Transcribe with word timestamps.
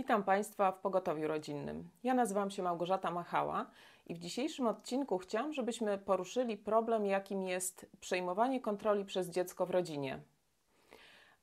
Witam 0.00 0.24
Państwa 0.24 0.72
w 0.72 0.78
Pogotowiu 0.78 1.28
Rodzinnym. 1.28 1.90
Ja 2.04 2.14
nazywam 2.14 2.50
się 2.50 2.62
Małgorzata 2.62 3.10
Machała 3.10 3.66
i 4.06 4.14
w 4.14 4.18
dzisiejszym 4.18 4.66
odcinku 4.66 5.18
chciałam, 5.18 5.52
żebyśmy 5.52 5.98
poruszyli 5.98 6.56
problem, 6.56 7.06
jakim 7.06 7.42
jest 7.42 7.90
przejmowanie 8.00 8.60
kontroli 8.60 9.04
przez 9.04 9.30
dziecko 9.30 9.66
w 9.66 9.70
rodzinie. 9.70 10.20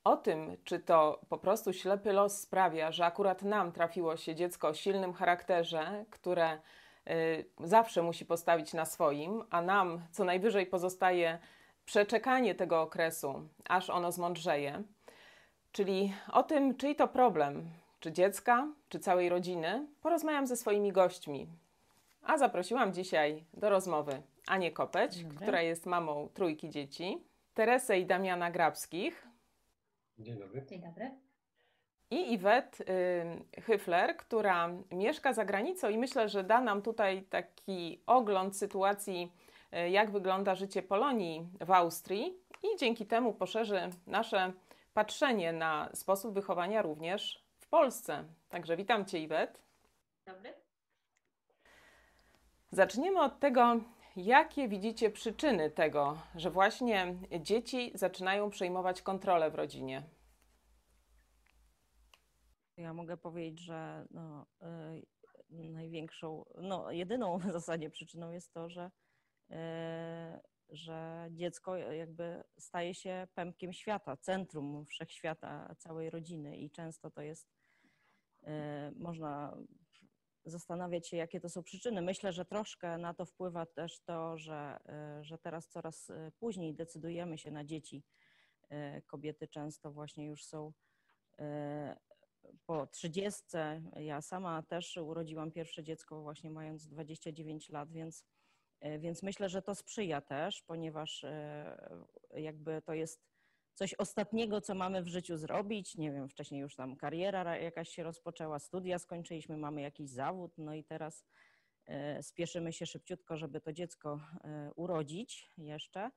O 0.04 0.18
tym, 0.18 0.57
czy 0.64 0.80
to 0.80 1.21
po 1.30 1.38
prostu 1.38 1.73
ślepy 1.73 2.14
los 2.14 2.41
sprawia, 2.41 2.91
że 2.91 3.05
akurat 3.05 3.41
nam 3.43 3.71
trafiło 3.71 4.18
się 4.18 4.36
dziecko 4.36 4.68
o 4.68 4.74
silnym 4.74 5.14
charakterze, 5.14 6.05
które 6.10 6.60
y, 7.10 7.46
zawsze 7.60 8.02
musi 8.02 8.26
postawić 8.26 8.74
na 8.74 8.86
swoim, 8.86 9.44
a 9.50 9.62
nam 9.62 10.02
co 10.12 10.24
najwyżej 10.24 10.66
pozostaje 10.66 11.39
przeczekanie 11.86 12.55
tego 12.55 12.82
okresu, 12.82 13.50
aż 13.70 13.89
ono 13.89 14.12
zmądrzeje. 14.12 14.84
Czyli 15.71 16.14
o 16.31 16.44
tym, 16.44 16.77
czyj 16.77 16.95
to 16.95 17.08
problem, 17.08 17.70
czy 18.00 18.12
dziecka, 18.12 18.68
czy 18.90 19.00
całej 19.00 19.30
rodziny, 19.30 19.88
porozmawiam 20.02 20.48
ze 20.48 20.56
swoimi 20.56 20.92
gośćmi. 20.92 21.48
A 22.22 22.38
zaprosiłam 22.38 22.94
dzisiaj 22.94 23.44
do 23.54 23.70
rozmowy 23.70 24.22
Anię 24.48 24.72
Kopeć, 24.72 25.26
która 25.36 25.62
jest 25.62 25.86
mamą 25.86 26.30
trójki 26.34 26.70
dzieci, 26.70 27.23
Teresę 27.54 28.00
i 28.00 28.06
Damiana 28.06 28.52
Grabskich. 28.52 29.28
Dzień 30.20 30.40
dobry. 30.40 30.66
Dzień 30.70 30.82
dobry. 30.82 31.12
I 32.12 32.34
Iwet 32.34 32.82
y, 32.82 33.62
Hyfler, 33.62 34.18
która 34.18 34.70
mieszka 34.92 35.34
za 35.34 35.45
granicą 35.45 35.90
i 35.90 35.98
myślę, 35.98 36.30
że 36.30 36.44
da 36.44 36.62
nam 36.62 36.82
tutaj 36.82 37.23
taki 37.23 38.02
ogląd 38.06 38.58
sytuacji, 38.58 39.32
y, 39.73 39.90
jak 39.90 40.12
wygląda 40.12 40.56
życie 40.56 40.84
Polonii 40.84 41.48
w 41.62 41.72
Austrii 41.72 42.38
i 42.64 42.78
dzięki 42.80 43.06
temu 43.06 43.34
poszerzy 43.34 43.80
nasze 44.08 44.54
patrzenie 44.94 45.54
na 45.54 45.90
sposób 45.94 46.34
wychowania 46.34 46.82
również 46.82 47.47
w 47.67 47.70
Polsce. 47.70 48.23
Także 48.50 48.78
witam 48.78 49.05
Cię, 49.05 49.19
Iwet. 49.19 49.61
Dobry. 50.25 50.53
Zaczniemy 52.72 53.22
od 53.22 53.39
tego, 53.39 53.80
jakie 54.16 54.67
widzicie 54.67 55.09
przyczyny 55.09 55.72
tego, 55.72 56.17
że 56.36 56.52
właśnie 56.52 57.16
dzieci 57.39 57.92
zaczynają 57.95 58.50
przejmować 58.50 59.02
kontrolę 59.02 59.52
w 59.52 59.55
rodzinie. 59.55 60.03
Ja 62.77 62.94
mogę 62.94 63.17
powiedzieć, 63.17 63.59
że 63.59 64.08
no, 64.11 64.45
y, 65.49 65.64
największą, 65.72 66.45
no, 66.61 66.92
jedyną 66.92 67.38
w 67.38 67.52
zasadzie 67.52 67.89
przyczyną 67.89 68.31
jest 68.31 68.53
to, 68.53 68.70
że, 68.70 68.92
y, 69.52 69.55
że 70.70 71.27
dziecko 71.31 71.77
jakby 71.77 72.44
staje 72.58 72.94
się 72.94 73.27
pępkiem 73.36 73.73
świata, 73.73 74.17
centrum 74.17 74.86
wszechświata 74.86 75.75
całej 75.77 76.09
rodziny 76.09 76.58
i 76.58 76.72
często 76.72 77.11
to 77.11 77.22
jest, 77.22 77.56
można 78.95 79.57
zastanawiać 80.45 81.07
się, 81.07 81.17
jakie 81.17 81.39
to 81.39 81.49
są 81.49 81.63
przyczyny. 81.63 82.02
Myślę, 82.02 82.33
że 82.33 82.45
troszkę 82.45 82.97
na 82.97 83.13
to 83.13 83.25
wpływa 83.25 83.66
też 83.66 83.99
to, 83.99 84.38
że, 84.38 84.80
że 85.21 85.38
teraz 85.38 85.67
coraz 85.67 86.11
później 86.39 86.75
decydujemy 86.75 87.38
się 87.38 87.52
na 87.52 87.63
dzieci. 87.63 88.03
Kobiety 89.05 89.47
często 89.47 89.91
właśnie 89.91 90.25
już 90.25 90.45
są 90.45 90.73
po 92.65 92.88
30. 92.88 93.43
Ja 93.95 94.21
sama 94.21 94.63
też 94.63 94.97
urodziłam 94.97 95.52
pierwsze 95.52 95.83
dziecko 95.83 96.21
właśnie 96.21 96.52
mając 96.52 96.88
29 96.88 97.69
lat, 97.69 97.91
więc, 97.91 98.25
więc 98.99 99.23
myślę, 99.23 99.49
że 99.49 99.61
to 99.61 99.75
sprzyja 99.75 100.21
też, 100.21 100.61
ponieważ 100.61 101.25
jakby 102.33 102.81
to 102.81 102.93
jest 102.93 103.36
coś 103.78 103.94
ostatniego, 103.94 104.61
co 104.61 104.75
mamy 104.75 105.03
w 105.03 105.08
życiu 105.08 105.38
zrobić. 105.38 105.97
Nie 105.97 106.11
wiem, 106.11 106.30
wcześniej 106.30 106.61
już 106.61 106.75
tam 106.75 106.95
kariera 106.95 107.58
jakaś 107.58 107.89
się 107.89 108.03
rozpoczęła, 108.03 108.59
studia 108.59 109.00
skończyliśmy, 109.00 109.58
mamy 109.58 109.81
jakiś 109.81 110.09
zawód, 110.09 110.52
no 110.58 110.73
i 110.73 110.83
teraz 110.83 111.25
spieszymy 112.22 112.73
się 112.73 112.86
szybciutko, 112.86 113.38
żeby 113.38 113.61
to 113.61 113.73
dziecko 113.73 114.20
urodzić 114.76 115.52
jeszcze. 115.58 116.11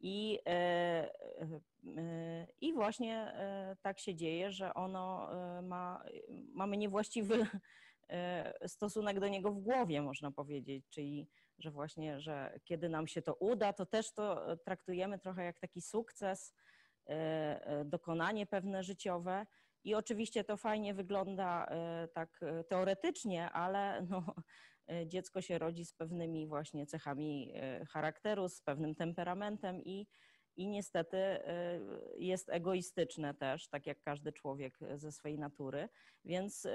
I, 0.00 0.38
e, 0.46 0.50
e, 1.96 2.46
I 2.60 2.72
właśnie 2.72 3.16
e, 3.16 3.76
tak 3.82 3.98
się 3.98 4.14
dzieje, 4.14 4.52
że 4.52 4.74
ono 4.74 5.28
ma, 5.62 6.04
mamy 6.54 6.76
niewłaściwy 6.76 7.46
stosunek 8.66 9.20
do 9.20 9.28
niego 9.28 9.52
w 9.52 9.60
głowie, 9.60 10.02
można 10.02 10.30
powiedzieć, 10.30 10.84
czyli 10.90 11.28
że 11.58 11.70
właśnie, 11.70 12.20
że 12.20 12.60
kiedy 12.64 12.88
nam 12.88 13.06
się 13.06 13.22
to 13.22 13.34
uda, 13.34 13.72
to 13.72 13.86
też 13.86 14.12
to 14.12 14.56
traktujemy 14.56 15.18
trochę 15.18 15.44
jak 15.44 15.58
taki 15.58 15.80
sukces, 15.80 16.54
dokonanie 17.84 18.46
pewne 18.46 18.82
życiowe. 18.82 19.46
I 19.84 19.94
oczywiście 19.94 20.44
to 20.44 20.56
fajnie 20.56 20.94
wygląda 20.94 21.66
tak 22.14 22.40
teoretycznie, 22.68 23.50
ale 23.50 24.06
no, 24.10 24.34
E, 24.90 25.06
dziecko 25.06 25.40
się 25.40 25.58
rodzi 25.58 25.84
z 25.84 25.92
pewnymi 25.92 26.46
właśnie 26.46 26.86
cechami 26.86 27.52
e, 27.54 27.84
charakteru, 27.84 28.48
z 28.48 28.60
pewnym 28.62 28.94
temperamentem 28.94 29.82
i, 29.82 30.06
i 30.56 30.68
niestety 30.68 31.16
e, 31.16 31.80
jest 32.18 32.48
egoistyczne 32.48 33.34
też, 33.34 33.68
tak 33.68 33.86
jak 33.86 34.00
każdy 34.02 34.32
człowiek 34.32 34.78
ze 34.94 35.12
swojej 35.12 35.38
natury, 35.38 35.88
więc 36.24 36.66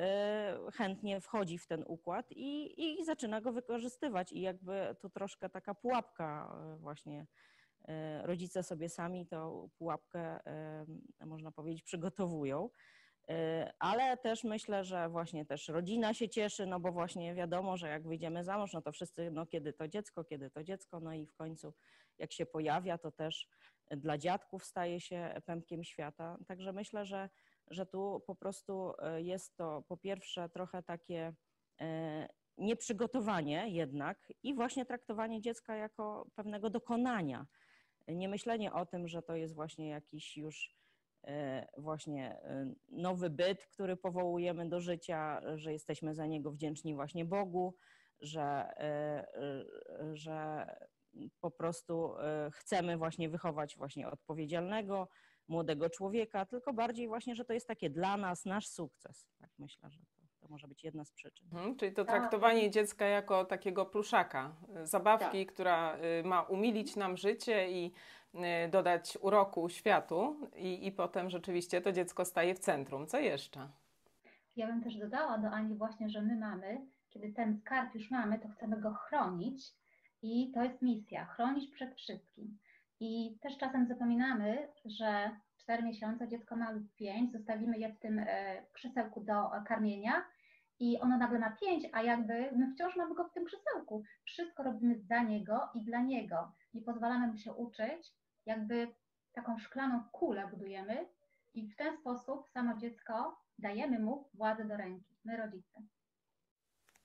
chętnie 0.74 1.22
wchodzi 1.22 1.58
w 1.58 1.68
ten 1.68 1.84
układ 1.88 2.32
i, 2.32 2.84
i 2.84 3.06
zaczyna 3.06 3.42
go 3.42 3.52
wykorzystywać. 3.52 4.32
I 4.32 4.42
jakby 4.42 4.96
tu 5.02 5.10
troszkę 5.10 5.50
taka 5.50 5.74
pułapka 5.74 6.58
właśnie 6.80 7.28
rodzice 8.24 8.64
sobie 8.64 8.90
sami 8.90 9.28
tą 9.28 9.70
pułapkę, 9.78 10.40
można 11.26 11.52
powiedzieć, 11.52 11.84
przygotowują. 11.84 12.70
Y, 13.30 13.34
ale 13.80 14.18
też 14.18 14.44
myślę, 14.44 14.84
że 14.84 15.10
właśnie 15.10 15.46
też 15.46 15.68
rodzina 15.68 16.14
się 16.14 16.30
cieszy, 16.30 16.66
no 16.66 16.80
bo 16.80 16.92
właśnie 16.92 17.36
wiadomo, 17.36 17.78
że 17.78 17.88
jak 17.88 18.08
wyjdziemy 18.08 18.44
za 18.44 18.58
mąż, 18.58 18.74
no 18.74 18.82
to 18.82 18.92
wszyscy, 18.92 19.32
no 19.32 19.46
kiedy 19.46 19.74
to 19.74 19.88
dziecko, 19.88 20.24
kiedy 20.24 20.50
to 20.50 20.64
dziecko, 20.64 21.00
no 21.00 21.14
i 21.14 21.26
w 21.26 21.34
końcu 21.34 21.74
jak 22.18 22.34
się 22.34 22.46
pojawia, 22.46 22.98
to 22.98 23.12
też 23.12 23.48
dla 23.92 24.18
dziadków 24.18 24.66
staje 24.66 25.00
się 25.02 25.42
pępkiem 25.46 25.84
świata. 25.84 26.38
Także 26.48 26.74
myślę, 26.74 27.06
że, 27.06 27.30
że 27.68 27.86
tu 27.86 28.24
po 28.28 28.36
prostu 28.36 28.94
jest 29.18 29.56
to 29.56 29.84
po 29.88 29.98
pierwsze 29.98 30.50
trochę 30.50 30.84
takie 30.84 31.34
nieprzygotowanie 32.58 33.70
jednak 33.70 34.34
i 34.44 34.54
właśnie 34.54 34.86
traktowanie 34.86 35.42
dziecka 35.42 35.76
jako 35.76 36.28
pewnego 36.36 36.70
dokonania. 36.70 37.46
Nie 38.08 38.30
myślenie 38.30 38.74
o 38.74 38.86
tym, 38.86 39.08
że 39.08 39.22
to 39.22 39.36
jest 39.36 39.56
właśnie 39.56 39.90
jakiś 39.90 40.38
już 40.38 40.76
E, 41.28 41.68
właśnie 41.78 42.42
e, 42.42 42.74
nowy 42.90 43.30
byt, 43.30 43.66
który 43.66 43.98
powołujemy 43.98 44.70
do 44.70 44.82
życia, 44.82 45.42
że 45.56 45.74
jesteśmy 45.74 46.16
za 46.16 46.26
niego 46.26 46.52
wdzięczni 46.52 46.96
właśnie 46.96 47.26
Bogu, 47.26 47.76
że, 48.20 48.44
e, 48.78 49.26
że 50.14 50.68
po 51.40 51.52
prostu 51.52 52.14
chcemy 52.52 52.98
właśnie 52.98 53.30
wychować 53.30 53.78
właśnie 53.78 54.08
odpowiedzialnego, 54.08 55.10
młodego 55.48 55.90
człowieka, 55.90 56.46
tylko 56.46 56.74
bardziej 56.74 57.08
właśnie, 57.08 57.36
że 57.36 57.46
to 57.46 57.54
jest 57.54 57.68
takie 57.68 57.90
dla 57.90 58.18
nas 58.18 58.46
nasz 58.46 58.68
sukces. 58.68 59.28
Tak 59.40 59.50
myślę, 59.60 59.90
że 59.92 60.00
to, 60.48 60.52
może 60.52 60.68
być 60.68 60.84
jedna 60.84 61.06
z 61.06 61.12
przyczyn. 61.12 61.48
Mhm, 61.54 61.76
czyli 61.76 61.94
to 61.94 62.06
traktowanie 62.06 62.72
dziecka 62.72 63.06
jako 63.06 63.46
takiego 63.46 63.86
pluszaka, 63.86 64.56
zabawki, 64.84 65.46
tak. 65.46 65.54
która 65.54 65.98
y, 66.20 66.24
ma 66.24 66.42
umilić 66.42 66.96
nam 66.96 67.18
życie 67.18 67.72
i 67.72 67.92
Y, 68.36 68.70
dodać 68.70 69.18
uroku 69.22 69.70
światu 69.70 70.50
i, 70.56 70.88
i 70.88 70.92
potem 70.92 71.30
rzeczywiście 71.30 71.82
to 71.82 71.92
dziecko 71.92 72.26
staje 72.26 72.56
w 72.56 72.60
centrum. 72.60 73.08
Co 73.08 73.20
jeszcze? 73.20 73.70
Ja 74.56 74.68
bym 74.68 74.84
też 74.84 74.98
dodała 74.98 75.38
do 75.38 75.50
Ani 75.50 75.76
właśnie, 75.76 76.10
że 76.10 76.22
my 76.22 76.36
mamy, 76.36 76.82
kiedy 77.10 77.34
ten 77.34 77.58
skarb 77.58 77.96
już 77.96 78.12
mamy, 78.12 78.40
to 78.40 78.50
chcemy 78.50 78.82
go 78.82 78.94
chronić 78.94 79.74
i 80.22 80.52
to 80.52 80.64
jest 80.64 80.82
misja, 80.82 81.26
chronić 81.26 81.72
przed 81.72 81.96
wszystkim. 81.96 82.58
I 83.00 83.38
też 83.42 83.58
czasem 83.58 83.88
zapominamy, 83.88 84.68
że 84.86 85.32
4 85.58 85.84
miesiące, 85.84 86.28
dziecko 86.28 86.56
ma 86.56 86.72
lub 86.72 86.96
5, 86.96 87.32
zostawimy 87.32 87.78
je 87.78 87.90
w 87.90 88.00
tym 88.00 88.20
e, 88.20 88.64
krzesełku 88.74 89.22
do 89.22 89.52
karmienia 89.68 90.26
i 90.80 91.00
ono 91.00 91.18
nagle 91.18 91.40
ma 91.40 91.52
5, 91.52 91.88
a 91.92 92.04
jakby 92.04 92.52
my 92.52 92.74
wciąż 92.74 92.96
mamy 92.96 93.16
go 93.16 93.24
w 93.24 93.34
tym 93.34 93.46
krzesełku. 93.46 94.04
Wszystko 94.26 94.64
robimy 94.64 94.96
dla 94.96 95.24
niego 95.24 95.70
i 95.74 95.84
dla 95.84 96.02
niego. 96.02 96.52
Nie 96.74 96.82
pozwalamy 96.82 97.28
mu 97.28 97.38
się 97.38 97.54
uczyć, 97.54 98.14
jakby 98.46 98.88
taką 99.34 99.60
szklaną 99.60 100.04
kulę 100.12 100.48
budujemy 100.52 101.08
i 101.54 101.68
w 101.68 101.76
ten 101.76 101.98
sposób 101.98 102.50
samo 102.50 102.78
dziecko 102.78 103.42
dajemy 103.60 104.00
mu 104.00 104.30
władzę 104.34 104.66
do 104.66 104.78
ręki, 104.78 105.16
my 105.26 105.38
rodzice. 105.38 105.82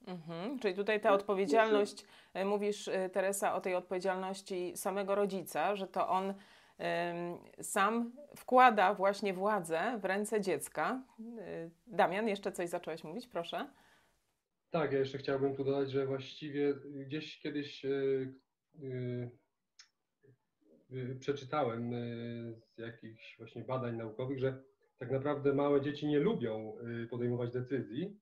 Mhm, 0.07 0.59
czyli 0.59 0.75
tutaj 0.75 1.01
ta 1.01 1.13
odpowiedzialność, 1.13 2.05
e, 2.35 2.45
mówisz 2.45 2.89
e, 2.89 3.09
Teresa 3.09 3.55
o 3.55 3.61
tej 3.61 3.75
odpowiedzialności 3.75 4.77
samego 4.77 5.15
rodzica, 5.15 5.77
że 5.77 5.87
to 5.87 6.09
on 6.09 6.35
sam 7.63 8.13
wkłada 8.37 8.95
właśnie 8.95 9.35
władzę 9.35 9.99
w 10.01 10.05
ręce 10.05 10.41
dziecka. 10.41 11.03
E, 11.39 11.71
Damian, 11.87 12.29
jeszcze 12.29 12.53
coś 12.53 12.69
zacząłeś 12.69 13.05
mówić, 13.05 13.27
proszę. 13.27 13.71
Tak, 14.71 14.93
ja 14.93 14.99
jeszcze 14.99 15.19
chciałbym 15.19 15.57
tu 15.57 15.65
dodać, 15.65 15.91
że 15.91 16.07
właściwie 16.07 16.75
gdzieś 16.75 17.41
kiedyś 17.41 17.87
Y, 20.93 21.17
przeczytałem 21.21 21.95
y, 21.95 22.55
z 22.75 22.79
jakichś 22.79 23.39
właśnie 23.39 23.65
badań 23.65 23.97
naukowych, 23.97 24.39
że 24.39 24.63
tak 24.99 25.11
naprawdę 25.11 25.55
małe 25.55 25.81
dzieci 25.81 26.07
nie 26.07 26.21
lubią 26.21 26.77
y, 27.05 27.07
podejmować 27.07 27.53
decyzji 27.53 28.21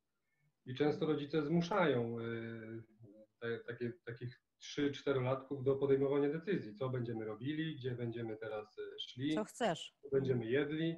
i 0.66 0.74
często 0.74 1.06
rodzice 1.06 1.42
zmuszają 1.42 2.20
y, 2.20 3.64
takie, 3.66 3.92
takich 4.04 4.40
3-4 4.62 5.22
latków 5.22 5.64
do 5.64 5.76
podejmowania 5.76 6.28
decyzji, 6.28 6.74
co 6.74 6.88
będziemy 6.88 7.24
robili, 7.24 7.76
gdzie 7.76 7.90
będziemy 7.90 8.36
teraz 8.36 8.78
y, 8.78 8.82
szli, 9.00 9.34
Co 9.34 9.44
chcesz? 9.44 9.94
co 10.02 10.08
będziemy 10.08 10.46
jedli. 10.46 10.96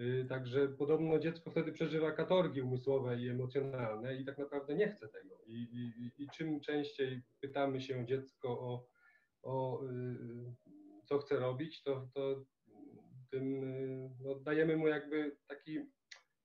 Y, 0.00 0.26
Także 0.28 0.68
podobno 0.68 1.18
dziecko 1.18 1.50
wtedy 1.50 1.72
przeżywa 1.72 2.12
katorgi 2.12 2.62
umysłowe 2.62 3.20
i 3.20 3.28
emocjonalne 3.28 4.16
i 4.16 4.24
tak 4.24 4.38
naprawdę 4.38 4.74
nie 4.74 4.88
chce 4.92 5.08
tego. 5.08 5.42
I, 5.46 5.52
i, 5.54 6.22
i- 6.22 6.28
czym 6.32 6.60
częściej 6.60 7.22
pytamy 7.40 7.80
się 7.80 8.06
dziecko 8.06 8.48
o, 8.60 8.88
o 9.42 9.84
y, 9.84 10.54
co 11.04 11.18
chce 11.18 11.38
robić, 11.38 11.82
to, 11.82 12.08
to 12.14 12.44
tym 13.30 13.64
y, 13.64 14.10
no, 14.20 14.34
dajemy 14.34 14.76
mu 14.76 14.88
jakby 14.88 15.36
taki 15.46 15.78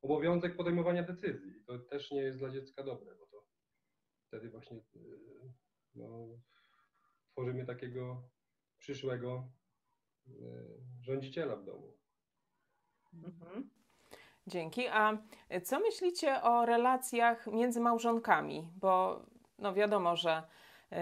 obowiązek 0.02 0.56
podejmowania 0.56 1.04
decyzji. 1.04 1.64
To 1.68 1.80
też 1.80 2.12
nie 2.12 2.22
jest 2.22 2.40
dla 2.40 2.50
dziecka 2.50 2.84
dobre, 2.84 3.16
bo 3.16 3.26
to 3.28 3.46
wtedy 4.28 4.50
właśnie 4.50 4.82
no, 5.98 6.28
tworzymy 7.32 7.66
takiego 7.66 8.24
przyszłego 8.80 9.50
y, 10.28 10.32
rządziciela 11.02 11.56
w 11.56 11.64
domu. 11.64 11.98
Mhm. 13.14 13.70
Dzięki. 14.48 14.88
A 14.88 15.18
co 15.64 15.80
myślicie 15.80 16.42
o 16.42 16.66
relacjach 16.66 17.48
między 17.48 17.80
małżonkami? 17.80 18.70
Bo 18.76 19.22
no 19.60 19.74
wiadomo, 19.74 20.16
że 20.16 20.44
y, 20.92 20.96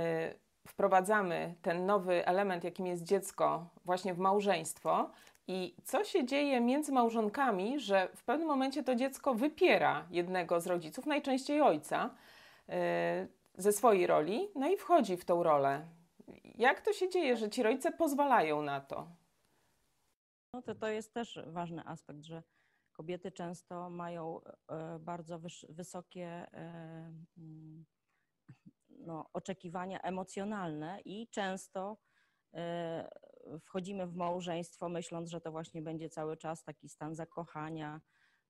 wprowadzamy 0.68 1.56
ten 1.62 1.86
nowy 1.86 2.26
element, 2.26 2.64
jakim 2.64 2.88
jest 2.88 3.04
dziecko, 3.04 3.70
właśnie 3.86 4.14
w 4.14 4.20
małżeństwo. 4.20 5.12
I 5.48 5.76
co 5.84 6.04
się 6.04 6.26
dzieje 6.26 6.62
między 6.62 6.92
małżonkami, 6.92 7.80
że 7.80 8.10
w 8.16 8.24
pewnym 8.24 8.48
momencie 8.48 8.84
to 8.84 8.96
dziecko 8.96 9.34
wypiera 9.34 10.06
jednego 10.12 10.62
z 10.62 10.68
rodziców, 10.68 11.06
najczęściej 11.06 11.62
ojca, 11.62 12.10
y, 12.70 12.74
ze 13.58 13.72
swojej 13.72 14.08
roli, 14.08 14.50
no 14.56 14.68
i 14.70 14.78
wchodzi 14.78 15.18
w 15.18 15.26
tą 15.26 15.44
rolę. 15.44 15.88
Jak 16.56 16.82
to 16.82 16.94
się 16.94 17.10
dzieje, 17.10 17.38
że 17.38 17.50
ci 17.50 17.64
rodzice 17.64 17.92
pozwalają 17.92 18.62
na 18.62 18.82
to? 18.82 19.08
No 20.54 20.62
to, 20.62 20.76
to 20.76 20.88
jest 20.88 21.14
też 21.14 21.40
ważny 21.48 21.86
aspekt, 21.86 22.24
że 22.24 22.44
kobiety 22.92 23.32
często 23.32 23.90
mają 23.90 24.42
e, 24.44 25.00
bardzo 25.00 25.40
wysokie 25.70 26.28
e, 26.28 26.48
mm, 27.38 27.86
no, 28.90 29.30
oczekiwania 29.34 30.02
emocjonalne 30.02 31.00
i 31.06 31.28
często 31.28 31.98
e, 32.54 33.10
wchodzimy 33.62 34.08
w 34.08 34.16
małżeństwo 34.16 34.90
myśląc, 34.90 35.30
że 35.30 35.42
to 35.42 35.52
właśnie 35.52 35.82
będzie 35.82 36.10
cały 36.10 36.38
czas 36.38 36.64
taki 36.64 36.90
stan 36.90 37.16
zakochania, 37.16 38.02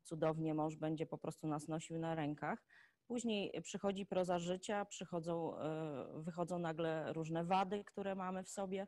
cudownie 0.04 0.54
mąż 0.54 0.76
będzie 0.76 1.06
po 1.06 1.18
prostu 1.18 1.48
nas 1.48 1.68
nosił 1.68 2.00
na 2.00 2.16
rękach. 2.16 2.66
Później 3.08 3.62
przychodzi 3.62 4.06
proza 4.06 4.40
życia, 4.40 4.86
przychodzą, 4.86 5.60
e, 5.60 6.22
wychodzą 6.22 6.60
nagle 6.60 7.14
różne 7.14 7.44
wady, 7.44 7.84
które 7.84 8.16
mamy 8.16 8.44
w 8.44 8.50
sobie 8.50 8.88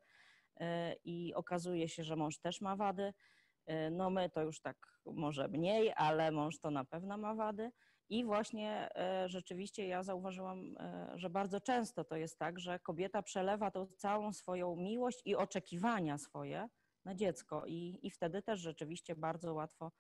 e, 0.60 0.94
i 0.94 1.34
okazuje 1.34 1.90
się, 1.90 2.04
że 2.04 2.16
mąż 2.16 2.40
też 2.40 2.62
ma 2.62 2.76
wady. 2.76 3.14
E, 3.66 3.90
No 3.90 4.10
my 4.10 4.30
to 4.30 4.42
już 4.42 4.62
tak 4.62 4.78
może 5.06 5.48
mniej, 5.48 5.94
ale 5.96 6.32
mąż 6.32 6.60
to 6.60 6.72
na 6.72 6.86
pewno 6.86 7.18
ma 7.18 7.36
wady. 7.36 7.72
I 8.10 8.26
właśnie 8.26 8.90
rzeczywiście 9.26 9.88
ja 9.88 10.04
zauważyłam, 10.04 10.76
że 11.16 11.30
bardzo 11.30 11.62
często 11.62 12.04
to 12.04 12.16
jest 12.16 12.40
tak, 12.40 12.60
że 12.60 12.80
kobieta 12.80 13.22
przelewa 13.22 13.72
tą 13.72 13.88
całą 13.88 14.34
swoją 14.34 14.76
miłość 14.76 15.22
i 15.26 15.36
oczekiwania 15.36 16.18
swoje 16.18 16.70
na 17.06 17.16
dziecko 17.16 17.66
i, 17.66 18.00
i 18.04 18.12
wtedy 18.12 18.42
też 18.42 18.60
rzeczywiście 18.60 19.16
bardzo 19.16 19.54
łatwo 19.54 19.92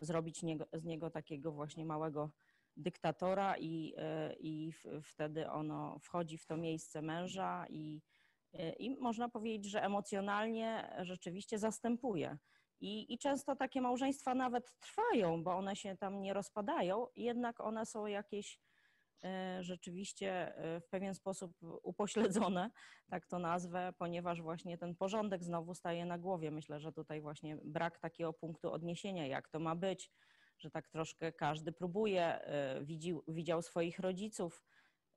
zrobić 0.00 0.40
z 0.72 0.84
niego 0.84 1.10
takiego 1.10 1.52
właśnie 1.52 1.84
małego 1.84 2.30
dyktatora 2.76 3.56
i, 3.58 3.94
e, 3.96 4.34
i 4.40 4.72
wtedy 5.02 5.50
ono 5.50 5.98
wchodzi 5.98 6.38
w 6.38 6.46
to 6.46 6.56
miejsce 6.56 7.02
męża 7.02 7.66
i, 7.68 8.02
e, 8.52 8.72
i 8.72 8.90
można 8.90 9.28
powiedzieć, 9.28 9.70
że 9.70 9.82
emocjonalnie 9.82 10.96
rzeczywiście 11.02 11.58
zastępuje. 11.58 12.38
I, 12.80 13.14
I 13.14 13.18
często 13.18 13.56
takie 13.56 13.80
małżeństwa 13.80 14.34
nawet 14.34 14.78
trwają, 14.78 15.44
bo 15.44 15.56
one 15.56 15.76
się 15.76 15.96
tam 15.96 16.20
nie 16.20 16.34
rozpadają, 16.34 17.06
jednak 17.16 17.60
one 17.60 17.86
są 17.86 18.06
jakieś 18.06 18.60
e, 19.24 19.58
rzeczywiście 19.62 20.54
w 20.80 20.88
pewien 20.88 21.14
sposób 21.14 21.56
upośledzone, 21.82 22.70
tak 23.10 23.26
to 23.26 23.38
nazwę, 23.38 23.92
ponieważ 23.98 24.42
właśnie 24.42 24.78
ten 24.78 24.96
porządek 24.96 25.44
znowu 25.44 25.74
staje 25.74 26.06
na 26.06 26.18
głowie. 26.18 26.50
Myślę, 26.50 26.80
że 26.80 26.92
tutaj 26.92 27.20
właśnie 27.20 27.56
brak 27.64 27.98
takiego 27.98 28.32
punktu 28.32 28.72
odniesienia, 28.72 29.26
jak 29.26 29.48
to 29.48 29.58
ma 29.58 29.76
być, 29.76 30.10
że 30.58 30.70
tak 30.70 30.88
troszkę 30.88 31.32
każdy 31.32 31.72
próbuje, 31.72 32.24
e, 32.24 32.84
widzi, 32.84 33.14
widział 33.28 33.62
swoich 33.62 33.98
rodziców, 33.98 34.64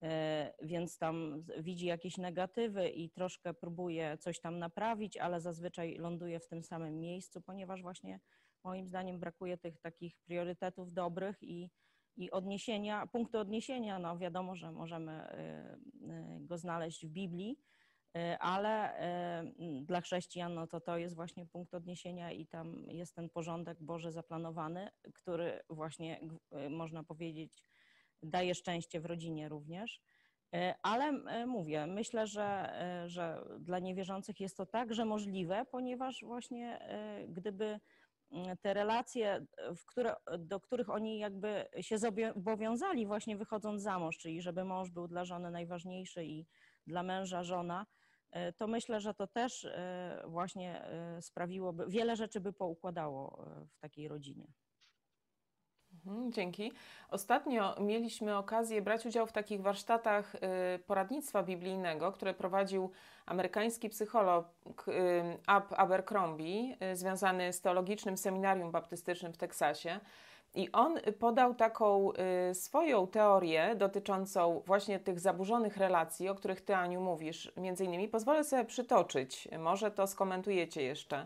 e, 0.03 0.53
więc 0.61 0.97
tam 0.97 1.43
widzi 1.59 1.85
jakieś 1.85 2.17
negatywy 2.17 2.89
i 2.89 3.09
troszkę 3.09 3.53
próbuje 3.53 4.17
coś 4.17 4.39
tam 4.39 4.59
naprawić, 4.59 5.17
ale 5.17 5.41
zazwyczaj 5.41 5.95
ląduje 5.95 6.39
w 6.39 6.47
tym 6.47 6.63
samym 6.63 6.99
miejscu, 6.99 7.41
ponieważ 7.41 7.81
właśnie 7.81 8.19
moim 8.63 8.87
zdaniem 8.87 9.19
brakuje 9.19 9.57
tych 9.57 9.79
takich 9.79 10.17
priorytetów 10.17 10.93
dobrych 10.93 11.43
i, 11.43 11.69
i 12.15 12.31
odniesienia, 12.31 13.07
punktu 13.07 13.37
odniesienia, 13.37 13.99
no 13.99 14.17
wiadomo, 14.17 14.55
że 14.55 14.71
możemy 14.71 15.11
e, 15.11 15.77
go 16.39 16.57
znaleźć 16.57 17.05
w 17.05 17.09
Biblii, 17.09 17.59
ale 18.39 18.99
e, 18.99 19.43
dla 19.81 20.01
chrześcijan 20.01 20.53
no 20.53 20.67
to 20.67 20.81
to 20.81 20.97
jest 20.97 21.15
właśnie 21.15 21.45
punkt 21.45 21.73
odniesienia 21.73 22.31
i 22.31 22.47
tam 22.47 22.85
jest 22.89 23.15
ten 23.15 23.29
porządek 23.29 23.77
Boże 23.81 24.11
zaplanowany, 24.11 24.89
który 25.13 25.59
właśnie 25.69 26.19
e, 26.51 26.69
można 26.69 27.03
powiedzieć 27.03 27.63
daje 28.23 28.55
szczęście 28.55 29.01
w 29.01 29.05
rodzinie 29.05 29.49
również. 29.49 30.01
E, 30.53 30.75
Ale 30.83 31.05
e, 31.05 31.45
mówię, 31.45 31.87
myślę, 31.87 32.27
że, 32.27 32.73
e, 32.81 33.09
że 33.09 33.43
dla 33.59 33.79
niewierzących 33.79 34.39
jest 34.39 34.57
to 34.57 34.65
także 34.65 35.05
możliwe, 35.05 35.65
ponieważ 35.71 36.23
właśnie 36.23 36.79
e, 36.81 37.27
gdyby 37.27 37.79
te 38.61 38.73
relacje, 38.73 39.33
e, 39.35 39.45
które, 39.85 40.15
do 40.39 40.59
których 40.59 40.89
oni 40.89 41.19
jakby 41.19 41.65
się 41.81 41.97
zobowiązali 41.97 43.05
właśnie 43.05 43.37
wychodząc 43.37 43.81
za 43.81 43.99
mąż, 43.99 44.17
czyli 44.17 44.41
żeby 44.41 44.63
mąż 44.63 44.89
był 44.89 45.07
dla 45.07 45.25
żony 45.25 45.51
najważniejszy 45.51 46.25
i 46.25 46.45
dla 46.87 47.03
męża 47.03 47.43
żona, 47.43 47.81
e, 47.81 47.96
to 48.57 48.67
myślę, 48.67 48.99
że 48.99 49.13
to 49.13 49.27
też 49.27 49.65
e, 49.65 50.23
właśnie 50.25 50.81
e, 50.83 51.21
sprawiłoby, 51.21 51.85
wiele 51.87 52.15
rzeczy 52.15 52.39
by 52.39 52.53
poukładało 52.53 53.45
e, 53.61 53.65
w 53.65 53.79
takiej 53.79 54.07
rodzinie. 54.07 54.47
Mhm, 55.93 56.31
Dzięki. 56.31 56.71
Ostatnio 57.09 57.75
mieliśmy 57.79 58.37
okazję 58.37 58.81
brać 58.81 59.05
udział 59.05 59.27
w 59.27 59.31
takich 59.31 59.61
warsztatach 59.61 60.35
poradnictwa 60.87 61.43
biblijnego, 61.43 62.11
które 62.11 62.33
prowadził 62.33 62.91
amerykański 63.25 63.89
psycholog 63.89 64.47
Ab 65.47 65.73
Abercrombie, 65.77 66.77
związany 66.93 67.53
z 67.53 67.61
Teologicznym 67.61 68.17
Seminarium 68.17 68.71
Baptystycznym 68.71 69.33
w 69.33 69.37
Teksasie. 69.37 69.99
I 70.55 70.71
on 70.71 70.99
podał 71.19 71.55
taką 71.55 72.11
y, 72.51 72.55
swoją 72.55 73.07
teorię 73.07 73.75
dotyczącą 73.75 74.61
właśnie 74.65 74.99
tych 74.99 75.19
zaburzonych 75.19 75.77
relacji, 75.77 76.29
o 76.29 76.35
których 76.35 76.61
Ty, 76.61 76.75
Aniu, 76.75 77.01
mówisz. 77.01 77.51
Między 77.57 77.85
innymi 77.85 78.07
pozwolę 78.07 78.43
sobie 78.43 78.65
przytoczyć, 78.65 79.47
może 79.59 79.91
to 79.91 80.07
skomentujecie 80.07 80.83
jeszcze. 80.83 81.25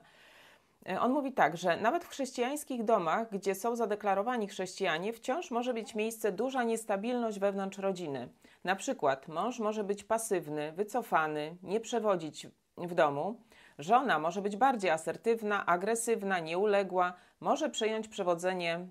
E, 0.90 1.02
On 1.02 1.12
mówi 1.12 1.34
tak, 1.34 1.58
że 1.58 1.78
nawet 1.78 2.04
w 2.04 2.10
chrześcijańskich 2.10 2.84
domach, 2.84 3.30
gdzie 3.32 3.56
są 3.56 3.76
zadeklarowani 3.76 4.48
chrześcijanie, 4.48 5.14
wciąż 5.14 5.52
może 5.52 5.74
być 5.74 5.96
miejsce 5.96 6.32
duża 6.32 6.64
niestabilność 6.64 7.40
wewnątrz 7.40 7.78
rodziny. 7.78 8.30
Na 8.64 8.76
przykład 8.76 9.28
mąż 9.28 9.60
może 9.60 9.84
być 9.84 10.04
pasywny, 10.04 10.72
wycofany, 10.72 11.56
nie 11.64 11.80
przewodzić 11.80 12.48
w 12.78 12.94
domu. 12.94 13.42
Żona 13.80 14.20
może 14.20 14.42
być 14.42 14.58
bardziej 14.58 14.92
asertywna, 14.92 15.66
agresywna, 15.66 16.40
nieuległa, 16.40 17.14
może 17.40 17.70
przejąć 17.70 18.08
przewodzenie 18.08 18.88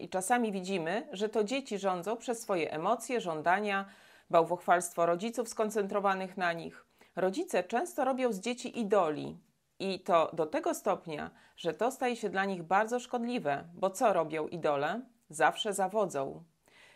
i 0.00 0.08
czasami 0.08 0.52
widzimy, 0.52 1.08
że 1.12 1.28
to 1.28 1.44
dzieci 1.44 1.78
rządzą 1.78 2.16
przez 2.16 2.42
swoje 2.42 2.72
emocje, 2.72 3.20
żądania, 3.20 3.84
bałwochwalstwo 4.30 5.06
rodziców 5.06 5.48
skoncentrowanych 5.48 6.36
na 6.36 6.52
nich. 6.52 6.86
Rodzice 7.16 7.64
często 7.64 8.04
robią 8.04 8.32
z 8.32 8.40
dzieci 8.40 8.80
idoli, 8.80 9.38
i 9.82 10.00
to 10.00 10.30
do 10.32 10.46
tego 10.46 10.74
stopnia, 10.74 11.30
że 11.56 11.74
to 11.74 11.90
staje 11.90 12.16
się 12.16 12.30
dla 12.30 12.44
nich 12.44 12.62
bardzo 12.62 13.00
szkodliwe, 13.00 13.64
bo 13.74 13.90
co 13.90 14.12
robią 14.12 14.48
idole? 14.48 15.00
Zawsze 15.28 15.72
zawodzą. 15.72 16.44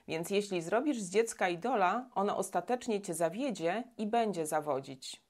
Więc 0.08 0.30
jeśli 0.30 0.62
zrobisz 0.62 1.00
z 1.00 1.10
dziecka 1.10 1.48
idola, 1.48 2.08
ono 2.14 2.36
ostatecznie 2.36 3.00
cię 3.00 3.14
zawiedzie 3.14 3.84
i 3.98 4.06
będzie 4.06 4.46
zawodzić. 4.46 5.25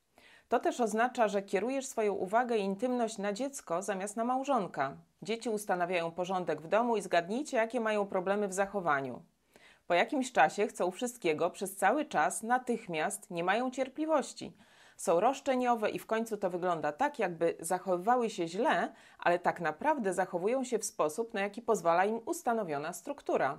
To 0.49 0.61
też 0.61 0.81
oznacza, 0.81 1.29
że 1.29 1.43
kierujesz 1.43 1.87
swoją 1.87 2.15
uwagę 2.15 2.57
i 2.57 2.65
intymność 2.65 3.19
na 3.19 3.33
dziecko 3.33 3.83
zamiast 3.83 4.17
na 4.17 4.25
małżonka. 4.25 4.97
Dzieci 5.23 5.51
ustanawiają 5.51 6.11
porządek 6.11 6.63
w 6.63 6.69
domu 6.69 6.97
i 6.97 7.03
zgadnijcie, 7.03 7.57
jakie 7.57 7.81
mają 7.81 8.07
problemy 8.07 8.49
w 8.49 8.53
zachowaniu. 8.53 9.23
Po 9.87 9.95
jakimś 9.95 10.33
czasie 10.33 10.67
chcą 10.67 10.91
wszystkiego 10.91 11.51
przez 11.51 11.77
cały 11.77 12.05
czas, 12.05 12.43
natychmiast, 12.43 13.31
nie 13.31 13.45
mają 13.45 13.71
cierpliwości. 13.71 14.57
Są 14.97 15.21
roszczeniowe 15.21 15.91
i 15.91 15.99
w 15.99 16.07
końcu 16.07 16.37
to 16.37 16.51
wygląda 16.51 16.93
tak, 16.93 17.19
jakby 17.19 17.57
zachowywały 17.61 18.31
się 18.31 18.49
źle, 18.49 18.93
ale 19.19 19.39
tak 19.39 19.61
naprawdę 19.61 20.15
zachowują 20.15 20.65
się 20.65 20.79
w 20.79 20.85
sposób, 20.85 21.35
na 21.35 21.41
jaki 21.41 21.63
pozwala 21.63 22.05
im 22.05 22.21
ustanowiona 22.27 22.93
struktura. 22.93 23.59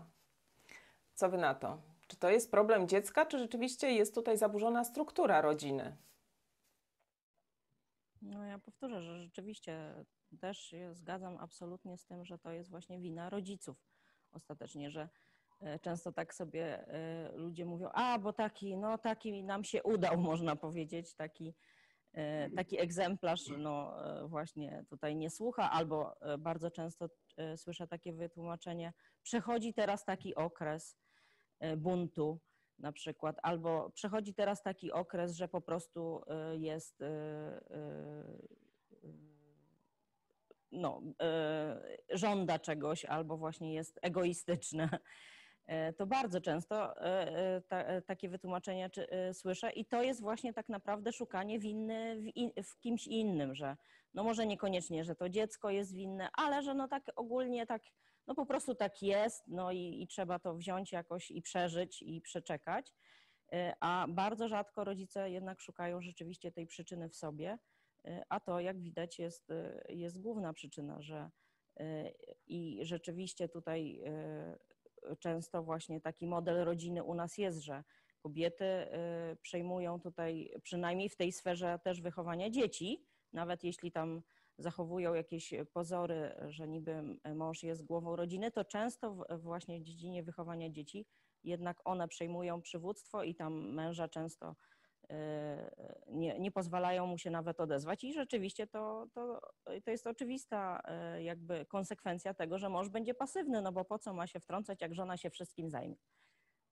Co 1.13 1.29
wy 1.29 1.37
na 1.37 1.55
to? 1.55 1.77
Czy 2.07 2.17
to 2.17 2.29
jest 2.29 2.51
problem 2.51 2.87
dziecka, 2.87 3.25
czy 3.25 3.39
rzeczywiście 3.39 3.91
jest 3.91 4.15
tutaj 4.15 4.37
zaburzona 4.37 4.83
struktura 4.83 5.41
rodziny? 5.41 5.95
No 8.27 8.45
ja 8.45 8.59
powtórzę, 8.59 9.01
że 9.01 9.23
rzeczywiście 9.23 10.05
też 10.39 10.57
się 10.57 10.93
zgadzam 10.95 11.37
absolutnie 11.37 11.97
z 11.97 12.05
tym, 12.05 12.25
że 12.25 12.37
to 12.37 12.51
jest 12.51 12.69
właśnie 12.69 12.99
wina 12.99 13.29
rodziców 13.29 13.77
ostatecznie, 14.31 14.91
że 14.91 15.09
e, 15.61 15.79
często 15.79 16.11
tak 16.11 16.33
sobie 16.33 16.87
e, 16.87 17.31
ludzie 17.35 17.65
mówią, 17.65 17.89
a 17.93 18.19
bo 18.19 18.33
taki, 18.33 18.77
no 18.77 18.97
taki 18.97 19.43
nam 19.43 19.63
się 19.63 19.83
udał, 19.83 20.17
można 20.31 20.55
powiedzieć, 20.55 21.13
taki, 21.13 21.53
e, 22.13 22.49
taki 22.49 22.79
egzemplarz, 22.79 23.47
no 23.57 23.95
właśnie 24.25 24.85
tutaj 24.89 25.15
nie 25.15 25.29
słucha, 25.29 25.71
albo 25.71 26.15
bardzo 26.39 26.71
często 26.71 27.09
słyszę 27.55 27.87
takie 27.87 28.13
wytłumaczenie, 28.13 28.93
przechodzi 29.23 29.73
teraz 29.73 30.05
taki 30.05 30.35
okres 30.35 30.97
buntu, 31.77 32.39
na 32.79 32.91
przykład, 32.91 33.37
albo 33.43 33.89
przechodzi 33.89 34.33
teraz 34.33 34.61
taki 34.61 34.91
okres, 34.91 35.35
że 35.35 35.47
po 35.47 35.61
prostu 35.61 36.21
y, 36.53 36.57
jest 36.57 37.01
y, 37.01 37.05
y, 37.05 38.47
no, 40.71 41.01
żąda 42.09 42.59
czegoś, 42.59 43.05
albo 43.05 43.37
właśnie 43.37 43.73
jest 43.73 43.99
egoistyczne. 44.01 44.89
To 45.97 46.05
bardzo 46.07 46.41
często 46.41 46.93
ta, 47.67 48.01
takie 48.01 48.29
wytłumaczenia 48.29 48.89
czy, 48.89 49.07
słyszę 49.33 49.71
i 49.71 49.85
to 49.85 50.03
jest 50.03 50.21
właśnie 50.21 50.53
tak 50.53 50.69
naprawdę 50.69 51.13
szukanie 51.13 51.59
winy 51.59 52.21
w, 52.21 52.37
in, 52.37 52.51
w, 52.63 52.79
kimś 52.79 53.07
innym, 53.07 53.55
że 53.55 53.77
no 54.13 54.23
może 54.23 54.45
niekoniecznie, 54.45 55.03
że 55.03 55.15
to 55.15 55.29
dziecko 55.29 55.69
jest 55.69 55.93
winne, 55.93 56.29
ale 56.33 56.61
że 56.61 56.73
no 56.73 56.87
tak 56.87 57.03
ogólnie 57.15 57.65
tak 57.65 57.81
no 58.27 58.35
po 58.35 58.45
prostu 58.45 58.75
tak 58.75 59.01
jest, 59.01 59.47
no 59.47 59.71
i, 59.71 60.01
i 60.01 60.07
trzeba 60.07 60.39
to 60.39 60.55
wziąć 60.55 60.91
jakoś 60.91 61.31
i 61.31 61.41
przeżyć 61.41 62.01
i 62.01 62.21
przeczekać. 62.21 62.93
Y, 63.53 63.73
a 63.79 64.05
bardzo 64.09 64.47
rzadko 64.47 64.83
rodzice 64.83 65.31
jednak 65.31 65.61
szukają 65.61 66.01
rzeczywiście 66.01 66.51
tej 66.51 66.67
przyczyny 66.67 67.09
w 67.09 67.15
sobie, 67.15 67.57
y, 68.07 68.21
a 68.29 68.39
to 68.39 68.59
jak 68.59 68.81
widać 68.81 69.19
jest, 69.19 69.49
y, 69.49 69.85
jest 69.89 70.21
główna 70.21 70.53
przyczyna, 70.53 71.01
że 71.01 71.29
i 72.47 72.79
rzeczywiście 72.81 73.49
tutaj 73.49 74.01
często 75.19 75.63
właśnie 75.63 76.01
taki 76.01 76.27
model 76.27 76.65
rodziny 76.65 77.03
u 77.03 77.13
nas 77.13 77.37
jest, 77.37 77.59
że 77.59 77.83
kobiety 78.19 78.65
przejmują 79.41 79.99
tutaj 79.99 80.51
przynajmniej 80.63 81.09
w 81.09 81.15
tej 81.15 81.31
sferze 81.31 81.79
też 81.83 82.01
wychowania 82.01 82.49
dzieci, 82.49 83.05
nawet 83.33 83.63
jeśli 83.63 83.91
tam 83.91 84.21
zachowują 84.57 85.13
jakieś 85.13 85.53
pozory, 85.73 86.35
że 86.47 86.67
niby 86.67 87.03
mąż 87.35 87.63
jest 87.63 87.83
głową 87.83 88.15
rodziny, 88.15 88.51
to 88.51 88.65
często 88.65 89.17
właśnie 89.37 89.79
w 89.79 89.83
dziedzinie 89.83 90.23
wychowania 90.23 90.69
dzieci 90.69 91.05
jednak 91.43 91.81
one 91.85 92.07
przejmują 92.07 92.61
przywództwo 92.61 93.23
i 93.23 93.35
tam 93.35 93.73
męża 93.73 94.07
często 94.07 94.55
e, 95.09 95.71
nie, 96.07 96.39
nie 96.39 96.51
pozwalają 96.51 97.07
mu 97.07 97.17
się 97.17 97.29
nawet 97.29 97.59
odezwać 97.59 98.03
i 98.03 98.13
rzeczywiście 98.13 98.67
to, 98.67 99.07
to, 99.13 99.41
to 99.83 99.91
jest 99.91 100.07
oczywista 100.07 100.81
e, 100.83 101.23
jakby 101.23 101.65
konsekwencja 101.65 102.33
tego, 102.33 102.57
że 102.57 102.69
mąż 102.69 102.89
będzie 102.89 103.13
pasywny, 103.13 103.61
no 103.61 103.71
bo 103.71 103.85
po 103.85 103.99
co 103.99 104.13
ma 104.13 104.27
się 104.27 104.39
wtrącać, 104.39 104.81
jak 104.81 104.95
żona 104.95 105.17
się 105.17 105.29
wszystkim 105.29 105.69
zajmie. 105.69 105.97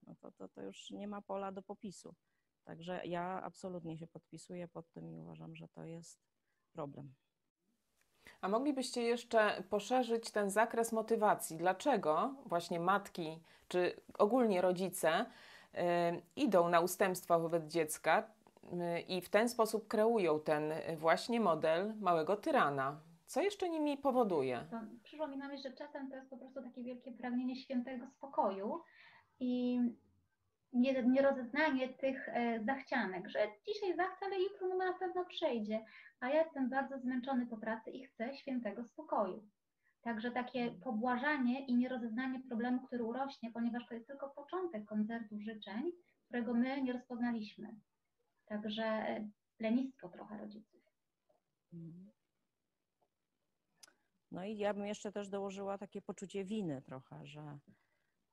No 0.08 0.16
to, 0.16 0.32
to, 0.32 0.48
to 0.48 0.62
już 0.62 0.90
nie 0.92 1.08
ma 1.08 1.22
pola 1.22 1.52
do 1.52 1.62
popisu. 1.62 2.16
Także 2.64 3.02
ja 3.06 3.42
absolutnie 3.44 3.98
się 3.98 4.08
podpisuję 4.08 4.68
pod 4.68 4.92
tym 4.92 5.10
i 5.10 5.18
uważam, 5.18 5.56
że 5.56 5.68
to 5.68 5.86
jest 5.86 6.20
problem. 6.72 7.14
A 8.42 8.50
moglibyście 8.50 9.02
jeszcze 9.02 9.64
poszerzyć 9.70 10.32
ten 10.32 10.50
zakres 10.50 10.92
motywacji? 10.92 11.58
Dlaczego 11.58 12.36
właśnie 12.46 12.80
matki 12.80 13.40
czy 13.68 13.94
ogólnie 14.18 14.62
rodzice 14.62 15.26
y, 15.74 15.78
idą 16.36 16.70
na 16.70 16.80
ustępstwa 16.80 17.40
wobec 17.40 17.66
dziecka 17.66 18.24
y, 18.64 19.00
i 19.00 19.22
w 19.22 19.30
ten 19.30 19.50
sposób 19.50 19.88
kreują 19.88 20.40
ten 20.40 20.74
właśnie 20.98 21.40
model 21.40 21.94
małego 22.02 22.38
tyrana? 22.38 23.00
Co 23.26 23.42
jeszcze 23.42 23.70
nimi 23.70 23.98
powoduje? 23.98 24.66
To 24.72 24.80
przyszło 25.04 25.28
mi 25.28 25.38
że 25.64 25.72
czasem 25.72 26.10
to 26.10 26.16
jest 26.16 26.30
po 26.30 26.38
prostu 26.38 26.62
takie 26.62 26.84
wielkie 26.84 27.12
pragnienie 27.12 27.56
świętego 27.56 28.08
spokoju 28.08 28.82
i 29.40 29.80
nierozeznanie 31.06 31.90
tych 31.90 32.30
e, 32.30 32.64
zachcianek, 32.64 33.30
że 33.30 33.40
dzisiaj 33.66 33.96
zachcę, 33.96 34.26
ale 34.26 34.40
jutro 34.40 34.68
no 34.68 34.76
na 34.76 34.94
pewno 34.94 35.26
przejdzie, 35.26 35.86
a 36.20 36.30
ja 36.30 36.44
jestem 36.44 36.70
bardzo 36.70 37.00
zmęczony 37.00 37.48
po 37.48 37.58
pracy 37.58 37.92
i 37.92 38.06
chcę 38.06 38.34
świętego 38.38 38.86
spokoju. 38.86 39.48
Także 40.02 40.32
takie 40.32 40.60
mhm. 40.60 40.82
pobłażanie 40.82 41.66
i 41.66 41.76
nierozeznanie 41.76 42.40
problemu, 42.48 42.88
który 42.88 43.04
urośnie, 43.04 43.52
ponieważ 43.52 43.88
to 43.88 43.94
jest 43.94 44.08
tylko 44.08 44.30
początek 44.30 44.86
koncertu 44.86 45.40
życzeń, 45.40 45.92
którego 46.26 46.54
my 46.54 46.82
nie 46.82 46.94
rozpoznaliśmy. 46.94 47.76
Także 48.46 48.84
e, 48.84 49.30
lenistwo 49.60 50.10
trochę 50.10 50.38
rodziców. 50.38 50.82
Mhm. 51.74 52.12
No 54.32 54.44
i 54.44 54.58
ja 54.58 54.74
bym 54.74 54.86
jeszcze 54.86 55.12
też 55.12 55.30
dołożyła 55.30 55.78
takie 55.78 56.02
poczucie 56.02 56.46
winy 56.46 56.82
trochę, 56.82 57.26
że, 57.26 57.58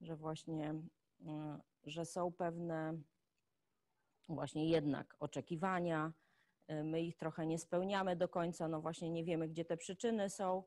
że 0.01 0.17
właśnie 0.17 0.75
mm, 1.21 1.61
że 1.85 2.05
są 2.05 2.33
pewne 2.33 2.99
właśnie 4.29 4.69
jednak 4.69 5.17
oczekiwania, 5.21 6.13
my 6.85 7.01
ich 7.01 7.17
trochę 7.17 7.47
nie 7.47 7.59
spełniamy 7.59 8.17
do 8.17 8.29
końca, 8.29 8.69
no 8.69 8.81
właśnie 8.81 9.11
nie 9.11 9.25
wiemy, 9.25 9.49
gdzie 9.49 9.65
te 9.65 9.77
przyczyny 9.77 10.31
są. 10.31 10.65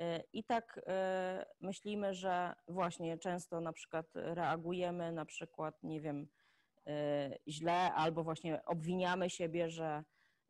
Y, 0.00 0.04
I 0.32 0.44
tak 0.44 0.78
y, 0.78 0.82
myślimy, 1.60 2.14
że 2.14 2.54
właśnie 2.68 3.18
często 3.18 3.60
na 3.60 3.72
przykład 3.72 4.06
reagujemy 4.14 5.12
na 5.12 5.24
przykład, 5.24 5.82
nie 5.82 6.00
wiem, 6.00 6.28
źle 7.48 7.92
albo 7.94 8.24
właśnie 8.24 8.64
obwiniamy 8.64 9.30
siebie, 9.30 9.70
że 9.70 10.04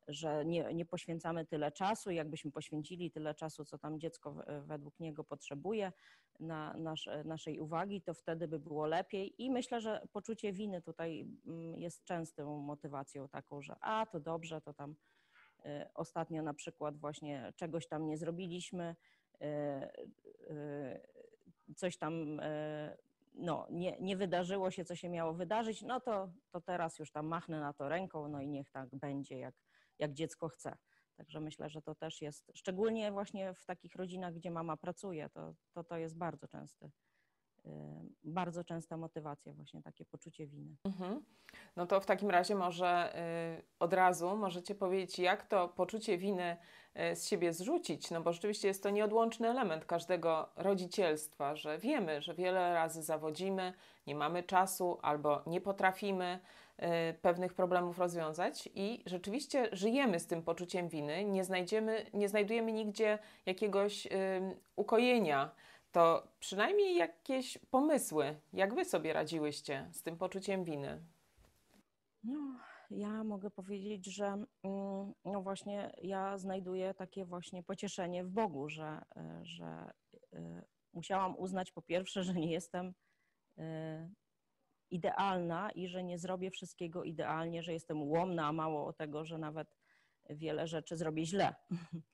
że 0.09 0.45
nie, 0.45 0.75
nie 0.75 0.85
poświęcamy 0.85 1.47
tyle 1.47 1.73
czasu, 1.73 2.11
jakbyśmy 2.11 2.51
poświęcili 2.51 3.11
tyle 3.11 3.35
czasu, 3.35 3.65
co 3.65 3.79
tam 3.79 4.01
dziecko 4.01 4.37
według 4.63 5.01
niego 5.01 5.25
potrzebuje 5.25 5.93
na 6.41 6.75
nasz, 6.75 7.09
naszej 7.25 7.61
uwagi, 7.61 8.03
to 8.03 8.15
wtedy 8.15 8.49
by 8.49 8.59
było 8.59 8.87
lepiej. 8.87 9.43
I 9.43 9.51
myślę, 9.51 9.81
że 9.81 10.09
poczucie 10.13 10.53
winy 10.53 10.83
tutaj 10.83 11.27
mm, 11.47 11.79
jest 11.79 12.05
częstą 12.05 12.59
motywacją 12.59 13.29
taką, 13.29 13.63
że 13.63 13.77
a 13.81 14.07
to 14.07 14.21
dobrze, 14.21 14.61
to 14.61 14.75
tam 14.75 14.95
y, 15.61 15.65
ostatnio 15.95 16.43
na 16.43 16.55
przykład 16.55 16.99
właśnie 16.99 17.53
czegoś 17.57 17.87
tam 17.87 18.07
nie 18.07 18.17
zrobiliśmy, 18.17 18.97
coś 21.77 21.97
tam 21.97 22.41
no, 23.35 23.67
nie, 23.71 23.97
nie 24.01 24.17
wydarzyło 24.17 24.71
się, 24.71 24.85
co 24.85 24.97
się 24.97 25.09
miało 25.09 25.33
wydarzyć, 25.33 25.83
no 25.83 26.01
to, 26.01 26.33
to 26.51 26.61
teraz 26.61 26.99
już 26.99 27.11
tam 27.11 27.27
machnę 27.27 27.61
na 27.61 27.73
to 27.73 27.89
ręką, 27.89 28.29
no 28.29 28.41
i 28.41 28.49
niech 28.49 28.71
tak 28.71 28.89
będzie, 28.93 29.39
jak, 29.39 29.55
jak 29.99 30.13
dziecko 30.13 30.49
chce. 30.49 30.77
Także 31.17 31.41
myślę, 31.41 31.69
że 31.69 31.83
to 31.83 31.95
też 31.95 32.23
jest, 32.23 32.53
szczególnie 32.55 33.13
właśnie 33.13 33.55
w 33.55 33.65
takich 33.65 33.95
rodzinach, 33.97 34.35
gdzie 34.35 34.51
mama 34.51 34.77
pracuje, 34.77 35.29
to 35.31 35.55
to, 35.73 35.85
to 35.85 35.97
jest 35.97 36.17
bardzo 36.17 36.49
częsty, 36.49 36.91
bardzo 38.25 38.65
częsta 38.65 38.97
motywacja, 38.97 39.53
właśnie 39.53 39.83
takie 39.83 40.05
poczucie 40.05 40.47
winy. 40.47 40.77
Mhm. 40.85 41.25
No 41.77 41.87
to 41.87 42.01
w 42.01 42.07
takim 42.07 42.31
razie 42.31 42.55
może 42.55 43.17
y, 43.59 43.63
od 43.79 43.93
razu 43.93 44.37
możecie 44.37 44.75
powiedzieć, 44.75 45.19
jak 45.19 45.47
to 45.47 45.69
poczucie 45.69 46.19
winy 46.19 46.57
y, 47.13 47.17
z 47.17 47.29
siebie 47.29 47.53
zrzucić, 47.53 48.11
no 48.11 48.21
bo 48.21 48.33
rzeczywiście 48.33 48.69
jest 48.69 48.83
to 48.83 48.91
nieodłączny 48.91 49.49
element 49.49 49.85
każdego 49.85 50.49
rodzicielstwa, 50.57 51.57
że 51.57 51.79
wiemy, 51.79 52.23
że 52.23 52.35
wiele 52.35 52.75
razy 52.75 53.03
zawodzimy, 53.03 53.73
nie 54.07 54.15
mamy 54.15 54.43
czasu 54.43 54.99
albo 55.03 55.43
nie 55.47 55.61
potrafimy 55.61 56.41
pewnych 57.23 57.55
problemów 57.55 57.99
rozwiązać 57.99 58.69
i 58.75 59.03
rzeczywiście 59.07 59.69
żyjemy 59.73 60.21
z 60.21 60.27
tym 60.27 60.43
poczuciem 60.43 60.89
winy, 60.89 61.25
nie, 61.25 61.45
znajdziemy, 61.45 62.07
nie 62.15 62.29
znajdujemy 62.29 62.73
nigdzie 62.73 63.19
jakiegoś 63.47 64.07
y, 64.07 64.11
ukojenia, 64.77 65.55
to 65.93 66.29
przynajmniej 66.41 66.97
jakieś 66.97 67.59
pomysły, 67.59 68.37
jak 68.53 68.75
wy 68.75 68.85
sobie 68.85 69.13
radziłyście 69.13 69.89
z 69.93 70.03
tym 70.03 70.17
poczuciem 70.17 70.65
winy? 70.65 71.01
No, 72.25 72.59
ja 72.91 73.25
mogę 73.25 73.51
powiedzieć, 73.51 74.07
że 74.07 74.27
mm, 74.27 74.47
no 75.25 75.43
właśnie 75.43 75.93
ja 76.03 76.39
znajduję 76.39 76.95
takie 76.95 77.25
właśnie 77.25 77.63
pocieszenie 77.63 78.25
w 78.25 78.31
Bogu, 78.31 78.69
że, 78.69 79.05
y, 79.17 79.45
że 79.45 79.91
musiałam 80.93 81.39
uznać 81.39 81.73
po 81.73 81.83
pierwsze, 81.83 82.23
że 82.23 82.35
nie 82.35 82.53
jestem 82.53 82.95
idealna 84.95 85.71
i 85.71 85.89
że 85.89 86.05
nie 86.05 86.19
zrobię 86.19 86.51
wszystkiego 86.51 87.05
idealnie, 87.05 87.63
że 87.63 87.73
jestem 87.73 88.03
ułomna, 88.03 88.47
a 88.47 88.53
mało 88.53 88.87
o 88.87 88.93
tego, 88.93 89.25
że 89.25 89.39
nawet 89.39 89.77
wiele 90.31 90.67
rzeczy 90.67 90.97
zrobię 90.97 91.27
źle. 91.27 91.55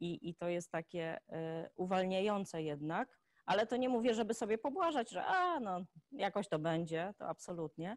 I, 0.00 0.28
i 0.28 0.34
to 0.34 0.48
jest 0.48 0.70
takie 0.70 1.16
y, 1.16 1.20
uwalniające 1.76 2.62
jednak, 2.62 3.20
ale 3.46 3.66
to 3.66 3.76
nie 3.76 3.88
mówię, 3.88 4.14
żeby 4.14 4.34
sobie 4.34 4.58
pobłażać, 4.58 5.10
że 5.10 5.24
a, 5.24 5.60
no, 5.60 5.84
jakoś 6.12 6.48
to 6.48 6.58
będzie, 6.58 7.14
to 7.18 7.28
absolutnie. 7.28 7.96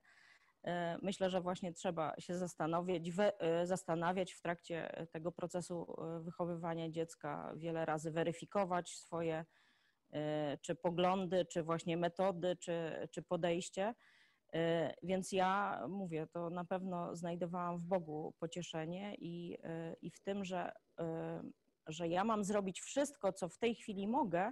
Myślę, 1.01 1.29
że 1.29 1.41
właśnie 1.41 1.74
trzeba 1.74 2.13
się 2.19 2.38
zastanowić, 2.38 3.12
we, 3.12 3.34
zastanawiać 3.63 4.34
w 4.34 4.41
trakcie 4.41 5.08
tego 5.12 5.31
procesu 5.31 5.96
wychowywania 6.19 6.89
dziecka, 6.89 7.53
wiele 7.55 7.86
razy 7.86 8.12
weryfikować 8.12 8.89
swoje 8.89 9.46
czy 10.62 10.75
poglądy, 10.75 11.46
czy 11.46 11.63
właśnie 11.63 11.98
metody, 11.98 12.55
czy, 12.55 13.08
czy 13.12 13.22
podejście. 13.22 13.93
Więc 15.03 15.32
ja 15.32 15.82
mówię, 15.89 16.27
to 16.27 16.50
na 16.50 16.65
pewno 16.65 17.15
znajdowałam 17.15 17.77
w 17.77 17.84
Bogu 17.84 18.34
pocieszenie 18.39 19.15
i, 19.15 19.58
i 20.01 20.12
w 20.12 20.20
tym, 20.20 20.46
że, 20.46 20.72
że 21.88 22.08
ja 22.08 22.24
mam 22.24 22.44
zrobić 22.44 22.82
wszystko, 22.82 23.34
co 23.34 23.50
w 23.50 23.58
tej 23.58 23.75
chwili 23.75 24.08
mogę, 24.08 24.51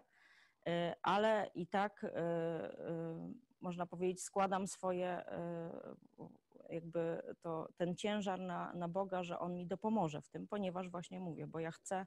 ale 1.01 1.51
i 1.55 1.67
tak 1.67 2.05
można 3.61 3.85
powiedzieć, 3.85 4.23
składam 4.23 4.67
swoje, 4.67 5.23
jakby 6.69 7.21
to, 7.41 7.67
ten 7.77 7.95
ciężar 7.95 8.39
na, 8.39 8.73
na 8.73 8.87
Boga, 8.87 9.23
że 9.23 9.39
On 9.39 9.55
mi 9.55 9.67
dopomoże 9.67 10.21
w 10.21 10.29
tym, 10.29 10.47
ponieważ 10.47 10.89
właśnie 10.89 11.19
mówię, 11.19 11.47
bo 11.47 11.59
ja 11.59 11.71
chcę 11.71 12.05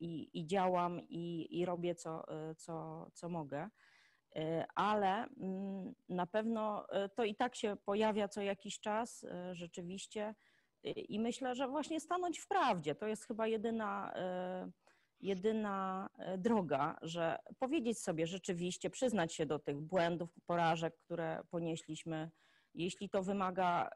i, 0.00 0.40
i 0.40 0.46
działam 0.46 1.00
i, 1.00 1.46
i 1.60 1.64
robię 1.64 1.94
co, 1.94 2.24
co, 2.56 3.06
co 3.12 3.28
mogę. 3.28 3.68
Ale 4.74 5.26
mm, 5.40 5.94
na 6.08 6.26
pewno 6.26 6.86
to 7.14 7.24
i 7.24 7.34
tak 7.34 7.54
się 7.56 7.76
pojawia 7.84 8.28
co 8.28 8.42
jakiś 8.42 8.80
czas 8.80 9.26
rzeczywiście 9.52 10.34
i 10.84 11.20
myślę, 11.20 11.54
że 11.54 11.68
właśnie 11.68 12.00
stanąć 12.00 12.38
w 12.38 12.48
prawdzie 12.48 12.94
to 12.94 13.06
jest 13.06 13.26
chyba 13.26 13.46
jedyna 13.46 14.14
jedyna 15.20 16.08
droga, 16.38 16.98
że 17.02 17.38
powiedzieć 17.58 17.98
sobie 17.98 18.26
rzeczywiście, 18.26 18.90
przyznać 18.90 19.34
się 19.34 19.46
do 19.46 19.58
tych 19.58 19.80
błędów, 19.80 20.30
porażek, 20.46 20.96
które 20.96 21.40
ponieśliśmy. 21.50 22.30
Jeśli 22.74 23.08
to 23.10 23.22
wymaga, 23.22 23.90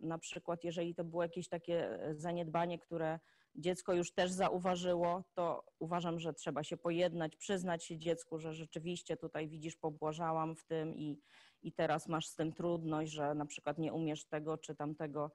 na 0.00 0.18
przykład, 0.18 0.64
jeżeli 0.64 0.94
to 0.94 1.04
było 1.04 1.22
jakieś 1.22 1.48
takie 1.48 1.98
zaniedbanie, 2.16 2.78
które 2.78 3.18
dziecko 3.58 3.94
już 3.94 4.12
też 4.12 4.30
zauważyło, 4.30 5.24
to 5.34 5.64
uważam, 5.78 6.18
że 6.18 6.34
trzeba 6.34 6.62
się 6.62 6.76
pojednać, 6.76 7.36
przyznać 7.36 7.84
się 7.84 7.98
dziecku, 7.98 8.38
że 8.38 8.54
rzeczywiście 8.54 9.16
tutaj 9.16 9.48
widzisz, 9.48 9.76
pobłażałam 9.76 10.56
w 10.56 10.64
tym 10.64 10.96
i, 10.96 11.20
i 11.62 11.72
teraz 11.72 12.08
masz 12.08 12.26
z 12.26 12.34
tym 12.34 12.52
trudność, 12.52 13.12
że 13.12 13.34
na 13.34 13.46
przykład 13.46 13.78
nie 13.78 13.92
umiesz 13.92 14.24
tego 14.24 14.58
czy 14.58 14.74
tamtego 14.74 15.30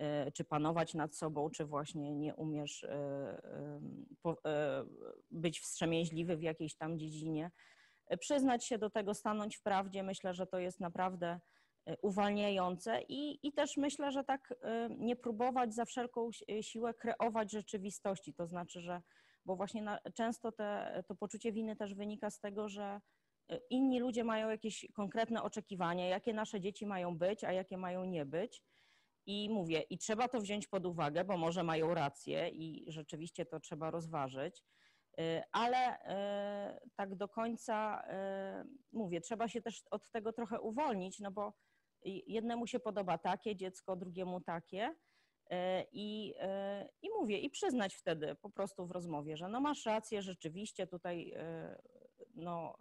E, 0.00 0.32
czy 0.32 0.44
panować 0.44 0.94
nad 0.94 1.16
sobą, 1.16 1.50
czy 1.50 1.64
właśnie 1.64 2.14
nie 2.14 2.34
umiesz 2.34 2.84
e, 2.84 2.90
e, 4.46 4.84
być 5.30 5.60
wstrzemięźliwy 5.60 6.36
w 6.36 6.42
jakiejś 6.42 6.76
tam 6.76 6.98
dziedzinie. 6.98 7.50
Przyznać 8.18 8.66
się 8.66 8.78
do 8.78 8.90
tego, 8.90 9.14
stanąć 9.14 9.56
w 9.56 9.62
prawdzie, 9.62 10.02
myślę, 10.02 10.34
że 10.34 10.46
to 10.46 10.58
jest 10.58 10.80
naprawdę 10.80 11.40
uwalniające 12.02 13.02
i, 13.08 13.46
i 13.48 13.52
też 13.52 13.76
myślę, 13.76 14.12
że 14.12 14.24
tak 14.24 14.54
nie 14.98 15.16
próbować 15.16 15.74
za 15.74 15.84
wszelką 15.84 16.30
siłę 16.60 16.94
kreować 16.94 17.52
rzeczywistości, 17.52 18.34
to 18.34 18.46
znaczy, 18.46 18.80
że 18.80 19.02
bo 19.44 19.56
właśnie 19.56 19.82
na, 19.82 19.98
często 20.14 20.52
te, 20.52 21.02
to 21.08 21.14
poczucie 21.14 21.52
winy 21.52 21.76
też 21.76 21.94
wynika 21.94 22.30
z 22.30 22.40
tego, 22.40 22.68
że 22.68 23.00
inni 23.70 24.00
ludzie 24.00 24.24
mają 24.24 24.50
jakieś 24.50 24.86
konkretne 24.94 25.42
oczekiwania, 25.42 26.08
jakie 26.08 26.32
nasze 26.34 26.60
dzieci 26.60 26.86
mają 26.86 27.18
być, 27.18 27.44
a 27.44 27.52
jakie 27.52 27.76
mają 27.76 28.04
nie 28.04 28.26
być. 28.26 28.62
I 29.26 29.50
mówię, 29.50 29.80
i 29.80 29.98
trzeba 29.98 30.28
to 30.28 30.40
wziąć 30.40 30.68
pod 30.68 30.86
uwagę, 30.86 31.24
bo 31.24 31.36
może 31.36 31.62
mają 31.62 31.94
rację 31.94 32.48
i 32.48 32.84
rzeczywiście 32.88 33.46
to 33.46 33.60
trzeba 33.60 33.90
rozważyć, 33.90 34.64
ale 35.52 35.98
tak 36.96 37.14
do 37.14 37.28
końca 37.28 38.02
mówię, 38.92 39.20
trzeba 39.20 39.48
się 39.48 39.62
też 39.62 39.82
od 39.90 40.10
tego 40.10 40.32
trochę 40.32 40.60
uwolnić, 40.60 41.20
no 41.20 41.30
bo 41.30 41.52
jednemu 42.04 42.66
się 42.66 42.80
podoba 42.80 43.18
takie 43.18 43.56
dziecko, 43.56 43.96
drugiemu 43.96 44.40
takie. 44.40 44.94
I, 45.92 46.34
I 47.02 47.10
mówię, 47.20 47.38
i 47.38 47.50
przyznać 47.50 47.94
wtedy 47.94 48.34
po 48.34 48.50
prostu 48.50 48.86
w 48.86 48.90
rozmowie, 48.90 49.36
że 49.36 49.48
no 49.48 49.60
masz 49.60 49.86
rację, 49.86 50.22
rzeczywiście 50.22 50.86
tutaj 50.86 51.34
no, 52.34 52.74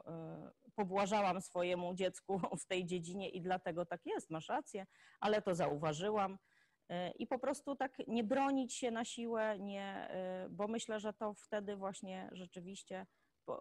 pobłażałam 0.76 1.42
swojemu 1.42 1.94
dziecku 1.94 2.40
w 2.62 2.66
tej 2.66 2.86
dziedzinie 2.86 3.30
i 3.30 3.42
dlatego 3.42 3.86
tak 3.86 4.06
jest, 4.06 4.30
masz 4.30 4.50
rację, 4.50 4.86
ale 5.20 5.42
to 5.42 5.56
zauważyłam. 5.56 6.38
E, 6.90 7.12
I 7.12 7.28
po 7.28 7.40
prostu 7.40 7.76
tak 7.76 7.98
nie 8.08 8.24
bronić 8.24 8.74
się 8.74 8.92
na 8.92 9.06
siłę, 9.06 9.60
nie, 9.60 10.10
e, 10.10 10.48
bo 10.50 10.68
myślę, 10.68 11.00
że 11.00 11.14
to 11.14 11.34
wtedy 11.34 11.76
właśnie 11.76 12.30
rzeczywiście 12.32 13.08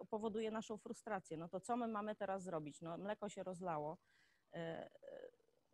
powoduje 0.09 0.51
naszą 0.51 0.77
frustrację. 0.77 1.37
No 1.37 1.49
to 1.49 1.59
co 1.59 1.77
my 1.77 1.87
mamy 1.87 2.15
teraz 2.15 2.43
zrobić? 2.43 2.81
No 2.81 2.97
mleko 2.97 3.29
się 3.29 3.43
rozlało, 3.43 3.97
e, 4.53 4.89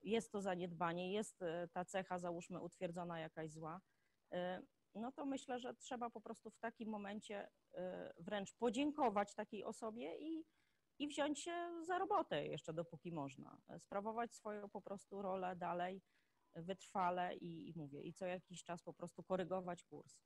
jest 0.06 0.32
to 0.32 0.41
zaniedbanie, 0.41 1.12
jest 1.13 1.39
ta 1.74 1.86
cecha, 1.86 2.20
załóżmy, 2.20 2.62
utwierdzona 2.62 3.20
jakaś 3.20 3.52
zła. 3.52 3.82
No 4.96 5.12
to 5.12 5.26
myślę, 5.26 5.60
że 5.60 5.74
trzeba 5.74 6.10
po 6.10 6.22
prostu 6.22 6.52
w 6.52 6.60
takim 6.60 6.89
momencie 6.89 7.50
wręcz 8.18 8.54
podziękować 8.54 9.34
takiej 9.34 9.63
osobie 9.63 10.18
i, 10.20 10.46
i 11.00 11.08
wziąć 11.08 11.39
się 11.39 11.70
za 11.82 11.98
robotę 11.98 12.48
jeszcze 12.48 12.74
dopóki 12.74 13.12
można. 13.12 13.58
Sprawować 13.80 14.34
swoją 14.34 14.70
po 14.70 14.82
prostu 14.82 15.22
rolę 15.22 15.56
dalej 15.56 16.02
wytrwale 16.56 17.36
i, 17.36 17.70
i 17.70 17.74
mówię, 17.76 18.02
i 18.02 18.13
co 18.13 18.26
jakiś 18.26 18.63
czas 18.63 18.84
po 18.84 18.94
prostu 18.94 19.24
korygować 19.24 19.84
kurs. 19.84 20.18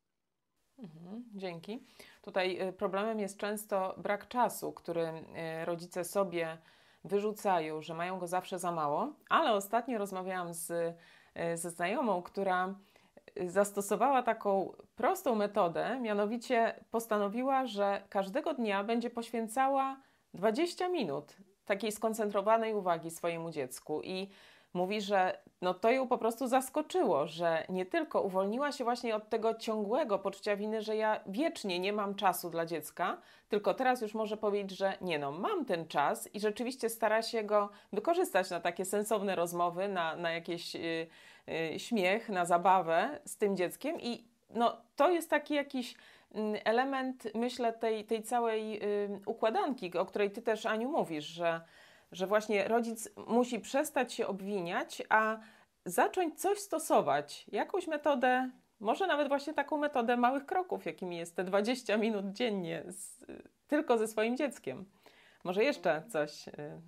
Mhm, 0.78 1.24
dzięki. 1.36 1.86
Tutaj 2.22 2.74
problemem 2.78 3.20
jest 3.20 3.38
często 3.38 3.96
brak 3.98 4.28
czasu, 4.28 4.74
który 4.74 5.26
rodzice 5.65 6.04
sobie 6.04 6.58
wyrzucają, 7.03 7.81
że 7.81 7.93
mają 7.93 8.19
go 8.19 8.27
zawsze 8.27 8.59
za 8.59 8.71
mało, 8.71 9.13
ale 9.29 9.51
ostatnio 9.53 9.97
rozmawiałam 9.97 10.53
z, 10.53 10.69
y, 10.69 11.57
ze 11.57 11.69
znajomą, 11.69 12.21
która 12.21 12.75
zastosowała 13.45 14.23
taką 14.23 14.73
prostą 14.95 15.35
metodę, 15.35 15.99
mianowicie 15.99 16.85
postanowiła, 16.91 17.65
że 17.65 18.01
każdego 18.09 18.53
dnia 18.53 18.83
będzie 18.83 19.09
poświęcała 19.09 20.01
20 20.33 20.89
minut 20.89 21.38
takiej 21.65 21.91
skoncentrowanej 21.91 22.73
uwagi 22.73 23.12
swojemu 23.12 23.51
dziecku. 23.51 24.01
I 24.03 24.29
mówi, 24.73 25.01
że 25.01 25.38
no 25.62 25.73
to 25.73 25.91
ją 25.91 26.08
po 26.08 26.17
prostu 26.17 26.47
zaskoczyło, 26.47 27.27
że 27.27 27.65
nie 27.69 27.86
tylko 27.86 28.21
uwolniła 28.21 28.71
się 28.71 28.84
właśnie 28.84 29.15
od 29.15 29.29
tego 29.29 29.53
ciągłego 29.53 30.19
poczucia 30.19 30.55
winy, 30.55 30.82
że 30.82 30.95
ja 30.95 31.19
wiecznie 31.27 31.79
nie 31.79 31.93
mam 31.93 32.15
czasu 32.15 32.49
dla 32.49 32.65
dziecka, 32.65 33.17
tylko 33.49 33.73
teraz 33.73 34.01
już 34.01 34.13
może 34.13 34.38
powiedzieć, 34.38 34.77
że 34.77 34.93
nie 35.01 35.19
no, 35.19 35.32
mam 35.32 35.65
ten 35.65 35.88
czas 35.88 36.36
i 36.36 36.39
rzeczywiście 36.39 36.89
stara 36.89 37.21
się 37.21 37.43
go 37.43 37.69
wykorzystać 37.93 38.49
na 38.49 38.60
takie 38.60 38.86
sensowne 38.86 39.36
rozmowy, 39.36 39.88
na, 39.88 40.15
na 40.15 40.32
jakiś 40.32 40.75
yy, 40.75 41.08
yy, 41.47 41.79
śmiech, 41.79 42.29
na 42.29 42.45
zabawę 42.45 43.19
z 43.25 43.38
tym 43.38 43.58
dzieckiem 43.58 44.01
i 44.01 44.23
no 44.49 44.77
to 44.95 45.10
jest 45.10 45.29
taki 45.29 45.53
jakiś 45.53 45.95
mm, 46.34 46.62
element, 46.65 47.27
myślę, 47.36 47.73
tej, 47.73 48.05
tej 48.05 48.23
całej 48.23 48.71
yy, 48.71 48.79
układanki, 49.25 49.97
o 49.97 50.05
której 50.05 50.32
Ty 50.32 50.41
też, 50.41 50.65
Aniu, 50.65 50.89
mówisz, 50.89 51.25
że 51.25 51.62
że 52.12 52.28
właśnie 52.28 52.67
rodzic 52.67 53.10
musi 53.28 53.60
przestać 53.60 54.13
się 54.13 54.28
obwiniać, 54.28 55.04
a 55.10 55.39
zacząć 55.86 56.41
coś 56.41 56.60
stosować, 56.60 57.45
jakąś 57.52 57.88
metodę, 57.88 58.50
może 58.80 59.08
nawet 59.08 59.28
właśnie 59.28 59.54
taką 59.54 59.78
metodę 59.78 60.17
małych 60.17 60.45
kroków, 60.45 60.86
jakimi 60.86 61.17
jest 61.17 61.36
te 61.36 61.43
20 61.43 61.98
minut 61.98 62.32
dziennie, 62.32 62.84
z, 62.88 63.26
tylko 63.67 63.98
ze 63.98 64.08
swoim 64.08 64.38
dzieckiem. 64.38 64.86
Może 65.43 65.63
jeszcze 65.63 66.04
coś. 66.08 66.48
Y, 66.48 66.82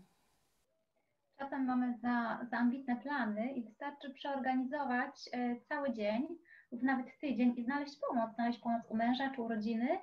Czasem 1.38 1.66
mamy 1.66 1.98
za, 1.98 2.40
za 2.52 2.58
ambitne 2.58 2.96
plany 2.96 3.54
i 3.54 3.64
wystarczy 3.64 4.10
przeorganizować 4.10 5.30
y, 5.36 5.62
cały 5.70 5.94
dzień 5.94 6.28
lub 6.72 6.84
nawet 6.84 7.20
tydzień 7.20 7.54
i 7.58 7.64
znaleźć 7.64 7.96
pomoc, 8.08 8.36
znaleźć 8.36 8.60
pomoc 8.60 8.82
u 8.90 8.96
męża 8.96 9.30
czy 9.36 9.42
u 9.42 9.48
rodziny 9.48 10.00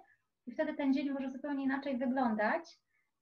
i 0.47 0.53
wtedy 0.53 0.75
ten 0.75 0.95
dzień 0.95 1.11
może 1.11 1.31
zupełnie 1.31 1.65
inaczej 1.65 1.99
wyglądać 1.99 2.79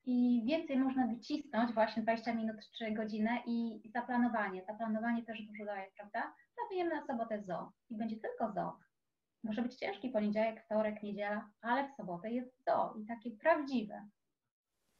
i 0.07 0.43
więcej 0.47 0.79
można 0.79 1.07
wycisnąć 1.07 1.73
właśnie 1.73 2.03
20 2.03 2.35
minut 2.35 2.57
czy 2.79 2.91
godzinę 2.91 3.39
i 3.47 3.81
zaplanowanie. 3.95 4.65
Zaplanowanie 4.65 5.25
też 5.25 5.43
dużo 5.43 5.65
daje, 5.65 5.91
prawda? 5.97 6.35
Planujemy 6.55 6.95
na 6.95 7.07
sobotę 7.07 7.43
zo 7.43 7.73
i 7.91 7.97
będzie 7.97 8.17
tylko 8.17 8.53
zo. 8.53 8.77
Może 9.45 9.63
być 9.63 9.75
ciężki 9.75 10.11
poniedziałek, 10.11 10.65
wtorek, 10.65 11.03
niedziela, 11.03 11.51
ale 11.61 11.89
w 11.89 11.97
sobotę 11.97 12.31
jest 12.31 12.65
zo 12.65 12.95
i 12.99 13.07
takie 13.07 13.31
prawdziwe. 13.31 14.09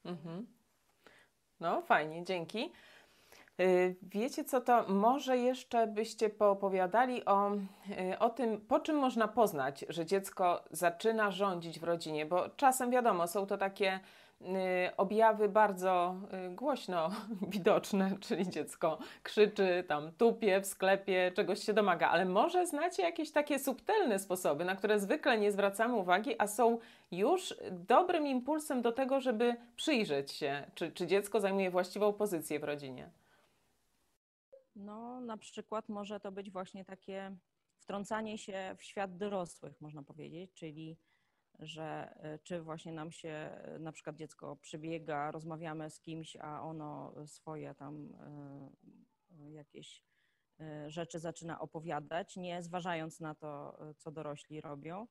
Mhm. 0.05 0.47
No, 1.59 1.81
fajnie, 1.81 2.23
dzięki. 2.23 2.71
Y, 3.61 3.95
wiecie 4.01 4.43
co, 4.43 4.61
to 4.61 4.87
może 4.87 5.37
jeszcze 5.37 5.87
byście 5.87 6.29
poopowiadali 6.29 7.25
o, 7.25 7.55
y, 7.55 8.19
o 8.19 8.29
tym, 8.29 8.61
po 8.61 8.79
czym 8.79 8.95
można 8.95 9.27
poznać, 9.27 9.85
że 9.89 10.05
dziecko 10.05 10.63
zaczyna 10.71 11.31
rządzić 11.31 11.79
w 11.79 11.83
rodzinie, 11.83 12.25
bo 12.25 12.49
czasem 12.49 12.91
wiadomo, 12.91 13.27
są 13.27 13.45
to 13.45 13.57
takie 13.57 13.99
objawy 14.97 15.49
bardzo 15.49 16.15
y, 16.51 16.55
głośno 16.55 17.09
widoczne, 17.55 18.17
czyli 18.19 18.49
dziecko 18.49 18.97
krzyczy, 19.23 19.83
tam 19.87 20.11
tupie 20.11 20.61
w 20.61 20.65
sklepie, 20.65 21.31
czegoś 21.35 21.63
się 21.63 21.73
domaga, 21.73 22.09
ale 22.09 22.25
może 22.25 22.67
znacie 22.67 23.03
jakieś 23.03 23.31
takie 23.31 23.59
subtelne 23.59 24.19
sposoby, 24.19 24.65
na 24.65 24.75
które 24.75 24.99
zwykle 24.99 25.37
nie 25.37 25.51
zwracamy 25.51 25.95
uwagi, 25.95 26.35
a 26.37 26.47
są 26.47 26.79
już 27.11 27.55
dobrym 27.71 28.27
impulsem 28.27 28.81
do 28.81 28.91
tego, 28.91 29.21
żeby 29.21 29.55
przyjrzeć 29.75 30.31
się, 30.31 30.63
czy, 30.75 30.91
czy 30.91 31.07
dziecko 31.07 31.39
zajmuje 31.39 31.71
właściwą 31.71 32.13
pozycję 32.13 32.59
w 32.59 32.63
rodzinie. 32.63 33.09
No, 34.75 35.19
na 35.19 35.37
przykład 35.37 35.89
może 35.89 36.19
to 36.19 36.31
być 36.31 36.51
właśnie 36.51 36.85
takie 36.85 37.31
wtrącanie 37.79 38.37
się 38.37 38.75
w 38.77 38.83
świat 38.83 39.17
dorosłych, 39.17 39.81
można 39.81 40.03
powiedzieć, 40.03 40.51
czyli 40.53 40.97
że 41.59 42.15
e, 42.15 42.39
czy 42.39 42.61
właśnie 42.61 42.93
nam 42.93 43.11
się 43.11 43.29
e, 43.29 43.79
na 43.79 43.91
przykład 43.91 44.15
dziecko 44.15 44.55
przybiega, 44.55 45.31
rozmawiamy 45.31 45.89
z 45.89 45.99
kimś, 45.99 46.35
a 46.35 46.61
ono 46.61 47.13
swoje 47.27 47.75
tam 47.75 48.13
e, 49.39 49.51
jakieś 49.51 50.03
rzeczy 50.87 51.19
zaczyna 51.19 51.59
opowiadać, 51.59 52.35
nie 52.35 52.63
zważając 52.63 53.19
na 53.19 53.35
to, 53.35 53.79
co 53.97 54.11
dorośli 54.11 54.61
robią. 54.61 55.07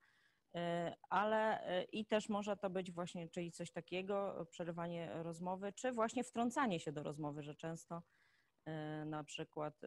Ale 1.09 1.61
i 1.93 2.07
też 2.07 2.29
może 2.29 2.57
to 2.57 2.71
być 2.71 2.93
właśnie, 2.93 3.29
czyli 3.29 3.53
coś 3.53 3.71
takiego, 3.71 4.47
przerywanie 4.51 5.23
rozmowy, 5.23 5.73
czy 5.73 5.93
właśnie 5.93 6.25
wtrącanie 6.25 6.81
się 6.81 6.93
do 6.93 7.03
rozmowy, 7.03 7.43
że 7.43 7.55
często 7.55 8.03
na 9.07 9.25
przykład 9.25 9.81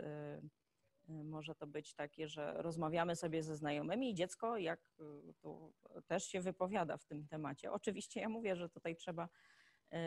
może 1.10 1.56
to 1.56 1.68
być 1.68 1.94
takie, 1.94 2.28
że 2.28 2.54
rozmawiamy 2.58 3.16
sobie 3.16 3.44
ze 3.44 3.56
znajomymi 3.56 4.12
i 4.12 4.16
dziecko 4.16 4.58
jak 4.58 4.80
y, 5.00 5.34
tu 5.42 5.74
też 6.08 6.24
się 6.24 6.42
wypowiada 6.42 6.98
w 6.98 7.06
tym 7.06 7.28
temacie. 7.28 7.72
Oczywiście 7.72 8.20
ja 8.22 8.30
mówię, 8.30 8.56
że 8.56 8.70
tutaj 8.70 8.96
trzeba, 8.96 9.30
y, 9.94 9.98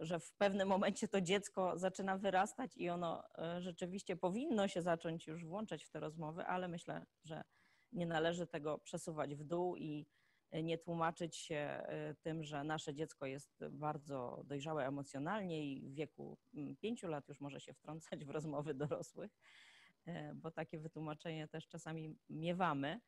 że 0.00 0.20
w 0.20 0.32
pewnym 0.32 0.68
momencie 0.68 1.08
to 1.08 1.20
dziecko 1.20 1.78
zaczyna 1.78 2.18
wyrastać 2.18 2.76
i 2.76 2.88
ono 2.88 3.22
rzeczywiście 3.58 4.16
powinno 4.16 4.68
się 4.68 4.82
zacząć 4.82 5.26
już 5.26 5.44
włączać 5.44 5.84
w 5.84 5.90
te 5.90 6.00
rozmowy, 6.00 6.44
ale 6.44 6.68
myślę, 6.68 7.06
że 7.24 7.44
nie 7.92 8.06
należy 8.06 8.46
tego 8.46 8.78
przesuwać 8.78 9.34
w 9.34 9.44
dół 9.44 9.76
i 9.76 10.06
nie 10.62 10.78
tłumaczyć 10.78 11.36
się 11.36 11.86
tym, 12.22 12.44
że 12.44 12.64
nasze 12.64 12.94
dziecko 12.94 13.26
jest 13.26 13.64
bardzo 13.70 14.42
dojrzałe 14.44 14.86
emocjonalnie 14.86 15.72
i 15.72 15.90
w 15.90 15.94
wieku 15.94 16.38
mm, 16.54 16.76
pięciu 16.76 17.08
lat 17.08 17.28
już 17.28 17.40
może 17.40 17.60
się 17.60 17.74
wtrącać 17.74 18.24
w 18.24 18.30
rozmowy 18.30 18.74
dorosłych 18.74 19.30
bo 20.34 20.50
takie 20.50 20.78
wytłumaczenie 20.78 21.48
też 21.48 21.68
czasami 21.68 22.18
miewamy, 22.28 23.00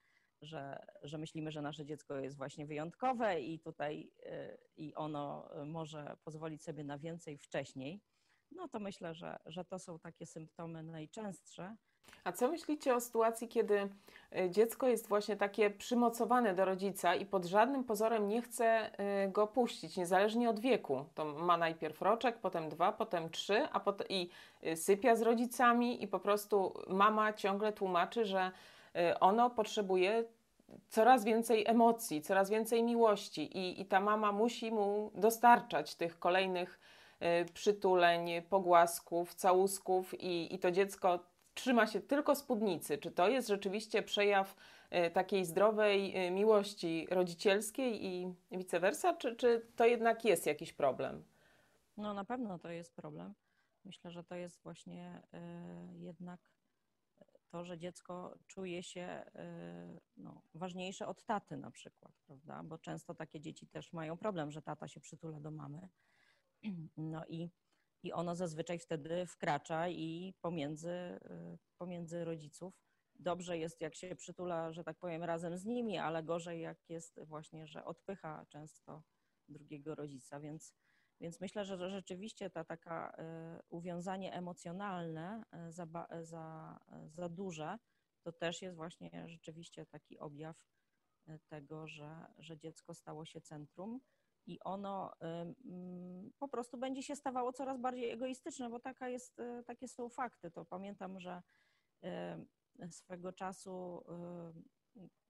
że, 0.42 0.86
że 1.02 1.18
myślimy, 1.18 1.52
że 1.52 1.62
nasze 1.62 1.84
dziecko 1.84 2.18
jest 2.18 2.36
właśnie 2.36 2.66
wyjątkowe 2.66 3.40
i 3.40 3.60
tutaj 3.60 4.10
e, 4.22 4.58
i 4.76 4.94
ono 4.94 5.48
może 5.66 6.16
pozwolić 6.24 6.62
sobie 6.62 6.84
na 6.84 6.98
więcej 6.98 7.38
wcześniej. 7.38 8.00
No 8.50 8.68
to 8.68 8.80
myślę, 8.80 9.14
że, 9.14 9.36
że 9.46 9.64
to 9.64 9.78
są 9.78 9.98
takie 9.98 10.26
symptomy 10.26 10.82
najczęstsze. 10.82 11.76
A 12.24 12.32
co 12.32 12.48
myślicie 12.48 12.94
o 12.94 13.00
sytuacji, 13.00 13.48
kiedy 13.48 13.88
e, 14.36 14.50
dziecko 14.50 14.88
jest 14.88 15.08
właśnie 15.08 15.36
takie 15.36 15.70
przymocowane 15.70 16.54
do 16.54 16.64
rodzica 16.64 17.14
i 17.14 17.26
pod 17.26 17.44
żadnym 17.44 17.84
pozorem 17.84 18.28
nie 18.28 18.42
chce 18.42 18.90
go 19.28 19.46
puścić, 19.46 19.96
niezależnie 19.96 20.50
od 20.50 20.60
wieku? 20.60 21.04
To 21.14 21.24
ma 21.24 21.56
najpierw 21.56 22.02
roczek, 22.02 22.38
potem 22.38 22.68
dwa, 22.68 22.92
potem 22.92 23.30
trzy, 23.30 23.68
a 23.72 23.80
potem 23.80 24.06
i 24.08 24.30
Y, 24.66 24.76
sypia 24.76 25.16
z 25.16 25.22
rodzicami 25.22 26.02
i 26.02 26.08
po 26.08 26.20
prostu 26.20 26.74
mama 26.88 27.32
ciągle 27.32 27.72
tłumaczy, 27.72 28.24
że 28.24 28.50
ono 29.20 29.50
potrzebuje 29.50 30.24
coraz 30.88 31.24
więcej 31.24 31.66
emocji, 31.66 32.22
coraz 32.22 32.50
więcej 32.50 32.82
miłości 32.82 33.58
i, 33.58 33.80
i 33.80 33.86
ta 33.86 34.00
mama 34.00 34.32
musi 34.32 34.72
mu 34.72 35.10
dostarczać 35.14 35.94
tych 35.94 36.18
kolejnych 36.18 36.80
przytuleń, 37.54 38.42
pogłasków, 38.42 39.34
całusków 39.34 40.20
i, 40.20 40.54
i 40.54 40.58
to 40.58 40.70
dziecko 40.70 41.18
trzyma 41.56 41.86
się 41.86 42.00
tylko 42.00 42.34
spódnicy. 42.34 42.98
Czy 42.98 43.10
to 43.10 43.28
jest 43.28 43.48
rzeczywiście 43.48 44.02
przejaw 44.02 44.56
takiej 45.12 45.44
zdrowej 45.44 46.30
miłości 46.30 47.06
rodzicielskiej 47.10 48.06
i 48.06 48.34
vice 48.50 48.80
versa, 48.80 49.14
czy, 49.14 49.36
czy 49.36 49.66
to 49.76 49.84
jednak 49.84 50.24
jest 50.24 50.46
jakiś 50.46 50.72
problem? 50.72 51.24
No 51.96 52.14
na 52.14 52.24
pewno 52.24 52.58
to 52.58 52.70
jest 52.70 52.94
problem. 52.94 53.34
Myślę, 53.84 54.10
że 54.10 54.24
to 54.24 54.34
jest 54.34 54.62
właśnie 54.62 55.22
e, 55.32 55.94
jednak 55.98 56.40
to, 57.48 57.64
że 57.64 57.78
dziecko 57.78 58.38
czuje 58.46 58.82
się 58.82 59.00
e, 59.00 60.00
no, 60.16 60.42
ważniejsze 60.54 61.06
od 61.06 61.24
taty 61.24 61.56
na 61.56 61.70
przykład, 61.70 62.12
prawda? 62.26 62.62
Bo 62.62 62.78
często 62.78 63.14
takie 63.14 63.40
dzieci 63.40 63.66
też 63.66 63.92
mają 63.92 64.16
problem, 64.16 64.50
że 64.50 64.62
tata 64.62 64.88
się 64.88 65.00
przytula 65.00 65.40
do 65.40 65.50
mamy. 65.50 65.88
No 66.96 67.26
i, 67.28 67.48
i 68.06 68.12
ono 68.12 68.36
zazwyczaj 68.36 68.78
wtedy 68.78 69.26
wkracza 69.26 69.88
i 69.88 70.34
pomiędzy, 70.40 70.90
e, 70.90 71.58
pomiędzy 71.78 72.24
rodziców. 72.24 72.74
Dobrze 73.14 73.58
jest, 73.58 73.80
jak 73.80 73.94
się 73.94 74.16
przytula, 74.16 74.72
że 74.72 74.84
tak 74.84 74.98
powiem, 74.98 75.24
razem 75.24 75.56
z 75.58 75.64
nimi, 75.64 75.98
ale 75.98 76.22
gorzej, 76.22 76.60
jak 76.60 76.78
jest 76.88 77.20
właśnie, 77.24 77.66
że 77.66 77.84
odpycha 77.84 78.46
często 78.48 79.02
drugiego 79.48 79.94
rodzica, 79.94 80.40
więc 80.40 80.74
więc 81.20 81.40
myślę, 81.40 81.64
że 81.64 81.90
rzeczywiście 81.90 82.50
ta 82.50 82.64
taka 82.64 83.12
e, 83.18 83.60
uwiązanie 83.68 84.32
emocjonalne 84.32 85.44
e, 85.52 85.72
za, 85.72 85.86
za, 86.22 86.78
za 87.06 87.28
duże, 87.28 87.78
to 88.22 88.32
też 88.32 88.62
jest 88.62 88.76
właśnie 88.76 89.24
rzeczywiście 89.28 89.86
taki 89.86 90.18
objaw 90.18 90.66
tego, 91.48 91.86
że, 91.86 92.26
że 92.38 92.58
dziecko 92.58 92.94
stało 92.94 93.24
się 93.24 93.40
centrum 93.40 94.00
i 94.46 94.60
ono 94.60 95.12
po 96.38 96.48
prostu 96.48 96.78
będzie 96.78 97.02
się 97.02 97.16
stawało 97.16 97.52
coraz 97.52 97.80
bardziej 97.80 98.10
egoistyczne, 98.10 98.70
bo 98.70 98.80
taka 98.80 99.08
jest, 99.08 99.36
takie 99.66 99.88
są 99.88 100.08
fakty. 100.08 100.50
To 100.50 100.64
pamiętam, 100.64 101.20
że 101.20 101.42
swego 102.90 103.32
czasu, 103.32 104.04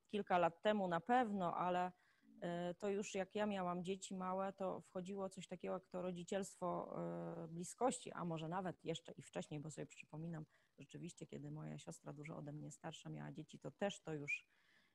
kilka 0.08 0.38
lat 0.38 0.62
temu 0.62 0.88
na 0.88 1.00
pewno, 1.00 1.56
ale 1.56 1.92
E, 2.40 2.74
to 2.74 2.88
już 2.88 3.14
jak 3.14 3.34
ja 3.34 3.46
miałam 3.46 3.84
dzieci 3.84 4.14
małe, 4.14 4.52
to 4.52 4.80
wchodziło 4.80 5.28
coś 5.28 5.48
takiego 5.48 5.74
jak 5.74 5.86
to 5.86 6.02
rodzicielstwo 6.02 6.96
e, 7.44 7.48
bliskości, 7.48 8.12
a 8.12 8.24
może 8.24 8.48
nawet 8.48 8.84
jeszcze 8.84 9.12
i 9.12 9.22
wcześniej, 9.22 9.60
bo 9.60 9.70
sobie 9.70 9.86
przypominam, 9.86 10.46
rzeczywiście, 10.78 11.26
kiedy 11.26 11.50
moja 11.50 11.78
siostra 11.78 12.12
dużo 12.12 12.36
ode 12.36 12.52
mnie 12.52 12.70
starsza 12.70 13.10
miała 13.10 13.32
dzieci, 13.32 13.58
to 13.58 13.70
też 13.70 14.00
to 14.00 14.14
już 14.14 14.46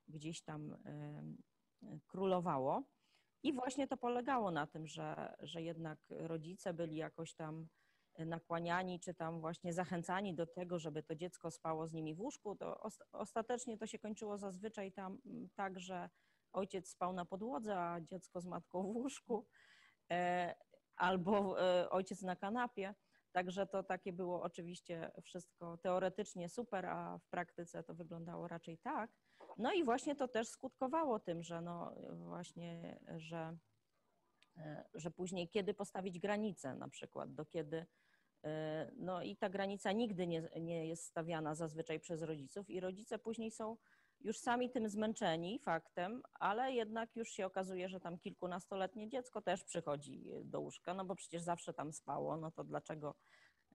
gdzieś 0.07 0.41
tam 0.41 0.73
e, 0.85 1.23
królowało. 2.07 2.83
I 3.43 3.53
właśnie 3.53 3.87
to 3.87 3.97
polegało 3.97 4.51
na 4.51 4.67
tym, 4.67 4.87
że, 4.87 5.35
że 5.39 5.61
jednak 5.61 5.99
rodzice 6.09 6.73
byli 6.73 6.95
jakoś 6.95 7.33
tam 7.33 7.67
nakłaniani, 8.19 8.99
czy 8.99 9.13
tam 9.13 9.41
właśnie 9.41 9.73
zachęcani 9.73 10.35
do 10.35 10.47
tego, 10.47 10.79
żeby 10.79 11.03
to 11.03 11.15
dziecko 11.15 11.51
spało 11.51 11.87
z 11.87 11.93
nimi 11.93 12.15
w 12.15 12.19
łóżku, 12.19 12.55
to 12.55 12.81
ostatecznie 13.11 13.77
to 13.77 13.87
się 13.87 13.99
kończyło 13.99 14.37
zazwyczaj 14.37 14.91
tam 14.91 15.17
tak, 15.55 15.79
że 15.79 16.09
ojciec 16.53 16.89
spał 16.89 17.13
na 17.13 17.25
podłodze, 17.25 17.79
a 17.79 18.01
dziecko 18.01 18.41
z 18.41 18.45
matką 18.45 18.83
w 18.83 18.95
łóżku, 18.95 19.47
e, 20.11 20.55
albo 20.95 21.61
e, 21.61 21.89
ojciec 21.89 22.21
na 22.21 22.35
kanapie. 22.35 22.95
Także 23.31 23.67
to 23.67 23.83
takie 23.83 24.13
było 24.13 24.41
oczywiście 24.41 25.11
wszystko 25.23 25.77
teoretycznie 25.77 26.49
super, 26.49 26.85
a 26.85 27.17
w 27.17 27.27
praktyce 27.27 27.83
to 27.83 27.93
wyglądało 27.93 28.47
raczej 28.47 28.77
tak. 28.77 29.11
No 29.57 29.73
i 29.73 29.83
właśnie 29.83 30.15
to 30.15 30.27
też 30.27 30.47
skutkowało 30.47 31.19
tym, 31.19 31.43
że 31.43 31.61
no 31.61 31.95
właśnie, 32.15 32.99
że, 33.17 33.57
e, 34.57 34.85
że 34.93 35.11
później 35.11 35.49
kiedy 35.49 35.73
postawić 35.73 36.19
granicę 36.19 36.75
na 36.75 36.89
przykład, 36.89 37.33
do 37.33 37.45
kiedy 37.45 37.85
no 38.97 39.23
i 39.23 39.37
ta 39.37 39.49
granica 39.49 39.91
nigdy 39.91 40.27
nie, 40.27 40.49
nie 40.61 40.87
jest 40.87 41.03
stawiana 41.05 41.55
zazwyczaj 41.55 41.99
przez 41.99 42.21
rodziców 42.21 42.69
i 42.69 42.79
rodzice 42.79 43.19
później 43.19 43.51
są 43.51 43.77
już 44.19 44.37
sami 44.37 44.69
tym 44.69 44.89
zmęczeni 44.89 45.59
faktem, 45.59 46.21
ale 46.33 46.71
jednak 46.71 47.15
już 47.15 47.29
się 47.29 47.45
okazuje, 47.45 47.89
że 47.89 47.99
tam 47.99 48.19
kilkunastoletnie 48.19 49.09
dziecko 49.09 49.41
też 49.41 49.63
przychodzi 49.63 50.25
do 50.43 50.61
łóżka, 50.61 50.93
no 50.93 51.05
bo 51.05 51.15
przecież 51.15 51.41
zawsze 51.41 51.73
tam 51.73 51.93
spało, 51.93 52.37
no 52.37 52.51
to 52.51 52.63
dlaczego 52.63 53.15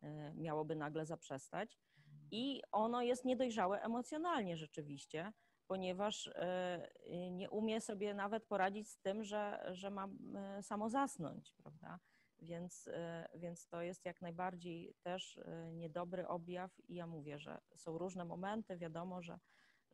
e, 0.02 0.34
miałoby 0.34 0.76
nagle 0.76 1.06
zaprzestać? 1.06 1.78
I 2.30 2.62
ono 2.72 3.02
jest 3.02 3.24
niedojrzałe 3.24 3.82
emocjonalnie 3.82 4.56
rzeczywiście, 4.56 5.32
ponieważ 5.66 6.30
e, 6.34 6.88
nie 7.30 7.50
umie 7.50 7.80
sobie 7.80 8.14
nawet 8.14 8.44
poradzić 8.44 8.90
z 8.90 8.98
tym, 8.98 9.24
że, 9.24 9.68
że 9.72 9.90
ma 9.90 10.08
e, 10.34 10.62
samo 10.62 10.88
zasnąć, 10.88 11.52
prawda? 11.52 11.98
Więc, 12.38 12.88
więc 13.34 13.66
to 13.66 13.82
jest 13.82 14.04
jak 14.04 14.22
najbardziej 14.22 14.94
też 15.02 15.40
niedobry 15.72 16.28
objaw 16.28 16.80
i 16.88 16.94
ja 16.94 17.06
mówię, 17.06 17.38
że 17.38 17.58
są 17.76 17.98
różne 17.98 18.24
momenty, 18.24 18.76
wiadomo, 18.76 19.22
że 19.22 19.38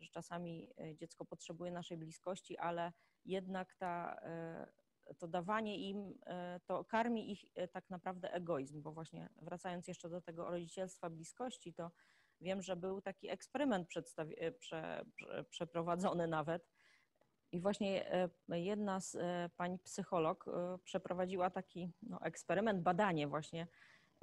że 0.03 0.11
czasami 0.11 0.71
e, 0.79 0.97
dziecko 0.97 1.25
potrzebuje 1.25 1.73
naszej 1.73 1.99
bliskości, 1.99 2.59
ale 2.59 2.93
jednak 3.25 3.75
ta, 3.75 4.17
e, 4.23 4.73
to 5.19 5.29
dawanie 5.29 5.89
im, 5.89 6.19
e, 6.27 6.61
to 6.67 6.85
karmi 6.85 7.33
ich 7.33 7.45
tak 7.73 7.91
naprawdę 7.91 8.33
egoizm, 8.33 8.83
bo 8.83 8.93
właśnie 8.93 9.29
wracając 9.43 9.89
jeszcze 9.89 10.09
do 10.09 10.21
tego 10.21 10.51
rodzicielstwa 10.51 11.11
bliskości, 11.11 11.75
to 11.75 11.91
wiem, 12.43 12.63
że 12.63 12.77
był 12.77 13.01
taki 13.01 13.29
eksperyment 13.29 13.89
prze, 13.89 14.03
prze, 14.59 15.05
przeprowadzony 15.51 16.27
nawet. 16.27 16.69
I 17.53 17.61
właśnie 17.61 18.11
jedna 18.49 19.01
z 19.01 19.17
pań 19.57 19.79
psycholog 19.79 20.45
przeprowadziła 20.85 21.51
taki 21.51 21.93
no, 22.03 22.21
eksperyment, 22.21 22.83
badanie 22.83 23.29
właśnie 23.29 23.67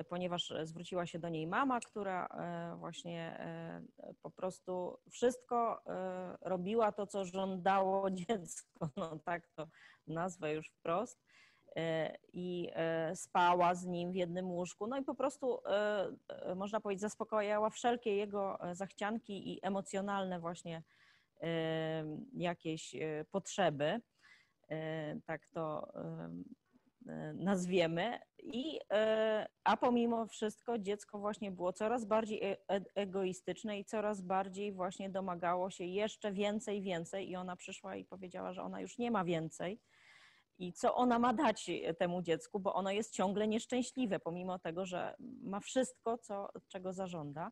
ponieważ 0.04 0.52
e, 0.52 0.66
zwróciła 0.66 1.06
się 1.06 1.20
do 1.20 1.30
niej 1.30 1.48
mama, 1.48 1.80
która 1.80 2.28
e, 2.28 2.76
właśnie 2.78 3.40
e, 3.40 4.14
po 4.22 4.32
prostu 4.32 4.98
wszystko 5.12 5.84
robiła 6.42 6.92
to, 6.92 7.08
co 7.08 7.26
żądało 7.26 8.12
dziecko, 8.28 8.90
no 8.98 9.20
tak 9.20 9.48
to 9.48 9.68
nazwę 10.08 10.54
już 10.54 10.70
wprost. 10.70 11.22
I 12.34 12.70
spała 13.16 13.76
z 13.76 13.86
nim 13.86 14.12
w 14.12 14.16
jednym 14.16 14.52
łóżku. 14.52 14.88
No 14.88 14.98
i 14.98 15.04
po 15.04 15.16
prostu, 15.16 15.60
można 16.56 16.80
powiedzieć, 16.80 17.02
zaspokajała 17.02 17.70
wszelkie 17.70 18.16
jego 18.16 18.60
zachcianki 18.74 19.54
i 19.54 19.60
emocjonalne 19.62 20.40
właśnie 20.40 20.84
jakieś 22.34 22.96
potrzeby. 23.32 24.02
Tak 25.26 25.48
to 25.48 25.94
nazwiemy. 27.34 28.20
I, 28.44 28.80
a 29.64 29.78
pomimo 29.78 30.28
wszystko 30.28 30.78
dziecko 30.78 31.20
właśnie 31.20 31.52
było 31.52 31.74
coraz 31.74 32.06
bardziej 32.06 32.44
e, 32.44 32.58
e, 32.70 32.82
egoistyczne 32.96 33.80
i 33.80 33.86
coraz 33.86 34.22
bardziej 34.22 34.72
właśnie 34.72 35.10
domagało 35.10 35.70
się 35.70 35.86
jeszcze 35.86 36.32
więcej, 36.32 36.82
więcej 36.82 37.30
i 37.30 37.36
ona 37.36 37.56
przyszła 37.56 37.96
i 37.96 38.06
powiedziała, 38.06 38.54
że 38.54 38.62
ona 38.62 38.82
już 38.82 38.98
nie 38.98 39.12
ma 39.12 39.24
więcej 39.24 39.80
i 40.60 40.74
co 40.74 40.96
ona 40.96 41.20
ma 41.20 41.34
dać 41.34 41.72
temu 41.98 42.22
dziecku, 42.22 42.60
bo 42.60 42.74
ono 42.74 42.92
jest 42.92 43.14
ciągle 43.14 43.48
nieszczęśliwe, 43.48 44.20
pomimo 44.20 44.60
tego, 44.60 44.86
że 44.86 45.16
ma 45.42 45.60
wszystko, 45.60 46.18
co, 46.18 46.50
czego 46.68 46.94
zażąda. 46.94 47.52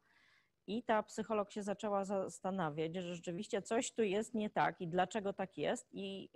I 0.67 0.84
ta 0.84 1.04
psycholog 1.04 1.52
się 1.52 1.63
zaczęła 1.63 2.06
zastanawiać, 2.06 2.96
że 2.96 3.15
rzeczywiście 3.15 3.62
coś 3.62 3.93
tu 3.93 4.04
jest 4.04 4.34
nie 4.34 4.50
tak 4.50 4.82
i 4.82 4.88
dlaczego 4.88 5.34
tak 5.34 5.58
jest. 5.58 5.88
I 5.91 6.30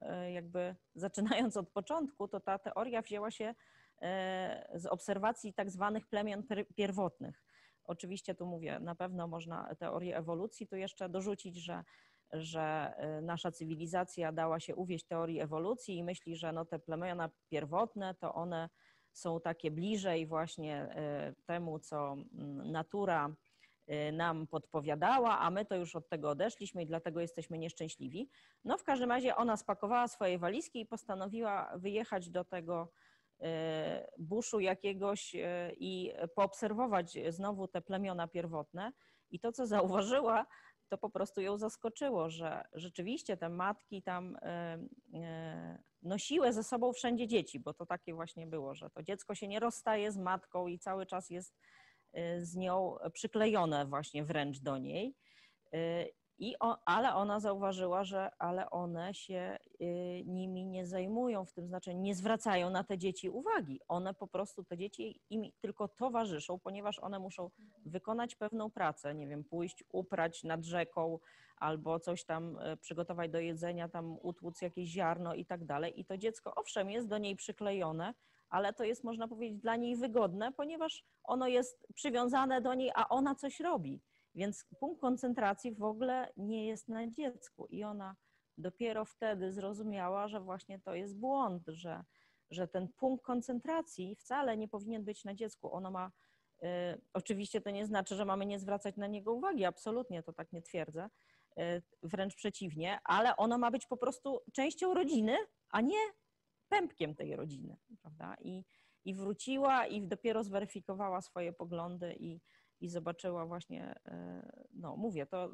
e, 0.00 0.32
jakby 0.32 0.76
zaczynając 0.94 1.56
od 1.56 1.70
początku, 1.70 2.28
to 2.28 2.40
ta 2.40 2.58
teoria 2.58 3.02
wzięła 3.02 3.30
się 3.30 3.54
e, 4.02 4.70
z 4.74 4.86
obserwacji 4.86 5.54
tak 5.54 5.70
zwanych 5.70 6.06
plemion 6.06 6.42
pierwotnych. 6.76 7.44
Oczywiście 7.84 8.34
tu 8.34 8.46
mówię, 8.46 8.80
na 8.80 8.94
pewno 8.94 9.28
można 9.28 9.74
teorię 9.74 10.16
ewolucji 10.16 10.66
tu 10.66 10.76
jeszcze 10.76 11.08
dorzucić, 11.08 11.56
że, 11.56 11.84
że 12.32 12.94
e, 12.96 13.20
nasza 13.20 13.52
cywilizacja 13.52 14.32
dała 14.32 14.60
się 14.60 14.76
uwieść 14.76 15.06
teorii 15.06 15.40
ewolucji 15.40 15.96
i 15.96 16.04
myśli, 16.04 16.36
że 16.36 16.52
no 16.52 16.64
te 16.64 16.78
plemiona 16.78 17.30
pierwotne 17.50 18.14
to 18.14 18.34
one 18.34 18.68
są 19.12 19.40
takie 19.40 19.70
bliżej 19.70 20.26
właśnie 20.26 20.88
temu, 21.46 21.78
co 21.78 22.12
mm, 22.12 22.72
natura 22.72 23.34
Y, 23.90 24.12
nam 24.12 24.46
podpowiadała, 24.46 25.38
a 25.38 25.50
my 25.50 25.64
to 25.64 25.76
już 25.76 25.96
od 25.96 26.08
tego 26.08 26.30
odeszliśmy 26.30 26.82
i 26.82 26.86
dlatego 26.86 27.20
jesteśmy 27.20 27.58
nieszczęśliwi. 27.58 28.28
No 28.64 28.78
w 28.78 28.84
każdym 28.84 29.10
razie 29.10 29.36
ona 29.36 29.56
spakowała 29.56 30.08
swoje 30.08 30.38
walizki 30.38 30.80
i 30.80 30.86
postanowiła 30.86 31.72
wyjechać 31.76 32.30
do 32.30 32.44
tego 32.44 32.92
y, 33.40 33.44
buszu 34.18 34.60
jakiegoś 34.60 35.34
y, 35.34 35.38
i 35.78 36.12
poobserwować 36.34 37.18
znowu 37.28 37.68
te 37.68 37.80
plemiona 37.80 38.28
pierwotne. 38.28 38.92
I 39.30 39.40
to, 39.40 39.52
co 39.52 39.66
zauważyła, 39.66 40.46
to 40.88 40.98
po 40.98 41.10
prostu 41.10 41.40
ją 41.40 41.58
zaskoczyło, 41.58 42.30
że 42.30 42.64
rzeczywiście 42.72 43.36
te 43.36 43.48
matki 43.48 44.02
tam 44.02 44.38
nosiły 46.02 46.52
ze 46.52 46.64
sobą 46.64 46.92
wszędzie 46.92 47.26
dzieci, 47.26 47.60
bo 47.60 47.74
to 47.74 47.86
takie 47.86 48.14
właśnie 48.14 48.46
było, 48.46 48.74
że 48.74 48.90
to 48.90 49.02
dziecko 49.02 49.34
się 49.34 49.48
nie 49.48 49.60
rozstaje 49.60 50.12
z 50.12 50.16
matką 50.16 50.66
i 50.66 50.78
cały 50.78 51.06
czas 51.06 51.30
jest 51.30 51.54
Y, 52.16 52.46
z 52.46 52.56
nią 52.56 52.96
przyklejone 53.12 53.86
właśnie 53.86 54.24
wręcz 54.24 54.60
do 54.60 54.78
niej. 54.78 55.14
I 56.38 56.58
o, 56.60 56.78
ale 56.84 57.14
ona 57.14 57.40
zauważyła, 57.40 58.04
że 58.04 58.30
ale 58.38 58.70
one 58.70 59.14
się 59.14 59.58
y, 59.80 60.22
nimi 60.26 60.66
nie 60.66 60.86
zajmują, 60.86 61.44
w 61.44 61.52
tym 61.52 61.66
znaczeniu 61.66 62.00
nie 62.00 62.14
zwracają 62.14 62.70
na 62.70 62.84
te 62.84 62.98
dzieci 62.98 63.30
uwagi. 63.30 63.80
One 63.88 64.14
po 64.14 64.26
prostu, 64.26 64.64
te 64.64 64.76
dzieci 64.76 65.20
im 65.30 65.52
tylko 65.60 65.88
towarzyszą, 65.88 66.58
ponieważ 66.58 66.98
one 66.98 67.18
muszą 67.18 67.50
wykonać 67.86 68.36
pewną 68.36 68.70
pracę, 68.70 69.14
nie 69.14 69.26
wiem, 69.26 69.44
pójść 69.44 69.84
uprać 69.92 70.44
nad 70.44 70.64
rzeką 70.64 71.18
albo 71.56 72.00
coś 72.00 72.24
tam 72.24 72.58
przygotować 72.80 73.30
do 73.30 73.40
jedzenia, 73.40 73.88
tam 73.88 74.18
utłuc 74.22 74.62
jakieś 74.62 74.88
ziarno 74.88 75.34
i 75.34 75.46
tak 75.46 75.64
dalej. 75.64 76.00
I 76.00 76.04
to 76.04 76.18
dziecko, 76.18 76.54
owszem, 76.54 76.90
jest 76.90 77.08
do 77.08 77.18
niej 77.18 77.36
przyklejone, 77.36 78.14
ale 78.50 78.72
to 78.72 78.84
jest, 78.84 79.04
można 79.04 79.28
powiedzieć, 79.28 79.58
dla 79.58 79.76
niej 79.76 79.96
wygodne, 79.96 80.52
ponieważ 80.52 81.04
ono 81.24 81.46
jest 81.48 81.86
przywiązane 81.94 82.60
do 82.60 82.74
niej, 82.74 82.90
a 82.94 83.08
ona 83.08 83.34
coś 83.34 83.60
robi. 83.60 84.00
Więc 84.38 84.64
punkt 84.80 85.00
koncentracji 85.00 85.74
w 85.74 85.82
ogóle 85.82 86.32
nie 86.36 86.66
jest 86.66 86.88
na 86.88 87.10
dziecku 87.10 87.66
i 87.66 87.84
ona 87.84 88.16
dopiero 88.58 89.04
wtedy 89.04 89.52
zrozumiała, 89.52 90.28
że 90.28 90.40
właśnie 90.40 90.80
to 90.80 90.94
jest 90.94 91.18
błąd, 91.18 91.62
że, 91.66 92.04
że 92.50 92.68
ten 92.68 92.88
punkt 92.88 93.24
koncentracji 93.24 94.16
wcale 94.16 94.56
nie 94.56 94.68
powinien 94.68 95.04
być 95.04 95.24
na 95.24 95.34
dziecku. 95.34 95.72
Ono 95.72 95.90
ma, 95.90 96.12
y, 96.62 96.66
oczywiście 97.12 97.60
to 97.60 97.70
nie 97.70 97.86
znaczy, 97.86 98.14
że 98.14 98.24
mamy 98.24 98.46
nie 98.46 98.58
zwracać 98.58 98.96
na 98.96 99.06
niego 99.06 99.32
uwagi, 99.32 99.64
absolutnie 99.64 100.22
to 100.22 100.32
tak 100.32 100.52
nie 100.52 100.62
twierdzę, 100.62 101.08
y, 101.58 101.82
wręcz 102.02 102.34
przeciwnie, 102.34 102.98
ale 103.04 103.36
ono 103.36 103.58
ma 103.58 103.70
być 103.70 103.86
po 103.86 103.96
prostu 103.96 104.40
częścią 104.52 104.94
rodziny, 104.94 105.36
a 105.70 105.80
nie 105.80 106.00
pępkiem 106.68 107.14
tej 107.14 107.36
rodziny, 107.36 107.76
prawda? 108.02 108.36
I, 108.40 108.64
i 109.04 109.14
wróciła 109.14 109.86
i 109.86 110.02
dopiero 110.02 110.44
zweryfikowała 110.44 111.20
swoje 111.20 111.52
poglądy 111.52 112.14
i, 112.20 112.40
i 112.80 112.88
zobaczyła 112.88 113.46
właśnie, 113.46 113.94
e, 114.06 114.66
no 114.72 114.96
mówię, 114.96 115.26
to, 115.26 115.50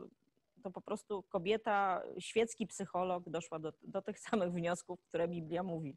to 0.62 0.70
po 0.70 0.80
prostu 0.80 1.22
kobieta, 1.22 2.02
świecki 2.18 2.66
psycholog 2.66 3.30
doszła 3.30 3.58
do, 3.58 3.72
do 3.82 4.02
tych 4.02 4.18
samych 4.28 4.52
wniosków, 4.52 5.02
które 5.02 5.28
Biblia 5.28 5.62
mówi, 5.62 5.96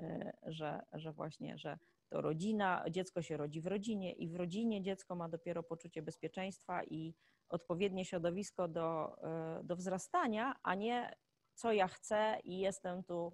e, 0.00 0.32
że, 0.46 0.82
że 0.92 1.12
właśnie, 1.12 1.58
że 1.58 1.78
to 2.08 2.20
rodzina, 2.20 2.84
dziecko 2.90 3.22
się 3.22 3.36
rodzi 3.36 3.60
w 3.60 3.66
rodzinie 3.66 4.12
i 4.12 4.28
w 4.28 4.36
rodzinie 4.36 4.82
dziecko 4.82 5.14
ma 5.14 5.28
dopiero 5.28 5.62
poczucie 5.62 6.02
bezpieczeństwa 6.02 6.84
i 6.84 7.14
odpowiednie 7.48 8.04
środowisko 8.04 8.68
do, 8.68 9.16
e, 9.22 9.60
do 9.64 9.76
wzrastania, 9.76 10.54
a 10.62 10.74
nie 10.74 11.14
co 11.54 11.72
ja 11.72 11.88
chcę 11.88 12.38
i 12.44 12.58
jestem 12.58 13.04
tu 13.04 13.32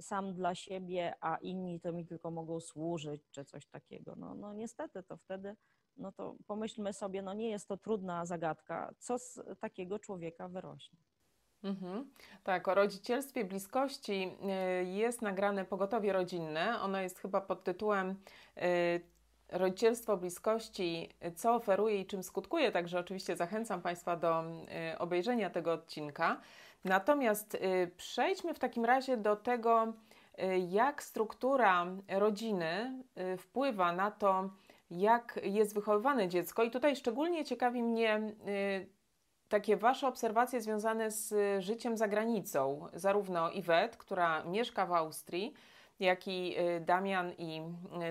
sam 0.00 0.34
dla 0.34 0.54
siebie, 0.54 1.14
a 1.20 1.36
inni 1.36 1.80
to 1.80 1.92
mi 1.92 2.06
tylko 2.06 2.30
mogą 2.30 2.60
służyć, 2.60 3.22
czy 3.30 3.44
coś 3.44 3.66
takiego. 3.66 4.16
No, 4.16 4.34
no 4.34 4.54
niestety 4.54 5.02
to 5.02 5.16
wtedy, 5.16 5.56
no 5.98 6.12
to 6.12 6.36
pomyślmy 6.46 6.92
sobie, 6.92 7.22
no 7.22 7.34
nie 7.34 7.50
jest 7.50 7.68
to 7.68 7.76
trudna 7.76 8.26
zagadka, 8.26 8.90
co 8.98 9.18
z 9.18 9.40
takiego 9.60 9.98
człowieka 9.98 10.48
wyrośnie. 10.48 10.98
Mhm. 11.62 12.10
Tak, 12.44 12.68
o 12.68 12.74
rodzicielstwie 12.74 13.44
bliskości 13.44 14.36
y, 14.80 14.84
jest 14.84 15.22
nagrane 15.22 15.64
pogotowie 15.64 16.12
rodzinne. 16.12 16.80
Ono 16.80 17.00
jest 17.00 17.18
chyba 17.18 17.40
pod 17.40 17.64
tytułem 17.64 18.14
y, 18.56 19.00
Rodzicielstwo 19.52 20.16
bliskości, 20.16 21.08
co 21.36 21.54
oferuje 21.54 22.00
i 22.00 22.06
czym 22.06 22.22
skutkuje. 22.22 22.72
Także 22.72 22.98
oczywiście 22.98 23.36
zachęcam 23.36 23.82
Państwa 23.82 24.16
do 24.16 24.44
y, 24.44 24.98
obejrzenia 24.98 25.50
tego 25.50 25.72
odcinka. 25.72 26.40
Natomiast 26.84 27.56
przejdźmy 27.96 28.54
w 28.54 28.58
takim 28.58 28.84
razie 28.84 29.16
do 29.16 29.36
tego, 29.36 29.92
jak 30.68 31.02
struktura 31.02 31.86
rodziny 32.08 33.02
wpływa 33.38 33.92
na 33.92 34.10
to, 34.10 34.50
jak 34.90 35.40
jest 35.42 35.74
wychowywane 35.74 36.28
dziecko. 36.28 36.62
I 36.62 36.70
tutaj 36.70 36.96
szczególnie 36.96 37.44
ciekawi 37.44 37.82
mnie 37.82 38.20
takie 39.48 39.76
Wasze 39.76 40.08
obserwacje 40.08 40.60
związane 40.60 41.10
z 41.10 41.34
życiem 41.64 41.96
za 41.96 42.08
granicą. 42.08 42.88
Zarówno 42.92 43.50
Iwet, 43.50 43.96
która 43.96 44.44
mieszka 44.44 44.86
w 44.86 44.92
Austrii, 44.92 45.54
jak 46.00 46.28
i 46.28 46.56
Damian 46.80 47.32
i 47.38 47.62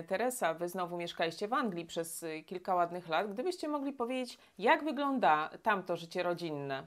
Teresa, 0.06 0.54
Wy 0.54 0.68
znowu 0.68 0.96
mieszkaliście 0.96 1.48
w 1.48 1.52
Anglii 1.52 1.86
przez 1.86 2.24
kilka 2.46 2.74
ładnych 2.74 3.08
lat. 3.08 3.32
Gdybyście 3.32 3.68
mogli 3.68 3.92
powiedzieć, 3.92 4.38
jak 4.58 4.84
wygląda 4.84 5.50
tamto 5.62 5.96
życie 5.96 6.22
rodzinne? 6.22 6.86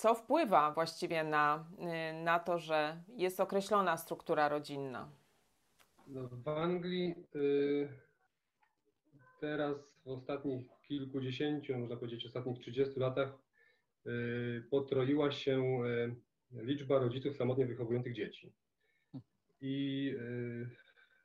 co 0.00 0.14
wpływa 0.14 0.70
właściwie 0.70 1.24
na, 1.24 1.64
y, 2.10 2.12
na 2.12 2.38
to, 2.38 2.58
że 2.58 2.96
jest 3.08 3.40
określona 3.40 3.96
struktura 3.96 4.48
rodzinna? 4.48 5.08
No, 6.12 6.28
w 6.28 6.48
Anglii 6.48 7.14
y, 7.36 7.88
teraz 9.40 9.76
w 10.04 10.08
ostatnich 10.08 10.66
kilkudziesięciu, 10.82 11.78
można 11.78 11.96
powiedzieć 11.96 12.26
ostatnich 12.26 12.58
30 12.58 13.00
latach 13.00 13.38
y, 14.06 14.64
potroiła 14.70 15.30
się 15.30 15.84
y, 16.52 16.62
liczba 16.62 16.98
rodziców 16.98 17.36
samotnie 17.36 17.66
wychowujących 17.66 18.14
dzieci. 18.14 18.52
I 19.60 20.14
y, 20.18 20.70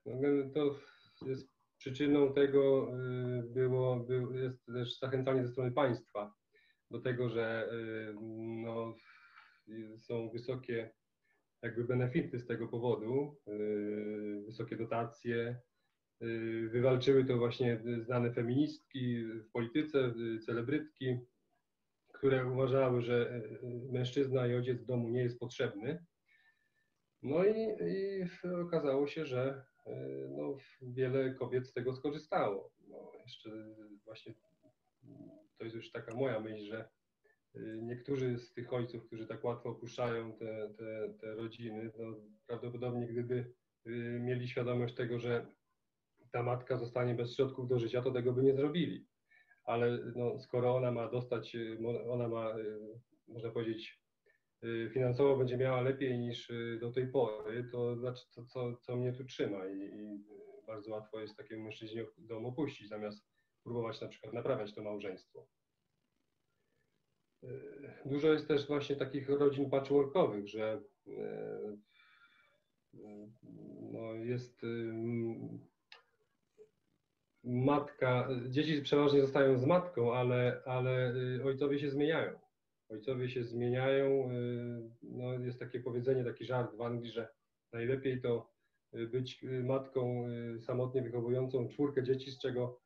no, 0.05 0.49
to 0.53 0.79
jest 1.25 1.49
przyczyną 1.77 2.33
tego 2.33 2.91
y, 3.39 3.43
było, 3.43 4.07
jest 4.33 4.65
też 4.65 4.99
zachęcanie 4.99 5.45
ze 5.45 5.51
strony 5.51 5.71
państwa 5.71 6.33
do 6.91 6.99
tego, 6.99 7.29
że 7.29 7.69
y, 7.73 8.15
no, 8.63 8.95
są 9.97 10.29
wysokie 10.29 10.93
jakby 11.65 11.83
benefity 11.83 12.39
z 12.39 12.45
tego 12.45 12.67
powodu, 12.67 13.37
y, 13.47 14.43
wysokie 14.45 14.75
dotacje. 14.75 15.59
Y, 16.23 16.69
wywalczyły 16.69 17.25
to 17.25 17.37
właśnie 17.37 17.81
znane 17.99 18.33
feministki 18.33 19.23
w 19.23 19.51
polityce, 19.51 20.13
celebrytki, 20.45 21.17
które 22.13 22.45
uważały, 22.45 23.01
że 23.01 23.41
mężczyzna 23.91 24.47
i 24.47 24.55
ojciec 24.55 24.81
w 24.81 24.85
domu 24.85 25.09
nie 25.09 25.23
jest 25.23 25.39
potrzebny. 25.39 26.05
No 27.23 27.45
i, 27.45 27.59
i 27.87 28.23
okazało 28.61 29.07
się, 29.07 29.25
że 29.25 29.65
no, 30.29 30.57
wiele 30.81 31.33
kobiet 31.33 31.67
z 31.67 31.73
tego 31.73 31.95
skorzystało. 31.95 32.71
No, 32.87 33.11
jeszcze 33.25 33.49
właśnie 34.05 34.33
to 35.57 35.63
jest 35.63 35.75
już 35.75 35.91
taka 35.91 36.15
moja 36.15 36.39
myśl, 36.39 36.65
że 36.65 36.89
niektórzy 37.81 38.37
z 38.37 38.53
tych 38.53 38.73
ojców, 38.73 39.05
którzy 39.05 39.27
tak 39.27 39.43
łatwo 39.43 39.69
opuszczają 39.69 40.33
te, 40.33 40.69
te, 40.77 41.13
te 41.21 41.35
rodziny, 41.35 41.91
no 41.99 42.15
prawdopodobnie 42.47 43.07
gdyby 43.07 43.53
y, 43.87 44.19
mieli 44.21 44.47
świadomość 44.47 44.95
tego, 44.95 45.19
że 45.19 45.45
ta 46.31 46.43
matka 46.43 46.77
zostanie 46.77 47.15
bez 47.15 47.35
środków 47.35 47.67
do 47.67 47.79
życia, 47.79 48.01
to 48.01 48.11
tego 48.11 48.33
by 48.33 48.43
nie 48.43 48.55
zrobili. 48.55 49.07
Ale 49.63 49.99
no, 50.15 50.39
skoro 50.39 50.75
ona 50.75 50.91
ma 50.91 51.09
dostać, 51.09 51.55
y, 51.55 51.77
ona 52.09 52.27
ma, 52.27 52.55
można 53.27 53.49
powiedzieć, 53.49 54.05
finansowo 54.91 55.37
będzie 55.37 55.57
miała 55.57 55.81
lepiej 55.81 56.19
niż 56.19 56.51
do 56.81 56.91
tej 56.91 57.07
pory, 57.07 57.69
to 57.71 57.95
znaczy 57.95 58.23
to, 58.35 58.45
co, 58.45 58.75
co 58.75 58.95
mnie 58.95 59.13
tu 59.13 59.23
trzyma 59.23 59.67
i, 59.67 59.79
i 59.79 60.23
bardzo 60.67 60.91
łatwo 60.91 61.19
jest 61.19 61.37
takiemu 61.37 61.63
mężczyźnie 61.63 62.05
dom 62.17 62.45
opuścić, 62.45 62.89
zamiast 62.89 63.25
próbować 63.63 64.01
na 64.01 64.07
przykład 64.07 64.33
naprawiać 64.33 64.73
to 64.73 64.83
małżeństwo. 64.83 65.47
Dużo 68.05 68.33
jest 68.33 68.47
też 68.47 68.67
właśnie 68.67 68.95
takich 68.95 69.29
rodzin 69.29 69.69
patchworkowych, 69.69 70.47
że 70.47 70.81
e, 71.07 71.77
no 73.91 74.13
jest 74.13 74.63
y, 74.63 74.93
matka, 77.43 78.29
dzieci 78.49 78.81
przeważnie 78.81 79.21
zostają 79.21 79.57
z 79.57 79.65
matką, 79.65 80.13
ale, 80.13 80.61
ale 80.65 81.15
y, 81.15 81.43
ojcowie 81.43 81.79
się 81.79 81.89
zmieniają. 81.89 82.39
Ojcowie 82.89 83.29
się 83.29 83.43
zmieniają. 83.43 84.31
Y, 84.31 84.89
no 85.03 85.33
jest 85.33 85.59
takie 85.59 85.79
powiedzenie, 85.79 86.23
taki 86.23 86.45
żart 86.45 86.75
w 86.75 86.81
Anglii, 86.81 87.11
że 87.11 87.27
najlepiej 87.73 88.21
to 88.21 88.55
być 89.11 89.45
matką 89.63 90.27
samotnie 90.59 91.01
wychowującą 91.01 91.67
czwórkę 91.67 92.03
dzieci, 92.03 92.31
z 92.31 92.39
czego 92.39 92.79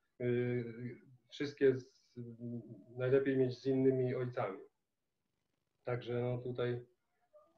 wszystkie 1.29 1.77
z, 1.77 1.98
najlepiej 2.97 3.37
mieć 3.37 3.59
z 3.59 3.65
innymi 3.65 4.15
ojcami. 4.15 4.59
Także 5.85 6.21
no 6.21 6.37
tutaj 6.37 6.85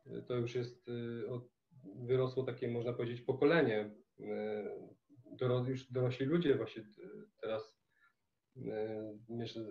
y, 0.08 0.24
to 0.28 0.36
już 0.36 0.56
jest, 0.56 0.88
y, 0.88 1.24
wyrosło 1.96 2.44
takie, 2.44 2.68
można 2.68 2.94
powiedzieć, 2.94 3.22
pokolenie. 3.22 3.96
Y, 4.20 5.68
już 5.68 5.92
dorośli 5.92 6.26
ludzie 6.26 6.56
właśnie 6.56 6.84
teraz 7.42 7.82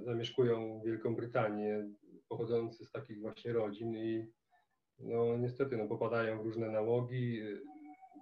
zamieszkują 0.05 0.83
Wielką 0.85 1.17
Brytanię, 1.17 1.91
pochodzący 2.29 2.85
z 2.85 2.93
takich 2.93 3.21
właśnie 3.21 3.53
rodzin 3.53 3.97
i 3.97 4.33
no 4.99 5.37
niestety 5.39 5.77
no, 5.77 5.89
popadają 5.89 6.43
w 6.43 6.45
różne 6.45 6.71
nałogi. 6.71 7.41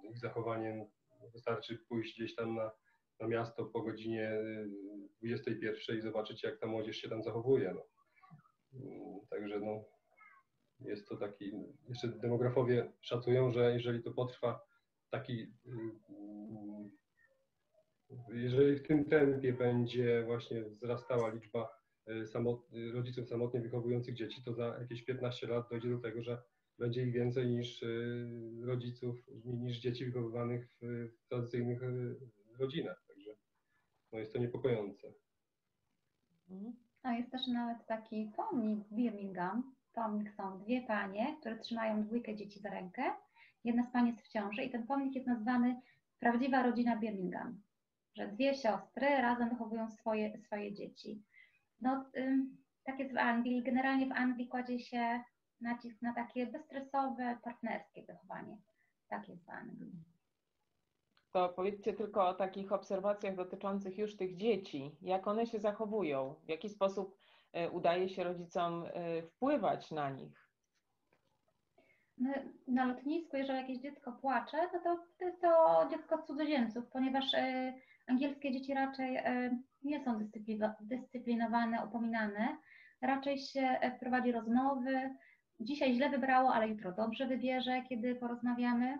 Ich 0.03 0.19
zachowanie 0.19 0.87
wystarczy 1.33 1.77
pójść 1.89 2.15
gdzieś 2.15 2.35
tam 2.35 2.55
na, 2.55 2.71
na 3.19 3.27
miasto 3.27 3.65
po 3.65 3.81
godzinie 3.81 4.31
21 5.21 5.97
i 5.97 6.01
zobaczyć, 6.01 6.43
jak 6.43 6.59
ta 6.59 6.67
młodzież 6.67 6.97
się 6.97 7.09
tam 7.09 7.23
zachowuje. 7.23 7.73
No. 7.75 7.85
Także 9.29 9.59
no, 9.59 9.85
jest 10.79 11.07
to 11.07 11.17
taki, 11.17 11.51
jeszcze 11.89 12.07
demografowie 12.07 12.91
szacują, 13.01 13.51
że 13.51 13.73
jeżeli 13.73 14.03
to 14.03 14.11
potrwa 14.11 14.59
taki, 15.09 15.53
mm, 15.65 15.99
jeżeli 18.33 18.75
w 18.75 18.87
tym 18.87 19.05
tempie 19.05 19.53
będzie 19.53 20.23
właśnie 20.23 20.63
wzrastała 20.63 21.29
liczba 21.29 21.69
y, 22.09 22.25
samot, 22.25 22.67
rodziców 22.93 23.27
samotnie 23.27 23.61
wychowujących 23.61 24.15
dzieci, 24.15 24.43
to 24.43 24.53
za 24.53 24.77
jakieś 24.81 25.05
15 25.05 25.47
lat 25.47 25.69
dojdzie 25.69 25.89
do 25.89 25.99
tego, 25.99 26.23
że 26.23 26.41
będzie 26.79 27.03
ich 27.03 27.11
więcej 27.11 27.47
niż 27.47 27.85
rodziców, 28.61 29.15
niż 29.45 29.79
dzieci 29.79 30.05
wychowywanych 30.05 30.67
w 30.81 31.27
tradycyjnych 31.29 31.81
rodzinach. 32.59 33.08
No 34.11 34.19
jest 34.19 34.33
to 34.33 34.39
niepokojące. 34.39 35.07
A 37.03 37.13
jest 37.13 37.31
też 37.31 37.47
nawet 37.47 37.85
taki 37.85 38.31
pomnik 38.35 38.79
w 38.79 38.93
Birmingham, 38.93 39.75
pomnik 39.93 40.33
są 40.33 40.59
dwie 40.59 40.81
panie, 40.81 41.37
które 41.39 41.57
trzymają 41.57 42.03
dwójkę 42.03 42.35
dzieci 42.35 42.59
za 42.59 42.69
rękę. 42.69 43.03
Jedna 43.63 43.85
z 43.85 43.91
pań 43.91 44.07
jest 44.07 44.21
w 44.21 44.29
ciąży 44.29 44.63
i 44.63 44.69
ten 44.69 44.87
pomnik 44.87 45.15
jest 45.15 45.27
nazwany 45.27 45.81
Prawdziwa 46.19 46.63
rodzina 46.63 46.97
Birmingham, 46.97 47.61
że 48.15 48.27
dwie 48.27 48.55
siostry 48.55 49.07
razem 49.07 49.49
wychowują 49.49 49.91
swoje, 49.91 50.37
swoje 50.37 50.73
dzieci. 50.73 51.23
No, 51.81 52.05
tak 52.83 52.99
jest 52.99 53.13
w 53.13 53.17
Anglii. 53.17 53.63
Generalnie 53.63 54.07
w 54.07 54.11
Anglii 54.11 54.47
kładzie 54.47 54.79
się 54.79 55.23
nacisk 55.61 56.01
na 56.01 56.13
takie 56.13 56.47
bezstresowe, 56.47 57.37
partnerskie 57.43 58.03
wychowanie. 58.03 58.57
Tak 59.09 59.29
jest 59.29 59.45
w 59.45 59.49
Anglii. 59.49 59.91
To 61.31 61.49
powiedzcie 61.49 61.93
tylko 61.93 62.27
o 62.27 62.33
takich 62.33 62.71
obserwacjach 62.71 63.35
dotyczących 63.35 63.97
już 63.97 64.15
tych 64.15 64.37
dzieci. 64.37 64.95
Jak 65.01 65.27
one 65.27 65.45
się 65.45 65.59
zachowują? 65.59 66.35
W 66.45 66.49
jaki 66.49 66.69
sposób 66.69 67.19
E, 67.53 67.69
udaje 67.69 68.09
się 68.09 68.23
rodzicom 68.23 68.85
e, 68.93 69.21
wpływać 69.21 69.91
na 69.91 70.09
nich? 70.09 70.49
Na 72.67 72.85
lotnisku, 72.85 73.37
jeżeli 73.37 73.59
jakieś 73.59 73.77
dziecko 73.77 74.11
płacze, 74.11 74.57
no 74.73 74.79
to, 74.79 75.03
to 75.19 75.25
jest 75.25 75.41
to 75.41 75.87
dziecko 75.91 76.23
cudzoziemców, 76.27 76.87
ponieważ 76.87 77.33
e, 77.33 77.73
angielskie 78.07 78.51
dzieci 78.51 78.73
raczej 78.73 79.19
nie 79.83 80.03
są 80.03 80.29
dyscyplinowane, 80.81 81.85
upominane. 81.85 82.57
Raczej 83.01 83.37
się 83.37 83.79
prowadzi 83.99 84.31
rozmowy. 84.31 85.15
Dzisiaj 85.59 85.93
źle 85.93 86.09
wybrało, 86.09 86.53
ale 86.53 86.67
jutro 86.67 86.91
dobrze 86.91 87.27
wybierze, 87.27 87.83
kiedy 87.89 88.15
porozmawiamy. 88.15 88.97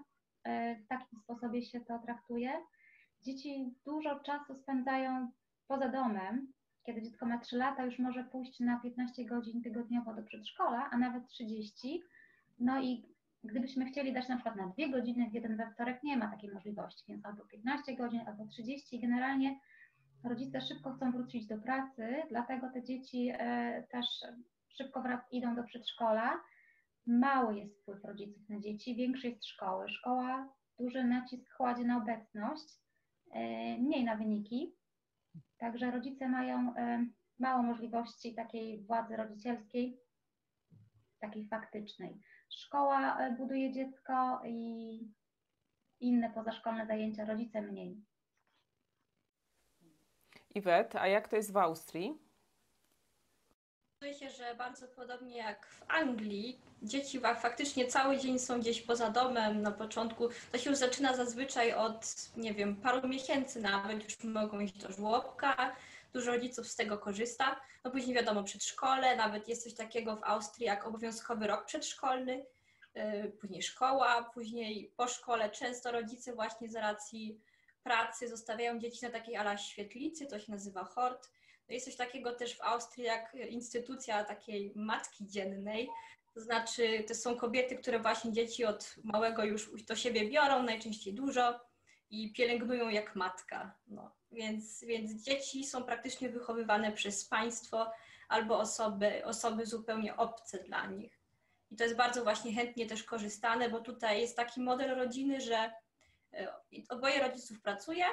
W 0.84 0.88
takim 0.88 1.20
sposobie 1.20 1.66
się 1.66 1.82
to 1.82 2.00
traktuje. 2.00 2.52
Dzieci 3.22 3.76
dużo 3.86 4.20
czasu 4.20 4.56
spędzają 4.56 5.32
poza 5.68 5.90
domem, 5.90 6.54
kiedy 6.86 7.02
dziecko 7.02 7.26
ma 7.26 7.38
3 7.38 7.58
lata, 7.58 7.86
już 7.86 8.00
może 8.00 8.24
pójść 8.24 8.60
na 8.60 8.80
15 8.80 9.26
godzin 9.26 9.62
tygodniowo 9.62 10.14
do 10.14 10.24
przedszkola, 10.24 10.90
a 10.92 10.98
nawet 10.98 11.28
30. 11.28 12.02
No 12.60 12.82
i 12.82 13.06
gdybyśmy 13.44 13.86
chcieli 13.86 14.14
dać 14.14 14.28
na 14.28 14.36
przykład 14.36 14.56
na 14.56 14.68
2 14.68 14.88
godziny 14.88 15.30
w 15.30 15.34
jeden 15.34 15.58
we 15.58 15.72
wtorek, 15.72 16.04
nie 16.04 16.18
ma 16.18 16.28
takiej 16.28 16.52
możliwości, 16.52 17.04
więc 17.08 17.26
albo 17.26 17.46
15 17.46 17.96
godzin, 17.96 18.22
albo 18.28 18.48
30. 18.48 19.00
Generalnie 19.00 19.60
rodzice 20.24 20.62
szybko 20.62 20.94
chcą 20.94 21.12
wrócić 21.12 21.48
do 21.48 21.58
pracy, 21.58 22.24
dlatego 22.30 22.70
te 22.74 22.84
dzieci 22.84 23.32
e, 23.34 23.84
też 23.92 24.06
szybko 24.70 25.04
idą 25.32 25.56
do 25.56 25.64
przedszkola. 25.64 26.40
Mały 27.10 27.60
jest 27.60 27.82
wpływ 27.82 28.04
rodziców 28.04 28.50
na 28.50 28.60
dzieci, 28.60 28.96
większy 28.96 29.28
jest 29.28 29.46
szkoły. 29.46 29.90
Szkoła 29.90 30.54
duży 30.80 31.04
nacisk 31.04 31.56
kładzie 31.58 31.84
na 31.84 31.98
obecność, 31.98 32.66
e, 33.32 33.78
mniej 33.78 34.04
na 34.04 34.16
wyniki. 34.16 34.76
Także 35.58 35.92
rodzice 35.92 36.30
mają 36.30 36.76
e, 36.76 37.06
mało 37.40 37.64
możliwości 37.64 38.36
takiej 38.36 38.84
władzy 38.84 39.16
rodzicielskiej, 39.16 40.00
takiej 41.20 41.48
faktycznej. 41.48 42.22
Szkoła 42.50 43.18
e, 43.20 43.32
buduje 43.32 43.72
dziecko 43.72 44.42
i 44.46 45.00
inne 46.00 46.30
pozaszkolne 46.30 46.88
zajęcia, 46.88 47.26
rodzice 47.26 47.62
mniej. 47.62 48.02
Iwet, 50.56 50.96
a 50.96 51.08
jak 51.08 51.28
to 51.28 51.36
jest 51.36 51.54
w 51.54 51.58
Austrii? 51.58 52.29
Okazuje 54.00 54.20
się, 54.20 54.36
że 54.36 54.56
bardzo 54.56 54.88
podobnie 54.88 55.38
jak 55.38 55.66
w 55.66 55.84
Anglii, 55.88 56.60
dzieci 56.82 57.20
faktycznie 57.20 57.88
cały 57.88 58.18
dzień 58.18 58.40
są 58.40 58.60
gdzieś 58.60 58.82
poza 58.82 59.10
domem. 59.10 59.62
Na 59.62 59.72
początku 59.72 60.30
to 60.52 60.58
się 60.58 60.70
już 60.70 60.80
zaczyna 60.80 61.16
zazwyczaj 61.16 61.74
od, 61.74 62.16
nie 62.38 62.54
wiem, 62.54 62.76
paru 62.76 63.08
miesięcy 63.08 63.62
nawet, 63.62 64.04
już 64.04 64.24
mogą 64.24 64.60
iść 64.60 64.74
do 64.74 64.92
żłobka. 64.92 65.76
Dużo 66.14 66.32
rodziców 66.32 66.68
z 66.68 66.76
tego 66.76 66.98
korzysta. 66.98 67.62
No 67.84 67.92
później 67.92 68.16
wiadomo, 68.16 68.44
przedszkole, 68.44 69.16
nawet 69.16 69.48
jest 69.48 69.64
coś 69.64 69.74
takiego 69.74 70.16
w 70.16 70.24
Austrii 70.24 70.66
jak 70.66 70.88
obowiązkowy 70.88 71.48
rok 71.48 71.66
przedszkolny, 71.66 72.46
yy, 72.96 73.32
później 73.42 73.64
szkoła, 73.64 74.24
później 74.34 74.92
po 74.98 75.08
szkole 75.08 75.50
często 75.50 75.92
rodzice 75.92 76.34
właśnie 76.34 76.70
z 76.70 76.76
racji 76.76 77.42
pracy 77.84 78.28
zostawiają 78.28 78.80
dzieci 78.80 79.06
na 79.06 79.12
takiej 79.12 79.38
ala 79.38 79.58
świetlicy, 79.58 80.26
to 80.26 80.40
się 80.40 80.52
nazywa 80.52 80.84
hort 80.84 81.30
jest 81.74 81.86
coś 81.86 81.96
takiego 81.96 82.34
też 82.34 82.56
w 82.58 82.62
Austrii 82.62 83.04
jak 83.06 83.36
instytucja 83.50 84.24
takiej 84.24 84.74
matki 84.76 85.28
dziennej. 85.28 85.90
To 86.34 86.42
znaczy, 86.42 87.04
to 87.08 87.16
są 87.16 87.38
kobiety, 87.38 87.76
które 87.76 88.00
właśnie 88.00 88.32
dzieci 88.32 88.66
od 88.66 88.96
małego 89.04 89.44
już 89.44 89.84
do 89.84 89.96
siebie 89.96 90.30
biorą, 90.30 90.64
najczęściej 90.64 91.14
dużo 91.14 91.60
i 92.10 92.34
pielęgnują 92.34 92.90
jak 92.90 93.16
matka. 93.16 93.76
No, 93.88 94.16
więc, 94.32 94.84
więc 94.84 95.24
dzieci 95.24 95.64
są 95.64 95.84
praktycznie 95.84 96.30
wychowywane 96.30 96.92
przez 96.92 97.26
państwo 97.26 97.92
albo 98.28 98.60
osoby, 98.60 99.26
osoby 99.26 99.66
zupełnie 99.66 100.18
obce 100.18 100.64
dla 100.64 100.86
nich. 100.88 101.20
I 101.72 101.76
to 101.76 101.84
jest 101.84 101.96
bardzo 101.96 102.24
właśnie 102.24 102.54
chętnie 102.54 102.86
też 102.86 103.04
korzystane, 103.04 103.70
bo 103.70 103.80
tutaj 103.80 104.22
jest 104.22 104.36
taki 104.36 104.62
model 104.62 104.96
rodziny, 104.96 105.42
że 105.42 105.72
e, 106.34 106.54
oboje 106.90 107.20
rodziców 107.20 107.62
pracuje, 107.62 108.06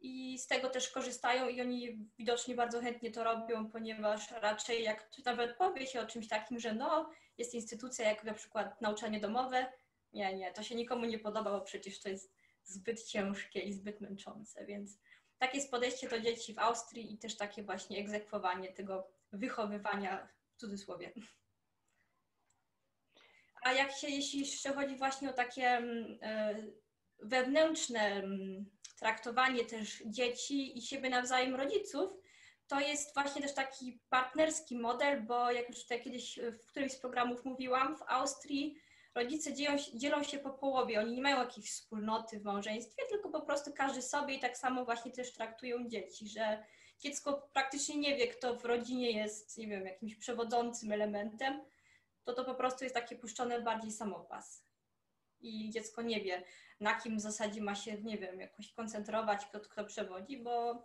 i 0.00 0.38
z 0.38 0.46
tego 0.46 0.70
też 0.70 0.88
korzystają 0.88 1.48
i 1.48 1.60
oni 1.60 2.08
widocznie 2.18 2.54
bardzo 2.54 2.80
chętnie 2.80 3.10
to 3.10 3.24
robią, 3.24 3.70
ponieważ 3.70 4.30
raczej 4.30 4.82
jak 4.82 5.10
nawet 5.24 5.56
powie 5.56 5.86
się 5.86 6.00
o 6.00 6.06
czymś 6.06 6.28
takim, 6.28 6.60
że 6.60 6.74
no, 6.74 7.10
jest 7.38 7.54
instytucja 7.54 8.08
jak 8.08 8.24
na 8.24 8.34
przykład 8.34 8.80
nauczanie 8.80 9.20
domowe, 9.20 9.72
nie, 10.12 10.34
nie, 10.34 10.52
to 10.52 10.62
się 10.62 10.74
nikomu 10.74 11.04
nie 11.04 11.18
podoba, 11.18 11.50
bo 11.50 11.60
przecież 11.60 12.00
to 12.00 12.08
jest 12.08 12.34
zbyt 12.64 13.04
ciężkie 13.04 13.60
i 13.60 13.72
zbyt 13.72 14.00
męczące, 14.00 14.66
więc 14.66 14.98
takie 15.38 15.58
jest 15.58 15.70
podejście 15.70 16.08
do 16.08 16.20
dzieci 16.20 16.54
w 16.54 16.58
Austrii 16.58 17.14
i 17.14 17.18
też 17.18 17.36
takie 17.36 17.62
właśnie 17.62 17.98
egzekwowanie 17.98 18.72
tego 18.72 19.10
wychowywania 19.32 20.28
w 20.56 20.60
cudzysłowie. 20.60 21.12
A 23.62 23.72
jak 23.72 23.92
się, 23.92 24.08
jeśli 24.08 24.40
jeszcze 24.40 24.74
chodzi 24.74 24.96
właśnie 24.96 25.30
o 25.30 25.32
takie 25.32 25.66
mm, 25.66 26.18
e, 26.22 26.54
wewnętrzne 27.22 28.00
mm, 28.00 28.70
traktowanie 28.98 29.64
też 29.64 30.02
dzieci 30.06 30.78
i 30.78 30.82
siebie 30.82 31.10
nawzajem 31.10 31.54
rodziców, 31.54 32.10
to 32.66 32.80
jest 32.80 33.14
właśnie 33.14 33.42
też 33.42 33.54
taki 33.54 34.00
partnerski 34.08 34.78
model, 34.78 35.22
bo 35.22 35.50
jak 35.52 35.68
już 35.68 35.82
tutaj 35.82 36.02
kiedyś 36.02 36.38
w 36.38 36.66
którymś 36.66 36.92
z 36.92 37.00
programów 37.00 37.44
mówiłam, 37.44 37.96
w 37.96 38.02
Austrii 38.06 38.76
rodzice 39.14 39.54
dzielą, 39.54 39.76
dzielą 39.94 40.22
się 40.22 40.38
po 40.38 40.50
połowie. 40.50 41.00
Oni 41.00 41.12
nie 41.12 41.22
mają 41.22 41.38
jakiejś 41.38 41.70
wspólnoty 41.70 42.40
w 42.40 42.44
małżeństwie, 42.44 43.02
tylko 43.08 43.28
po 43.28 43.40
prostu 43.40 43.72
każdy 43.72 44.02
sobie 44.02 44.34
i 44.34 44.40
tak 44.40 44.58
samo 44.58 44.84
właśnie 44.84 45.10
też 45.12 45.32
traktują 45.32 45.88
dzieci, 45.88 46.28
że 46.28 46.64
dziecko 46.98 47.48
praktycznie 47.52 47.96
nie 47.96 48.16
wie, 48.16 48.28
kto 48.28 48.56
w 48.56 48.64
rodzinie 48.64 49.10
jest, 49.10 49.58
nie 49.58 49.66
wiem, 49.66 49.86
jakimś 49.86 50.16
przewodzącym 50.16 50.92
elementem, 50.92 51.60
to 52.24 52.32
to 52.32 52.44
po 52.44 52.54
prostu 52.54 52.84
jest 52.84 52.94
takie 52.94 53.16
puszczone 53.16 53.60
bardziej 53.60 53.92
samopas. 53.92 54.69
I 55.42 55.70
dziecko 55.70 56.02
nie 56.02 56.20
wie, 56.20 56.42
na 56.80 57.00
kim 57.00 57.16
w 57.16 57.20
zasadzie 57.20 57.62
ma 57.62 57.74
się, 57.74 58.02
nie 58.02 58.18
wiem, 58.18 58.40
jakoś 58.40 58.72
koncentrować, 58.72 59.46
kto, 59.46 59.60
kto 59.60 59.84
przewodzi, 59.84 60.42
bo 60.42 60.84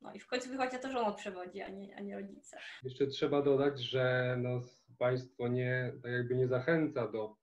no 0.00 0.12
i 0.14 0.18
w 0.18 0.26
końcu 0.26 0.48
wychodzi 0.48 0.72
na 0.72 0.78
to, 0.78 0.90
że 0.90 1.00
on 1.00 1.16
przewodzi, 1.16 1.60
a 1.60 1.68
nie, 1.68 1.96
a 1.96 2.00
nie 2.00 2.16
rodzice. 2.16 2.58
Jeszcze 2.82 3.06
trzeba 3.06 3.42
dodać, 3.42 3.80
że 3.80 4.36
no, 4.42 4.60
państwo 4.98 5.48
nie, 5.48 5.92
tak 6.02 6.12
jakby 6.12 6.34
nie 6.36 6.48
zachęca 6.48 7.08
do 7.08 7.36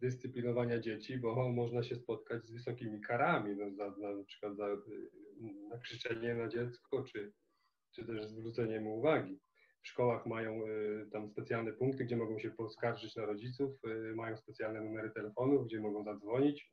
dyscyplinowania 0.00 0.80
dzieci, 0.80 1.18
bo 1.18 1.48
można 1.48 1.82
się 1.82 1.96
spotkać 1.96 2.44
z 2.46 2.52
wysokimi 2.52 3.00
karami, 3.00 3.56
no, 3.56 3.70
za, 3.70 3.84
na, 3.84 4.24
przykład 4.24 4.56
za 4.56 4.66
y, 4.68 4.78
nakrzyczenie 5.68 6.34
na 6.34 6.48
dziecko, 6.48 7.04
czy, 7.04 7.32
czy 7.94 8.04
też 8.04 8.26
zwrócenie 8.26 8.80
mu 8.80 8.98
uwagi. 8.98 9.40
W 9.82 9.88
szkołach 9.88 10.26
mają 10.26 10.66
y, 10.66 11.08
tam 11.12 11.28
specjalne 11.28 11.72
punkty, 11.72 12.04
gdzie 12.04 12.16
mogą 12.16 12.38
się 12.38 12.50
poskarżyć 12.50 13.16
na 13.16 13.26
rodziców, 13.26 13.84
y, 13.84 14.14
mają 14.14 14.36
specjalne 14.36 14.80
numery 14.80 15.10
telefonów, 15.10 15.66
gdzie 15.66 15.80
mogą 15.80 16.04
zadzwonić. 16.04 16.72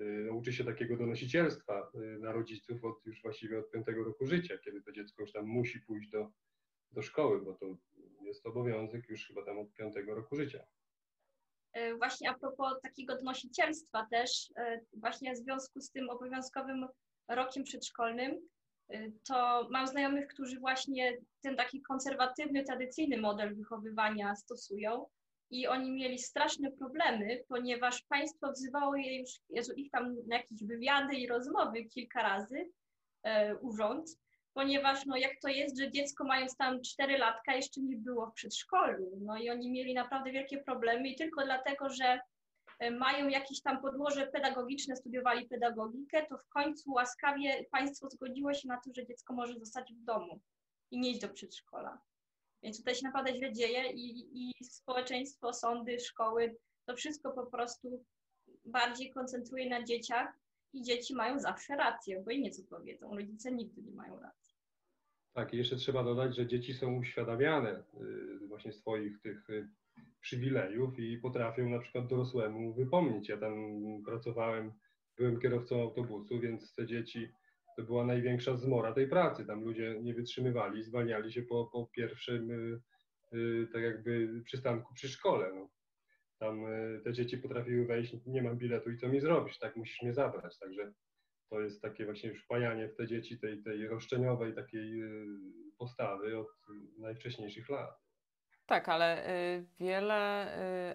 Y, 0.00 0.32
uczy 0.32 0.52
się 0.52 0.64
takiego 0.64 0.96
donosicielstwa 0.96 1.90
na 2.18 2.32
rodziców 2.32 2.84
od 2.84 3.06
już 3.06 3.22
właściwie 3.22 3.58
od 3.58 3.70
piątego 3.70 4.04
roku 4.04 4.26
życia, 4.26 4.58
kiedy 4.58 4.82
to 4.82 4.92
dziecko 4.92 5.22
już 5.22 5.32
tam 5.32 5.46
musi 5.46 5.80
pójść 5.80 6.10
do, 6.10 6.30
do 6.90 7.02
szkoły, 7.02 7.40
bo 7.44 7.54
to 7.54 7.76
jest 8.22 8.46
obowiązek 8.46 9.08
już 9.08 9.26
chyba 9.26 9.44
tam 9.44 9.58
od 9.58 9.74
piątego 9.74 10.14
roku 10.14 10.36
życia. 10.36 10.66
E, 11.72 11.94
właśnie 11.94 12.30
a 12.30 12.34
propos 12.34 12.80
takiego 12.82 13.16
donosicielstwa 13.16 14.06
też, 14.10 14.52
e, 14.56 14.80
właśnie 14.92 15.34
w 15.34 15.38
związku 15.38 15.80
z 15.80 15.90
tym 15.90 16.10
obowiązkowym 16.10 16.86
rokiem 17.28 17.64
przedszkolnym, 17.64 18.48
to 19.28 19.68
mam 19.70 19.86
znajomych, 19.86 20.28
którzy 20.28 20.60
właśnie 20.60 21.16
ten 21.42 21.56
taki 21.56 21.82
konserwatywny, 21.82 22.64
tradycyjny 22.64 23.18
model 23.18 23.56
wychowywania 23.56 24.36
stosują 24.36 25.06
i 25.50 25.66
oni 25.66 25.92
mieli 25.92 26.18
straszne 26.18 26.70
problemy, 26.70 27.44
ponieważ 27.48 28.02
państwo 28.02 28.52
wzywało 28.52 28.96
je 28.96 29.20
już, 29.20 29.30
Jezu, 29.48 29.72
ich 29.72 29.90
tam 29.90 30.16
na 30.26 30.36
jakieś 30.36 30.64
wywiady 30.64 31.14
i 31.14 31.28
rozmowy 31.28 31.84
kilka 31.84 32.22
razy, 32.22 32.70
e, 33.22 33.56
urząd, 33.56 34.18
ponieważ 34.54 35.06
no 35.06 35.16
jak 35.16 35.32
to 35.42 35.48
jest, 35.48 35.78
że 35.78 35.90
dziecko 35.90 36.24
mając 36.24 36.56
tam 36.56 36.82
4 36.82 37.18
latka 37.18 37.54
jeszcze 37.54 37.80
nie 37.80 37.96
było 37.96 38.26
w 38.26 38.34
przedszkolu, 38.34 39.18
no 39.20 39.38
i 39.38 39.50
oni 39.50 39.70
mieli 39.72 39.94
naprawdę 39.94 40.32
wielkie 40.32 40.58
problemy 40.58 41.08
i 41.08 41.16
tylko 41.16 41.44
dlatego, 41.44 41.88
że 41.88 42.20
mają 42.90 43.28
jakieś 43.28 43.62
tam 43.62 43.82
podłoże 43.82 44.26
pedagogiczne, 44.26 44.96
studiowali 44.96 45.48
pedagogikę, 45.48 46.26
to 46.26 46.38
w 46.38 46.48
końcu 46.48 46.92
łaskawie 46.92 47.64
państwo 47.70 48.10
zgodziło 48.10 48.54
się 48.54 48.68
na 48.68 48.76
to, 48.76 48.90
że 48.96 49.06
dziecko 49.06 49.34
może 49.34 49.58
zostać 49.58 49.92
w 49.94 50.04
domu 50.04 50.40
i 50.90 50.98
nie 50.98 51.10
iść 51.10 51.20
do 51.20 51.28
przedszkola. 51.28 52.00
Więc 52.62 52.78
tutaj 52.78 52.94
się 52.94 53.06
naprawdę 53.06 53.36
źle 53.36 53.52
dzieje 53.52 53.92
i, 53.92 54.28
i 54.32 54.64
społeczeństwo, 54.64 55.52
sądy, 55.52 56.00
szkoły, 56.00 56.56
to 56.86 56.96
wszystko 56.96 57.32
po 57.32 57.46
prostu 57.46 58.04
bardziej 58.64 59.10
koncentruje 59.10 59.68
na 59.68 59.84
dzieciach 59.84 60.32
i 60.72 60.82
dzieci 60.82 61.14
mają 61.14 61.40
zawsze 61.40 61.76
rację, 61.76 62.22
bo 62.24 62.30
i 62.30 62.40
nie 62.40 62.50
co 62.50 62.62
powiedzą. 62.62 63.16
Rodzice 63.16 63.52
nigdy 63.52 63.82
nie 63.82 63.92
mają 63.92 64.20
racji. 64.20 64.54
Tak, 65.32 65.54
i 65.54 65.56
jeszcze 65.56 65.76
trzeba 65.76 66.04
dodać, 66.04 66.36
że 66.36 66.46
dzieci 66.46 66.74
są 66.74 66.96
uświadamiane 66.96 67.82
y, 68.42 68.46
właśnie 68.46 68.72
swoich 68.72 69.20
tych 69.20 69.50
y, 69.50 69.68
przywilejów 70.20 70.98
i 70.98 71.18
potrafią 71.18 71.68
na 71.68 71.78
przykład 71.78 72.06
dorosłemu 72.06 72.74
wypomnieć. 72.74 73.28
Ja 73.28 73.36
tam 73.36 73.54
pracowałem, 74.06 74.72
byłem 75.16 75.40
kierowcą 75.40 75.82
autobusu, 75.82 76.40
więc 76.40 76.74
te 76.74 76.86
dzieci 76.86 77.28
to 77.76 77.82
była 77.82 78.06
największa 78.06 78.56
zmora 78.56 78.92
tej 78.92 79.08
pracy. 79.08 79.46
Tam 79.46 79.64
ludzie 79.64 79.98
nie 80.02 80.14
wytrzymywali, 80.14 80.84
zwalniali 80.84 81.32
się 81.32 81.42
po, 81.42 81.66
po 81.72 81.86
pierwszym 81.86 82.50
y, 82.50 82.80
y, 83.36 83.68
tak 83.72 83.82
jakby 83.82 84.42
przystanku 84.44 84.94
przy 84.94 85.08
szkole. 85.08 85.52
No. 85.54 85.68
Tam 86.38 86.66
y, 86.66 87.00
te 87.04 87.12
dzieci 87.12 87.38
potrafiły 87.38 87.86
wejść, 87.86 88.16
nie 88.26 88.42
mam 88.42 88.58
biletu 88.58 88.90
i 88.90 88.98
co 88.98 89.08
mi 89.08 89.20
zrobisz, 89.20 89.58
tak 89.58 89.76
musisz 89.76 90.02
mnie 90.02 90.14
zabrać. 90.14 90.58
Także 90.58 90.92
to 91.50 91.60
jest 91.60 91.82
takie 91.82 92.04
właśnie 92.04 92.34
wpajanie 92.34 92.88
w 92.88 92.96
te 92.96 93.06
dzieci 93.06 93.38
tej, 93.38 93.62
tej 93.62 93.88
roszczeniowej 93.88 94.54
takiej 94.54 95.02
postawy 95.78 96.38
od 96.38 96.48
najwcześniejszych 96.98 97.68
lat. 97.68 98.09
Tak, 98.70 98.88
ale 98.88 99.22
wiele 99.80 100.46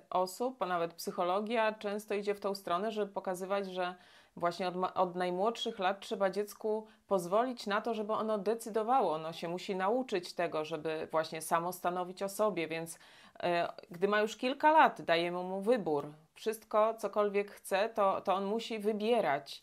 osób, 0.09 0.61
a 0.61 0.65
nawet 0.65 0.93
psychologia 0.93 1.73
często 1.73 2.13
idzie 2.13 2.35
w 2.35 2.39
tą 2.39 2.55
stronę, 2.55 2.91
żeby 2.91 3.11
pokazywać, 3.11 3.67
że 3.67 3.95
właśnie 4.35 4.67
od, 4.67 4.75
od, 4.93 5.15
najmłodszych 5.15 5.79
lat 5.79 5.99
trzeba 5.99 6.29
dziecku 6.29 6.87
pozwolić 7.07 7.67
na 7.67 7.81
to, 7.81 7.93
żeby 7.93 8.13
ono 8.13 8.37
decydowało. 8.37 9.13
Ono 9.13 9.33
się 9.33 9.47
musi 9.47 9.75
nauczyć 9.75 10.33
tego, 10.33 10.65
żeby 10.65 11.07
właśnie 11.11 11.41
samo 11.41 11.73
stanowić 11.73 12.23
o 12.23 12.29
sobie, 12.29 12.67
więc 12.67 12.99
e, 13.39 13.73
gdy 13.91 14.07
ma 14.07 14.21
już 14.21 14.37
kilka 14.37 14.71
lat, 14.71 15.01
dajemy 15.01 15.43
mu 15.43 15.61
wybór. 15.61 16.11
Wszystko, 16.33 16.93
cokolwiek 16.93 17.51
chce, 17.51 17.89
to, 17.89 18.21
to 18.21 18.33
on 18.33 18.45
musi 18.45 18.79
wybierać, 18.79 19.61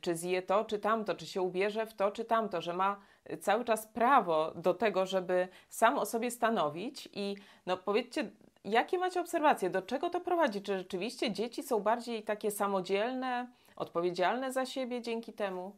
czy 0.00 0.16
zje 0.16 0.42
to, 0.42 0.64
czy 0.64 0.78
tamto, 0.78 1.14
czy 1.14 1.26
się 1.26 1.42
ubierze 1.42 1.86
w 1.86 1.94
to, 1.94 2.10
czy 2.10 2.24
tamto, 2.24 2.60
że 2.60 2.72
ma 2.72 2.96
cały 3.40 3.64
czas 3.64 3.86
prawo 3.86 4.52
do 4.56 4.74
tego, 4.74 5.06
żeby 5.06 5.48
sam 5.68 5.98
o 5.98 6.06
sobie 6.06 6.30
stanowić 6.30 7.08
i 7.12 7.36
no 7.66 7.76
powiedzcie, 7.76 8.30
jakie 8.64 8.98
macie 8.98 9.20
obserwacje, 9.20 9.70
do 9.70 9.82
czego 9.82 10.10
to 10.10 10.20
prowadzi? 10.20 10.62
Czy 10.62 10.78
rzeczywiście 10.78 11.32
dzieci 11.32 11.62
są 11.62 11.80
bardziej 11.80 12.22
takie 12.22 12.50
samodzielne, 12.50 13.48
odpowiedzialne 13.76 14.52
za 14.52 14.66
siebie 14.66 15.02
dzięki 15.02 15.32
temu? 15.32 15.76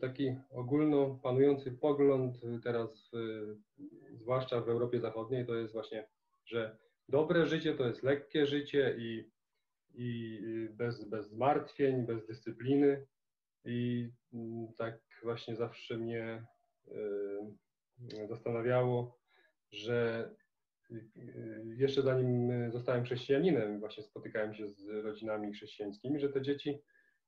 Taki 0.00 0.36
ogólno 0.50 1.18
panujący 1.22 1.72
pogląd 1.72 2.38
teraz, 2.64 3.10
y, 3.14 3.56
zwłaszcza 4.12 4.60
w 4.60 4.68
Europie 4.68 5.00
Zachodniej, 5.00 5.46
to 5.46 5.54
jest 5.54 5.72
właśnie, 5.72 6.08
że 6.44 6.76
dobre 7.08 7.46
życie 7.46 7.74
to 7.74 7.86
jest 7.86 8.02
lekkie 8.02 8.46
życie 8.46 8.96
i, 8.98 9.30
i 9.94 10.40
bez, 10.70 11.04
bez 11.04 11.28
zmartwień, 11.28 12.06
bez 12.06 12.26
dyscypliny. 12.26 13.06
I 13.64 14.10
mm, 14.34 14.72
tak 14.78 15.00
właśnie 15.22 15.56
zawsze 15.56 15.98
mnie 15.98 16.46
y, 16.88 18.26
zastanawiało, 18.28 19.18
że 19.70 20.30
y, 20.90 21.10
jeszcze 21.76 22.02
zanim 22.02 22.52
zostałem 22.70 23.04
chrześcijaninem, 23.04 23.80
właśnie 23.80 24.02
spotykałem 24.02 24.54
się 24.54 24.68
z 24.68 24.88
rodzinami 24.88 25.52
chrześcijańskimi, 25.52 26.20
że 26.20 26.28
te 26.28 26.42
dzieci 26.42 26.82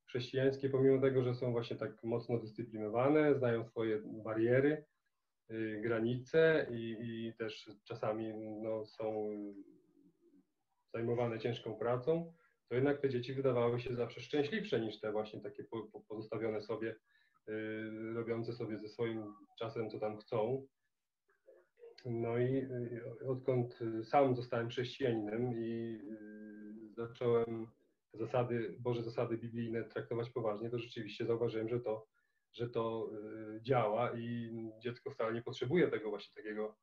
chrześcijańskie, 0.07 0.69
pomimo 0.69 1.01
tego, 1.01 1.25
że 1.25 1.35
są 1.35 1.53
właśnie 1.53 1.77
tak 1.77 2.05
mocno 2.05 2.39
dyscyplinowane, 2.39 3.35
znają 3.35 3.65
swoje 3.65 4.01
bariery, 4.05 4.85
y, 5.51 5.81
granice 5.83 6.67
i, 6.71 6.97
i, 7.01 7.35
też 7.39 7.71
czasami 7.85 8.35
no, 8.63 8.87
są 8.87 9.31
zajmowane 10.95 11.39
ciężką 11.39 11.75
pracą, 11.75 12.33
to 12.69 12.75
jednak 12.75 13.01
te 13.01 13.11
dzieci 13.11 13.35
wydawały 13.35 13.81
się 13.81 13.95
zawsze 13.95 14.21
szczęśliwsze 14.21 14.81
niż 14.81 15.01
te 15.01 15.13
właśnie 15.13 15.41
takie 15.41 15.65
po, 15.65 15.83
po 15.83 16.01
pozostawione 16.01 16.63
sobie, 16.63 16.97
y, 17.49 18.13
robiące 18.15 18.53
sobie 18.53 18.79
ze 18.79 18.89
swoim 18.89 19.35
czasem, 19.59 19.91
co 19.91 19.99
tam 19.99 20.19
chcą. 20.19 20.67
No 22.05 22.39
i 22.39 22.69
odkąd 23.29 23.79
sam 24.05 24.37
zostałem 24.37 24.69
chrześcijaninem 24.69 25.53
i 25.53 26.01
y, 26.11 26.95
zacząłem 26.95 27.67
zasady, 28.15 28.77
Boże 28.81 29.03
zasady 29.03 29.39
biblijne 29.39 29.85
traktować 29.85 30.31
poważnie, 30.31 30.71
to 30.71 30.79
rzeczywiście 30.79 31.27
zauważyłem, 31.27 31.69
że 31.69 31.81
to, 31.81 32.07
że 32.53 32.69
to 32.69 33.11
y, 33.57 33.63
działa 33.63 34.17
i 34.17 34.53
dziecko 34.83 35.11
wcale 35.11 35.35
nie 35.35 35.43
potrzebuje 35.43 35.89
tego 35.89 36.11
właśnie 36.11 36.43
takiego 36.43 36.77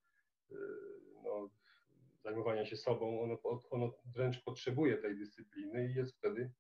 zajmowania 2.24 2.66
się 2.66 2.76
sobą. 2.76 3.22
Ono, 3.22 3.38
ono 3.70 3.94
wręcz 4.16 4.44
potrzebuje 4.44 4.98
tej 4.98 5.16
dyscypliny 5.16 5.86
i 5.86 5.94
jest 5.94 6.18
wtedy 6.18 6.52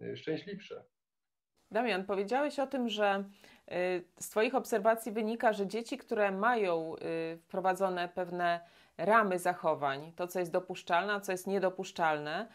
y, 0.00 0.16
szczęśliwsze. 0.16 0.84
Damian, 1.70 2.04
powiedziałeś 2.04 2.58
o 2.58 2.66
tym, 2.66 2.88
że 2.88 3.24
z 4.20 4.28
Twoich 4.28 4.54
obserwacji 4.54 5.12
wynika, 5.12 5.52
że 5.52 5.66
dzieci, 5.66 5.98
które 5.98 6.32
mają 6.32 6.94
wprowadzone 7.40 8.08
pewne 8.08 8.60
ramy 8.98 9.38
zachowań, 9.38 10.12
to 10.16 10.26
co 10.26 10.38
jest 10.38 10.52
dopuszczalne, 10.52 11.12
a 11.12 11.20
co 11.20 11.32
jest 11.32 11.46
niedopuszczalne, 11.46 12.48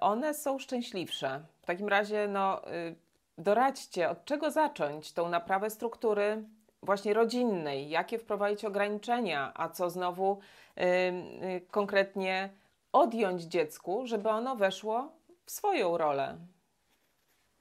one 0.00 0.34
są 0.34 0.58
szczęśliwsze. 0.58 1.44
W 1.62 1.66
takim 1.66 1.88
razie, 1.88 2.28
no, 2.28 2.72
y, 2.74 2.96
doradźcie, 3.38 4.10
od 4.10 4.24
czego 4.24 4.50
zacząć 4.50 5.12
tą 5.12 5.28
naprawę 5.28 5.70
struktury 5.70 6.44
właśnie 6.86 7.14
rodzinnej, 7.14 7.88
jakie 7.88 8.18
wprowadzić 8.18 8.64
ograniczenia, 8.64 9.52
a 9.54 9.68
co 9.68 9.90
znowu 9.90 10.38
y, 10.78 10.82
y, 10.82 11.60
konkretnie 11.70 12.50
odjąć 12.92 13.42
dziecku, 13.42 14.06
żeby 14.06 14.28
ono 14.28 14.56
weszło 14.56 15.12
w 15.44 15.50
swoją 15.50 15.98
rolę. 15.98 16.38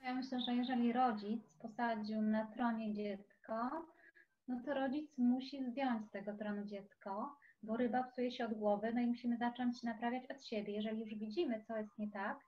Ja 0.04 0.14
myślę, 0.14 0.40
że 0.40 0.56
jeżeli 0.56 0.94
rodzic 0.94 1.56
posadził 1.62 2.22
na 2.22 2.46
tronie 2.46 2.94
dziecko, 2.94 3.86
no 4.48 4.60
to 4.66 4.74
rodzic 4.74 5.18
musi 5.18 5.64
zdjąć 5.64 6.08
z 6.08 6.12
tego 6.12 6.34
tronu 6.34 6.66
dziecko, 6.66 7.36
bo 7.64 7.78
ryba 7.78 8.04
psuje 8.04 8.32
się 8.32 8.46
od 8.46 8.54
głowy, 8.54 8.92
no 8.94 9.02
i 9.02 9.08
musimy 9.08 9.38
zacząć 9.38 9.84
naprawiać 9.84 10.32
od 10.32 10.44
siebie. 10.44 10.74
Jeżeli 10.74 11.00
już 11.00 11.16
widzimy, 11.16 11.64
co 11.68 11.78
jest 11.78 11.98
nie 11.98 12.12
tak, 12.12 12.40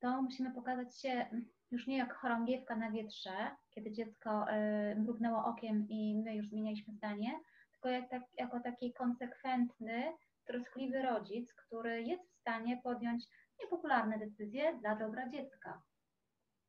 to 0.00 0.22
musimy 0.22 0.54
pokazać 0.54 1.00
się 1.00 1.26
już 1.70 1.86
nie 1.86 1.98
jak 1.98 2.14
chorągiewka 2.14 2.76
na 2.76 2.90
wietrze, 2.90 3.50
kiedy 3.70 3.92
dziecko 3.92 4.46
y, 4.52 4.96
mrugnęło 4.96 5.44
okiem 5.44 5.86
i 5.88 6.22
my 6.24 6.36
już 6.36 6.48
zmienialiśmy 6.48 6.94
zdanie, 6.94 7.40
tylko 7.72 7.88
jak 7.88 8.10
tak, 8.10 8.22
jako 8.38 8.60
taki 8.60 8.92
konsekwentny, 8.92 10.12
troskliwy 10.44 11.02
rodzic, 11.02 11.54
który 11.54 12.02
jest 12.02 12.30
w 12.30 12.40
stanie 12.40 12.80
podjąć 12.82 13.24
niepopularne 13.60 14.18
decyzje 14.18 14.78
dla 14.78 14.96
dobra 14.96 15.28
dziecka. 15.28 15.82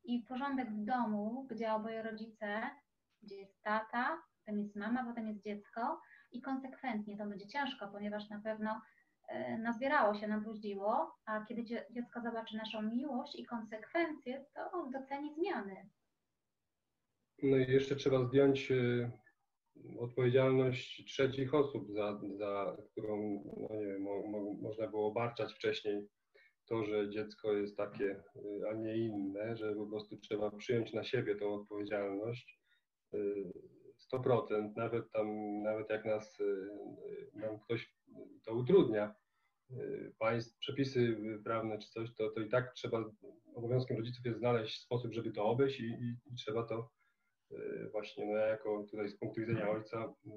I 0.04 0.20
porządek 0.20 0.72
w 0.72 0.86
domu, 0.86 1.48
gdzie 1.50 1.74
oboje 1.74 2.04
rodzice, 2.04 2.62
gdzie 3.22 3.36
jest 3.36 3.62
tata, 3.62 4.22
potem 4.40 4.60
jest 4.60 4.76
mama, 4.76 5.06
potem 5.06 5.28
jest 5.28 5.44
dziecko 5.44 6.02
i 6.32 6.42
konsekwentnie 6.42 7.18
to 7.18 7.26
będzie 7.26 7.48
ciężko, 7.48 7.88
ponieważ 7.88 8.30
na 8.30 8.40
pewno 8.40 8.82
nazbierało 9.60 10.14
się, 10.14 10.28
nabruździło, 10.28 11.16
a 11.26 11.46
kiedy 11.46 11.64
dziecko 11.92 12.22
zobaczy 12.22 12.58
naszą 12.58 12.82
miłość 12.82 13.40
i 13.40 13.46
konsekwencje, 13.46 14.46
to 14.54 14.72
on 14.72 14.92
doceni 14.92 15.34
zmiany. 15.34 15.90
No 17.44 17.58
i 17.58 17.72
jeszcze 17.72 17.96
trzeba 17.96 18.24
zdjąć 18.24 18.72
e, 18.72 19.12
odpowiedzialność 20.00 21.06
trzecich 21.06 21.54
osób, 21.54 21.92
za, 21.92 22.20
za 22.38 22.78
którą 22.92 23.44
no 23.70 23.76
nie 23.76 23.86
wiem, 23.86 24.02
mo, 24.02 24.28
mo, 24.28 24.54
można 24.54 24.88
było 24.88 25.08
obarczać 25.08 25.54
wcześniej 25.54 26.08
to, 26.66 26.84
że 26.84 27.10
dziecko 27.10 27.54
jest 27.54 27.78
takie, 27.78 28.24
e, 28.36 28.70
a 28.70 28.74
nie 28.74 28.98
inne, 28.98 29.56
że 29.56 29.76
po 29.76 29.88
prostu 29.88 30.18
trzeba 30.18 30.52
przyjąć 30.52 30.94
na 30.94 31.04
siebie 31.04 31.36
tą 31.36 31.54
odpowiedzialność. 31.54 32.62
100%, 34.14 34.76
nawet 34.76 35.12
tam, 35.12 35.28
nawet 35.64 35.90
jak 35.90 36.06
nas 36.06 36.38
nam 37.34 37.60
ktoś 37.60 37.96
to 38.46 38.54
utrudnia, 38.54 39.16
Y, 39.16 39.21
państw, 40.20 40.58
przepisy 40.60 41.18
prawne 41.44 41.78
czy 41.78 41.90
coś, 41.90 42.14
to, 42.14 42.30
to 42.30 42.42
i 42.42 42.50
tak 42.50 42.74
trzeba, 42.74 43.06
obowiązkiem 43.56 43.98
rodziców 43.98 44.26
jest 44.26 44.40
znaleźć 44.40 44.82
sposób, 44.82 45.14
żeby 45.14 45.32
to 45.32 45.46
obejść 45.46 45.80
i, 45.80 45.84
i, 45.84 46.18
i 46.32 46.36
trzeba 46.36 46.64
to 46.64 46.90
y, 47.52 47.90
właśnie, 47.92 48.26
no 48.26 48.38
ja 48.38 48.46
jako 48.48 48.86
tutaj 48.92 49.10
z 49.10 49.18
punktu 49.18 49.42
widzenia 49.42 49.70
ojca 49.70 50.14
y, 50.26 50.30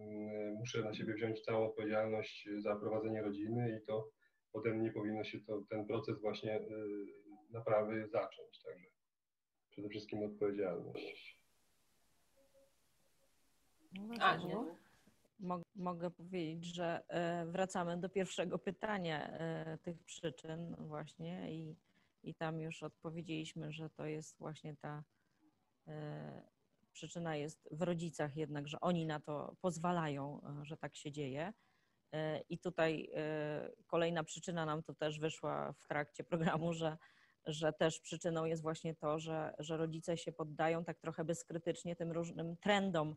muszę 0.59 0.83
na 0.83 0.95
siebie 0.95 1.15
wziąć 1.15 1.41
całą 1.41 1.67
odpowiedzialność 1.67 2.49
za 2.57 2.77
prowadzenie 2.77 3.23
rodziny 3.23 3.81
i 3.83 3.87
to 3.87 4.09
ode 4.53 4.75
mnie 4.75 4.93
powinno 4.93 5.25
się 5.25 5.41
to, 5.41 5.63
ten 5.71 5.87
proces 5.87 6.21
właśnie 6.21 6.61
naprawy 7.51 8.09
zacząć, 8.09 8.63
także 8.63 8.89
przede 9.71 9.89
wszystkim 9.89 10.23
odpowiedzialność. 10.23 11.39
No, 13.93 14.15
Aniu? 14.25 14.77
Mogę 15.75 16.11
powiedzieć, 16.11 16.65
że 16.65 17.03
e, 17.09 17.47
wracamy 17.47 17.97
do 18.01 18.09
pierwszego 18.09 18.59
pytania 18.59 19.29
e, 19.29 19.79
tych 19.79 20.03
przyczyn 20.03 20.77
właśnie 20.79 21.55
i, 21.55 21.77
i 22.23 22.35
tam 22.35 22.61
już 22.61 22.83
odpowiedzieliśmy, 22.83 23.73
że 23.73 23.91
to 23.91 24.07
jest 24.07 24.39
właśnie 24.39 24.77
ta 24.77 25.05
e, 25.89 26.43
przyczyna 26.93 27.37
jest 27.37 27.69
w 27.71 27.83
rodzicach 27.83 28.37
jednak, 28.37 28.69
że 28.69 28.81
oni 28.81 29.07
na 29.07 29.21
to 29.21 29.57
pozwalają, 29.61 30.41
że 30.63 30.77
tak 30.77 30.97
się 30.97 31.13
dzieje. 31.13 31.53
I 32.49 32.59
tutaj 32.59 33.11
kolejna 33.87 34.25
przyczyna 34.25 34.67
nam 34.67 34.83
to 34.83 34.95
też 34.95 35.19
wyszła 35.19 35.73
w 35.73 35.87
trakcie 35.87 36.25
programu, 36.25 36.73
że, 36.73 36.99
że 37.47 37.73
też 37.73 38.01
przyczyną 38.01 38.45
jest 38.45 38.63
właśnie 38.63 38.95
to, 38.95 39.19
że, 39.19 39.55
że 39.59 39.77
rodzice 39.77 40.17
się 40.17 40.33
poddają 40.33 40.85
tak 40.85 40.99
trochę 40.99 41.25
bezkrytycznie 41.25 41.97
tym 41.97 42.13
różnym 42.13 42.57
trendom, 42.57 43.17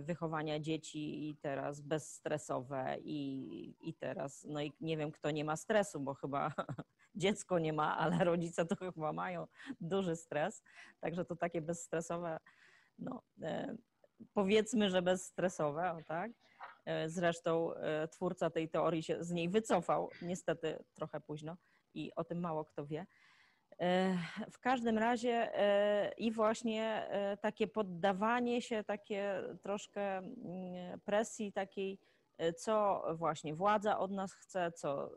wychowania 0.00 0.60
dzieci 0.60 1.28
i 1.28 1.36
teraz 1.36 1.80
bezstresowe 1.80 2.96
i, 3.00 3.74
i 3.88 3.94
teraz, 3.94 4.44
no 4.48 4.62
i 4.62 4.72
nie 4.80 4.96
wiem, 4.96 5.12
kto 5.12 5.30
nie 5.30 5.44
ma 5.44 5.56
stresu, 5.56 6.00
bo 6.00 6.14
chyba 6.14 6.52
dziecko 7.14 7.58
nie 7.58 7.72
ma, 7.72 7.98
ale 7.98 8.24
rodzice 8.24 8.66
to 8.66 8.76
chyba 8.76 9.12
mają 9.12 9.46
duży 9.80 10.16
stres, 10.16 10.62
także 11.00 11.24
to 11.24 11.36
takie 11.36 11.62
bezstresowe, 11.62 12.38
no 12.98 13.22
e, 13.42 13.76
powiedzmy, 14.32 14.90
że 14.90 15.02
bezstresowe, 15.02 16.02
tak. 16.06 16.32
E, 16.84 17.08
zresztą 17.08 17.72
twórca 18.10 18.50
tej 18.50 18.68
teorii 18.68 19.02
się 19.02 19.24
z 19.24 19.30
niej 19.30 19.48
wycofał, 19.48 20.10
niestety 20.22 20.84
trochę 20.94 21.20
późno 21.20 21.56
i 21.94 22.14
o 22.14 22.24
tym 22.24 22.40
mało 22.40 22.64
kto 22.64 22.86
wie. 22.86 23.06
W 24.50 24.58
każdym 24.60 24.98
razie 24.98 25.58
e, 25.58 26.12
i 26.12 26.32
właśnie 26.32 27.08
e, 27.10 27.36
takie 27.36 27.68
poddawanie 27.68 28.62
się, 28.62 28.84
takie 28.84 29.42
troszkę 29.62 30.18
mm, 30.18 31.00
presji 31.00 31.52
takiej, 31.52 31.98
e, 32.38 32.52
co 32.52 33.04
właśnie 33.14 33.54
władza 33.54 33.98
od 33.98 34.10
nas 34.10 34.32
chce, 34.32 34.72
co, 34.72 35.10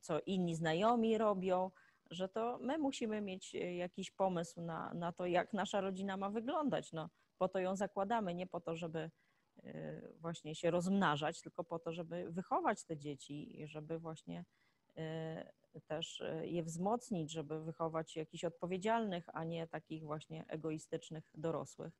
co 0.00 0.20
inni 0.26 0.54
znajomi 0.54 1.18
robią, 1.18 1.70
że 2.10 2.28
to 2.28 2.58
my 2.60 2.78
musimy 2.78 3.20
mieć 3.20 3.54
jakiś 3.54 4.10
pomysł 4.10 4.60
na, 4.60 4.94
na 4.94 5.12
to, 5.12 5.26
jak 5.26 5.52
nasza 5.52 5.80
rodzina 5.80 6.16
ma 6.16 6.30
wyglądać. 6.30 6.92
No, 6.92 7.08
po 7.38 7.48
to 7.48 7.58
ją 7.58 7.76
zakładamy, 7.76 8.34
nie 8.34 8.46
po 8.46 8.60
to, 8.60 8.76
żeby 8.76 9.10
właśnie 10.20 10.54
się 10.54 10.70
rozmnażać, 10.70 11.40
tylko 11.40 11.64
po 11.64 11.78
to, 11.78 11.92
żeby 11.92 12.30
wychować 12.30 12.84
te 12.84 12.96
dzieci 12.96 13.60
i 13.60 13.66
żeby 13.66 13.98
właśnie 13.98 14.44
też 15.80 16.20
e, 16.20 16.46
je 16.46 16.62
wzmocnić, 16.62 17.32
żeby 17.32 17.64
wychować 17.64 18.16
jakichś 18.16 18.44
odpowiedzialnych, 18.44 19.24
a 19.32 19.44
nie 19.44 19.66
takich 19.66 20.04
właśnie 20.04 20.44
egoistycznych 20.48 21.30
dorosłych, 21.34 21.92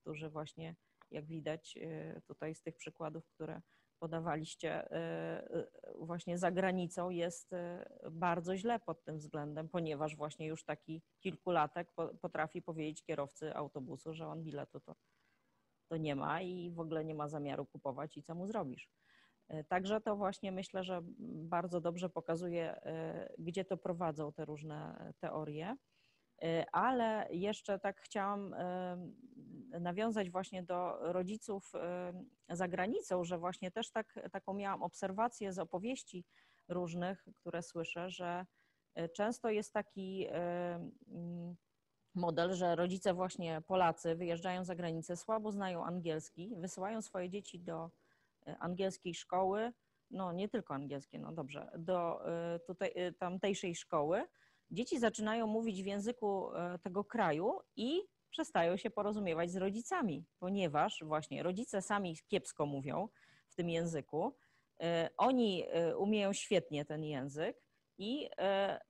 którzy 0.00 0.30
właśnie, 0.30 0.76
jak 1.10 1.26
widać 1.26 1.76
e, 1.76 2.20
tutaj 2.20 2.54
z 2.54 2.62
tych 2.62 2.76
przykładów, 2.76 3.28
które 3.28 3.62
podawaliście, 3.98 4.92
e, 4.92 5.66
właśnie 5.98 6.38
za 6.38 6.50
granicą 6.50 7.10
jest 7.10 7.50
bardzo 8.10 8.56
źle 8.56 8.80
pod 8.80 9.04
tym 9.04 9.18
względem, 9.18 9.68
ponieważ 9.68 10.16
właśnie 10.16 10.46
już 10.46 10.64
taki 10.64 11.02
kilkulatek 11.20 11.92
potrafi 12.20 12.62
powiedzieć 12.62 13.02
kierowcy 13.02 13.54
autobusu, 13.54 14.14
że 14.14 14.26
on 14.26 14.42
biletu 14.42 14.80
to, 14.80 14.94
to 15.88 15.96
nie 15.96 16.16
ma 16.16 16.42
i 16.42 16.70
w 16.70 16.80
ogóle 16.80 17.04
nie 17.04 17.14
ma 17.14 17.28
zamiaru 17.28 17.66
kupować 17.66 18.16
i 18.16 18.22
co 18.22 18.34
mu 18.34 18.46
zrobisz. 18.46 18.90
E, 19.48 19.64
także 19.64 20.00
to 20.00 20.16
właśnie 20.16 20.52
myślę, 20.52 20.84
że 20.84 21.00
bardzo 21.48 21.80
dobrze 21.80 22.08
pokazuje, 22.08 22.82
e, 22.82 23.34
gdzie 23.38 23.64
to 23.64 23.76
prowadzą 23.76 24.32
te 24.32 24.44
różne 24.44 25.12
teorie. 25.18 25.76
E, 26.42 26.66
ale 26.72 27.28
jeszcze 27.30 27.78
tak 27.78 28.00
chciałam 28.00 28.54
nawiązać 29.80 30.30
właśnie 30.30 30.62
do 30.62 30.98
rodziców 31.12 31.72
za 32.48 32.68
granicą, 32.68 33.24
że 33.24 33.38
właśnie 33.38 33.70
też 33.70 33.90
tak, 33.90 34.28
taką 34.32 34.54
miałam 34.54 34.82
obserwację 34.82 35.52
z 35.52 35.58
opowieści 35.58 36.24
różnych, 36.68 37.24
które 37.34 37.62
słyszę, 37.62 38.10
że 38.10 38.46
często 39.14 39.50
jest 39.50 39.72
taki 39.72 40.26
mm, 40.30 41.56
model, 42.14 42.54
że 42.54 42.76
rodzice 42.76 43.14
właśnie 43.14 43.62
Polacy 43.66 44.14
wyjeżdżają 44.14 44.64
za 44.64 44.74
granicę, 44.74 45.16
słabo 45.16 45.52
znają 45.52 45.84
angielski, 45.84 46.54
wysyłają 46.56 47.02
swoje 47.02 47.30
dzieci 47.30 47.60
do 47.60 47.90
angielskiej 48.60 49.14
szkoły, 49.14 49.72
no 50.10 50.32
nie 50.32 50.48
tylko 50.48 50.74
angielskie, 50.74 51.18
no 51.18 51.32
dobrze, 51.32 51.70
do 51.78 52.20
y, 52.56 52.60
tutaj, 52.60 52.92
y, 52.96 53.12
tamtejszej 53.12 53.74
szkoły, 53.74 54.24
dzieci 54.70 54.98
zaczynają 54.98 55.46
mówić 55.46 55.82
w 55.82 55.86
języku 55.86 56.50
y, 56.54 56.78
tego 56.78 57.04
kraju 57.04 57.58
i 57.76 58.02
przestają 58.30 58.76
się 58.76 58.90
porozumiewać 58.90 59.50
z 59.50 59.56
rodzicami, 59.56 60.24
ponieważ 60.38 61.04
właśnie 61.04 61.42
rodzice 61.42 61.82
sami 61.82 62.16
kiepsko 62.28 62.66
mówią 62.66 63.08
w 63.48 63.54
tym 63.54 63.70
języku, 63.70 64.36
oni 65.16 65.64
umieją 65.98 66.32
świetnie 66.32 66.84
ten 66.84 67.04
język 67.04 67.56
i 67.98 68.30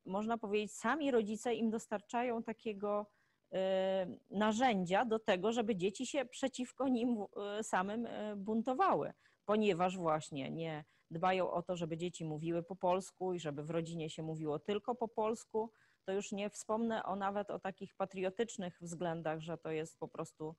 można 0.04 0.38
powiedzieć, 0.38 0.74
sami 0.74 1.10
rodzice 1.10 1.54
im 1.54 1.70
dostarczają 1.70 2.42
takiego 2.42 3.06
narzędzia 4.30 5.04
do 5.04 5.18
tego, 5.18 5.52
żeby 5.52 5.76
dzieci 5.76 6.06
się 6.06 6.24
przeciwko 6.24 6.88
nim 6.88 7.16
samym 7.62 8.08
buntowały 8.36 9.12
ponieważ 9.46 9.96
właśnie 9.96 10.50
nie 10.50 10.84
dbają 11.10 11.50
o 11.50 11.62
to, 11.62 11.76
żeby 11.76 11.96
dzieci 11.96 12.24
mówiły 12.24 12.62
po 12.62 12.76
polsku 12.76 13.34
i 13.34 13.40
żeby 13.40 13.62
w 13.62 13.70
rodzinie 13.70 14.10
się 14.10 14.22
mówiło 14.22 14.58
tylko 14.58 14.94
po 14.94 15.08
polsku, 15.08 15.72
to 16.04 16.12
już 16.12 16.32
nie 16.32 16.50
wspomnę 16.50 17.04
o 17.04 17.16
nawet 17.16 17.50
o 17.50 17.58
takich 17.58 17.94
patriotycznych 17.94 18.78
względach, 18.80 19.40
że 19.40 19.58
to 19.58 19.70
jest 19.70 19.98
po 19.98 20.08
prostu 20.08 20.56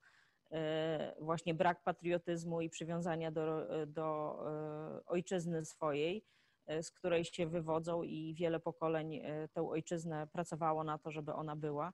e, 0.50 1.14
właśnie 1.20 1.54
brak 1.54 1.82
patriotyzmu 1.82 2.60
i 2.60 2.70
przywiązania 2.70 3.30
do, 3.30 3.66
do 3.86 4.38
e, 4.46 5.06
ojczyzny 5.06 5.64
swojej, 5.64 6.24
e, 6.66 6.82
z 6.82 6.90
której 6.90 7.24
się 7.24 7.46
wywodzą 7.46 8.02
i 8.02 8.34
wiele 8.34 8.60
pokoleń 8.60 9.22
tę 9.52 9.68
ojczyznę 9.68 10.26
pracowało 10.26 10.84
na 10.84 10.98
to, 10.98 11.10
żeby 11.10 11.32
ona 11.32 11.56
była. 11.56 11.92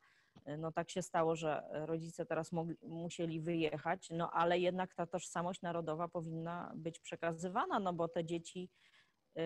No 0.59 0.73
tak 0.73 0.91
się 0.91 1.03
stało, 1.03 1.37
że 1.37 1.63
rodzice 1.73 2.27
teraz 2.27 2.53
mogli, 2.53 2.77
musieli 2.83 3.41
wyjechać, 3.41 4.09
no 4.11 4.31
ale 4.31 4.59
jednak 4.59 4.95
ta 4.95 5.07
tożsamość 5.07 5.63
narodowa 5.63 6.09
powinna 6.09 6.73
być 6.77 6.99
przekazywana, 6.99 7.81
no 7.81 7.93
bo 7.93 8.09
te 8.09 8.25
dzieci 8.25 8.71
y, 9.39 9.41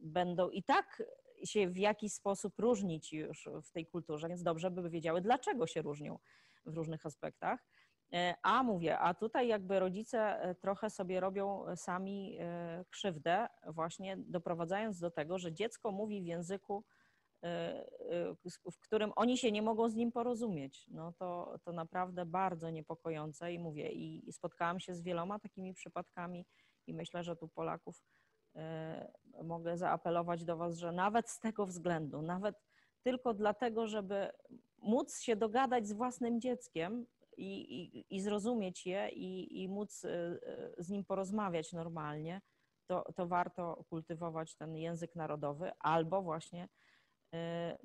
będą 0.00 0.50
i 0.50 0.62
tak 0.62 1.02
się 1.44 1.68
w 1.68 1.76
jakiś 1.76 2.12
sposób 2.12 2.58
różnić 2.58 3.12
już 3.12 3.48
w 3.62 3.70
tej 3.70 3.86
kulturze, 3.86 4.28
więc 4.28 4.42
dobrze 4.42 4.70
by 4.70 4.90
wiedziały, 4.90 5.20
dlaczego 5.20 5.66
się 5.66 5.82
różnią 5.82 6.18
w 6.66 6.76
różnych 6.76 7.06
aspektach. 7.06 7.66
E, 8.12 8.34
a 8.42 8.62
mówię, 8.62 8.98
a 8.98 9.14
tutaj 9.14 9.48
jakby 9.48 9.80
rodzice 9.80 10.18
e, 10.18 10.54
trochę 10.54 10.90
sobie 10.90 11.20
robią 11.20 11.64
sami 11.76 12.38
krzywdę, 12.90 13.48
właśnie 13.66 14.16
doprowadzając 14.16 15.00
do 15.00 15.10
tego, 15.10 15.38
że 15.38 15.52
dziecko 15.52 15.92
mówi 15.92 16.22
w 16.22 16.26
języku, 16.26 16.84
w 18.72 18.78
którym 18.80 19.12
oni 19.16 19.38
się 19.38 19.52
nie 19.52 19.62
mogą 19.62 19.88
z 19.88 19.94
nim 19.94 20.12
porozumieć. 20.12 20.86
No 20.88 21.12
to, 21.12 21.58
to 21.64 21.72
naprawdę 21.72 22.26
bardzo 22.26 22.70
niepokojące 22.70 23.52
i 23.52 23.58
mówię, 23.58 23.92
i 23.92 24.32
spotkałam 24.32 24.80
się 24.80 24.94
z 24.94 25.02
wieloma 25.02 25.38
takimi 25.38 25.74
przypadkami 25.74 26.46
i 26.86 26.94
myślę, 26.94 27.24
że 27.24 27.36
tu 27.36 27.48
Polaków 27.48 28.02
mogę 29.42 29.76
zaapelować 29.76 30.44
do 30.44 30.56
Was, 30.56 30.78
że 30.78 30.92
nawet 30.92 31.30
z 31.30 31.40
tego 31.40 31.66
względu, 31.66 32.22
nawet 32.22 32.56
tylko 33.02 33.34
dlatego, 33.34 33.86
żeby 33.86 34.30
móc 34.78 35.20
się 35.20 35.36
dogadać 35.36 35.86
z 35.86 35.92
własnym 35.92 36.40
dzieckiem, 36.40 37.06
i, 37.36 37.82
i, 37.98 38.16
i 38.16 38.20
zrozumieć 38.20 38.86
je 38.86 39.08
i, 39.08 39.62
i 39.62 39.68
móc 39.68 40.04
y, 40.04 40.08
y, 40.78 40.84
z 40.84 40.90
nim 40.90 41.04
porozmawiać 41.04 41.72
normalnie, 41.72 42.40
to, 42.86 43.12
to 43.16 43.26
warto 43.26 43.84
kultywować 43.88 44.54
ten 44.54 44.76
język 44.76 45.14
narodowy 45.14 45.72
albo 45.78 46.22
właśnie 46.22 46.64
y, 46.64 46.68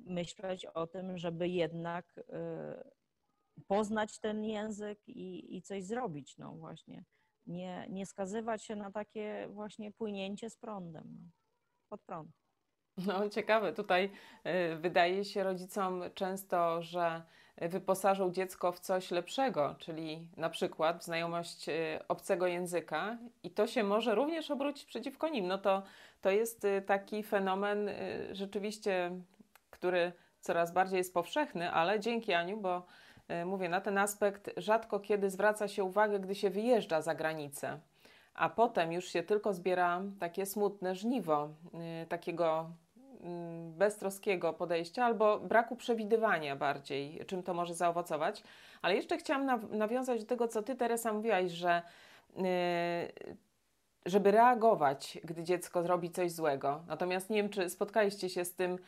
myśleć 0.00 0.66
o 0.66 0.86
tym, 0.86 1.18
żeby 1.18 1.48
jednak 1.48 2.20
poznać 3.66 4.18
ten 4.18 4.44
język 4.44 5.08
i, 5.08 5.56
i 5.56 5.62
coś 5.62 5.84
zrobić, 5.84 6.38
no 6.38 6.52
właśnie. 6.52 7.04
Nie, 7.46 7.86
nie 7.90 8.06
skazywać 8.06 8.64
się 8.64 8.76
na 8.76 8.90
takie 8.90 9.48
właśnie 9.50 9.92
płynięcie 9.92 10.50
z 10.50 10.56
prądem, 10.56 11.04
no, 11.20 11.30
pod 11.88 12.02
prąd. 12.02 12.30
No, 13.06 13.28
ciekawe. 13.28 13.72
Tutaj 13.72 14.10
wydaje 14.80 15.24
się 15.24 15.42
rodzicom 15.44 16.02
często, 16.14 16.82
że 16.82 17.22
wyposażą 17.56 18.32
dziecko 18.32 18.72
w 18.72 18.80
coś 18.80 19.10
lepszego, 19.10 19.74
czyli 19.78 20.28
na 20.36 20.50
przykład 20.50 20.98
w 21.00 21.04
znajomość 21.04 21.68
y, 21.68 21.72
obcego 22.08 22.46
języka, 22.46 23.18
i 23.42 23.50
to 23.50 23.66
się 23.66 23.84
może 23.84 24.14
również 24.14 24.50
obrócić 24.50 24.84
przeciwko 24.84 25.28
nim. 25.28 25.46
No 25.46 25.58
to, 25.58 25.82
to 26.20 26.30
jest 26.30 26.64
y, 26.64 26.82
taki 26.82 27.22
fenomen 27.22 27.88
y, 27.88 28.28
rzeczywiście, 28.32 29.10
który 29.82 30.12
coraz 30.40 30.72
bardziej 30.72 30.98
jest 30.98 31.14
powszechny, 31.14 31.70
ale 31.70 32.00
dzięki 32.00 32.32
Aniu, 32.32 32.56
bo 32.56 32.82
mówię, 33.44 33.68
na 33.68 33.80
ten 33.80 33.98
aspekt 33.98 34.50
rzadko 34.56 35.00
kiedy 35.00 35.30
zwraca 35.30 35.68
się 35.68 35.84
uwagę, 35.84 36.20
gdy 36.20 36.34
się 36.34 36.50
wyjeżdża 36.50 37.02
za 37.02 37.14
granicę. 37.14 37.78
A 38.34 38.48
potem 38.48 38.92
już 38.92 39.08
się 39.08 39.22
tylko 39.22 39.54
zbiera 39.54 40.02
takie 40.20 40.46
smutne 40.46 40.94
żniwo 40.94 41.48
takiego 42.08 42.70
Mm, 43.22 43.72
beztroskiego 43.72 44.52
podejścia 44.52 45.04
albo 45.04 45.38
braku 45.38 45.76
przewidywania 45.76 46.56
bardziej, 46.56 47.24
czym 47.26 47.42
to 47.42 47.54
może 47.54 47.74
zaowocować. 47.74 48.42
Ale 48.82 48.94
jeszcze 48.94 49.16
chciałam 49.16 49.68
nawiązać 49.70 50.20
do 50.20 50.26
tego, 50.26 50.48
co 50.48 50.62
Ty, 50.62 50.76
Teresa, 50.76 51.12
mówiłaś, 51.12 51.50
że 51.50 51.82
y, 52.36 52.42
żeby 54.06 54.30
reagować, 54.30 55.18
gdy 55.24 55.44
dziecko 55.44 55.82
zrobi 55.82 56.10
coś 56.10 56.32
złego. 56.32 56.82
Natomiast 56.88 57.30
nie 57.30 57.36
wiem, 57.36 57.50
czy 57.50 57.70
spotkaliście 57.70 58.28
się 58.28 58.44
z 58.44 58.54
tym 58.54 58.78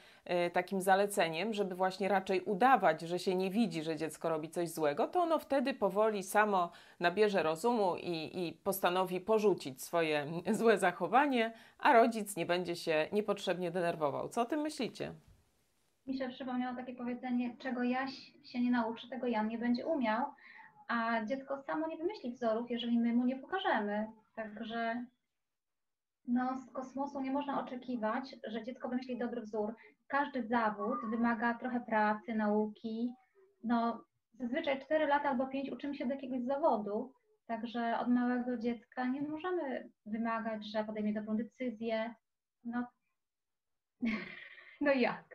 y, 0.47 0.51
takim 0.51 0.81
zaleceniem, 0.81 1.53
żeby 1.53 1.75
właśnie 1.75 2.09
raczej 2.09 2.41
udawać, 2.41 3.01
że 3.01 3.19
się 3.19 3.35
nie 3.35 3.51
widzi, 3.51 3.83
że 3.83 3.97
dziecko 3.97 4.29
robi 4.29 4.49
coś 4.49 4.69
złego, 4.69 5.09
to 5.09 5.23
ono 5.23 5.39
wtedy 5.39 5.75
powoli 5.75 6.23
samo 6.23 6.71
nabierze 7.01 7.43
rozumu 7.43 7.97
i, 7.97 8.47
i 8.47 8.53
postanowi 8.53 9.21
porzucić 9.21 9.83
swoje 9.83 10.27
złe 10.53 10.79
zachowanie, 10.79 11.53
a 11.79 11.93
rodzic 11.93 12.37
nie 12.37 12.47
będzie 12.47 12.77
się 12.77 13.09
niepotrzebnie 13.13 13.71
denerwował. 13.71 14.29
Co 14.29 14.43
o 14.43 14.45
tym 14.45 14.61
myślicie? 14.61 15.15
Mi 16.07 16.19
się 16.19 16.29
przypomniało 16.29 16.77
takie 16.77 16.95
powiedzenie, 16.95 17.57
czego 17.59 17.83
Jaś 17.83 18.33
się 18.45 18.61
nie 18.61 18.71
nauczy, 18.71 19.09
tego 19.09 19.27
Jan 19.27 19.49
nie 19.49 19.59
będzie 19.59 19.87
umiał, 19.87 20.27
a 20.89 21.25
dziecko 21.25 21.63
samo 21.63 21.87
nie 21.87 21.97
wymyśli 21.97 22.33
wzorów, 22.33 22.71
jeżeli 22.71 22.99
my 22.99 23.13
mu 23.13 23.25
nie 23.25 23.37
pokażemy. 23.37 24.07
Także 24.35 25.05
no, 26.29 26.57
z 26.57 26.73
kosmosu 26.73 27.21
nie 27.21 27.31
można 27.31 27.61
oczekiwać, 27.61 28.37
że 28.47 28.65
dziecko 28.65 28.89
wymyśli 28.89 29.19
dobry 29.19 29.41
wzór. 29.43 29.75
Każdy 30.07 30.43
zawód 30.43 30.99
wymaga 31.11 31.55
trochę 31.55 31.81
pracy, 31.81 32.35
nauki. 32.35 33.13
No, 33.65 34.05
zazwyczaj 34.35 34.85
4 34.85 35.07
lata 35.07 35.29
albo 35.29 35.47
5 35.47 35.71
uczymy 35.71 35.95
się 35.95 36.07
do 36.07 36.15
jakiegoś 36.15 36.43
zawodu, 36.43 37.13
także 37.47 37.99
od 37.99 38.09
małego 38.09 38.59
dziecka 38.59 39.07
nie 39.07 39.23
możemy 39.23 39.91
wymagać, 40.07 40.67
że 40.73 40.85
podejmie 40.85 41.15
dobrą 41.15 41.37
decyzję. 41.37 42.15
No, 42.65 42.87
no 44.81 44.93
jak? 44.93 45.34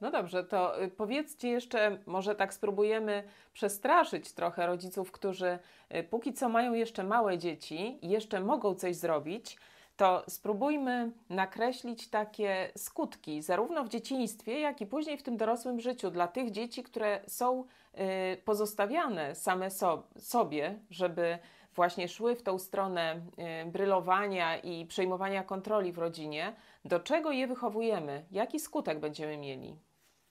No 0.00 0.10
dobrze, 0.10 0.44
to 0.44 0.82
y, 0.82 0.88
powiedzcie 0.88 1.48
jeszcze, 1.48 1.98
może 2.06 2.34
tak 2.34 2.54
spróbujemy 2.54 3.22
przestraszyć 3.52 4.32
trochę 4.32 4.66
rodziców, 4.66 5.12
którzy 5.12 5.58
y, 5.94 6.02
póki 6.02 6.32
co 6.32 6.48
mają 6.48 6.74
jeszcze 6.74 7.04
małe 7.04 7.38
dzieci 7.38 7.98
jeszcze 8.02 8.40
mogą 8.40 8.74
coś 8.74 8.96
zrobić, 8.96 9.58
to 9.96 10.24
spróbujmy 10.28 11.12
nakreślić 11.30 12.08
takie 12.08 12.72
skutki, 12.76 13.42
zarówno 13.42 13.84
w 13.84 13.88
dzieciństwie, 13.88 14.60
jak 14.60 14.80
i 14.80 14.86
później 14.86 15.18
w 15.18 15.22
tym 15.22 15.36
dorosłym 15.36 15.80
życiu, 15.80 16.10
dla 16.10 16.28
tych 16.28 16.50
dzieci, 16.50 16.82
które 16.82 17.20
są 17.26 17.64
y, 17.64 18.36
pozostawiane 18.44 19.34
same 19.34 19.68
sobie, 20.16 20.78
żeby 20.90 21.38
właśnie 21.74 22.08
szły 22.08 22.36
w 22.36 22.42
tą 22.42 22.58
stronę 22.58 23.20
brylowania 23.66 24.58
i 24.58 24.86
przejmowania 24.86 25.44
kontroli 25.44 25.92
w 25.92 25.98
rodzinie, 25.98 26.52
do 26.84 27.00
czego 27.00 27.32
je 27.32 27.46
wychowujemy, 27.46 28.24
jaki 28.30 28.60
skutek 28.60 29.00
będziemy 29.00 29.36
mieli. 29.36 29.87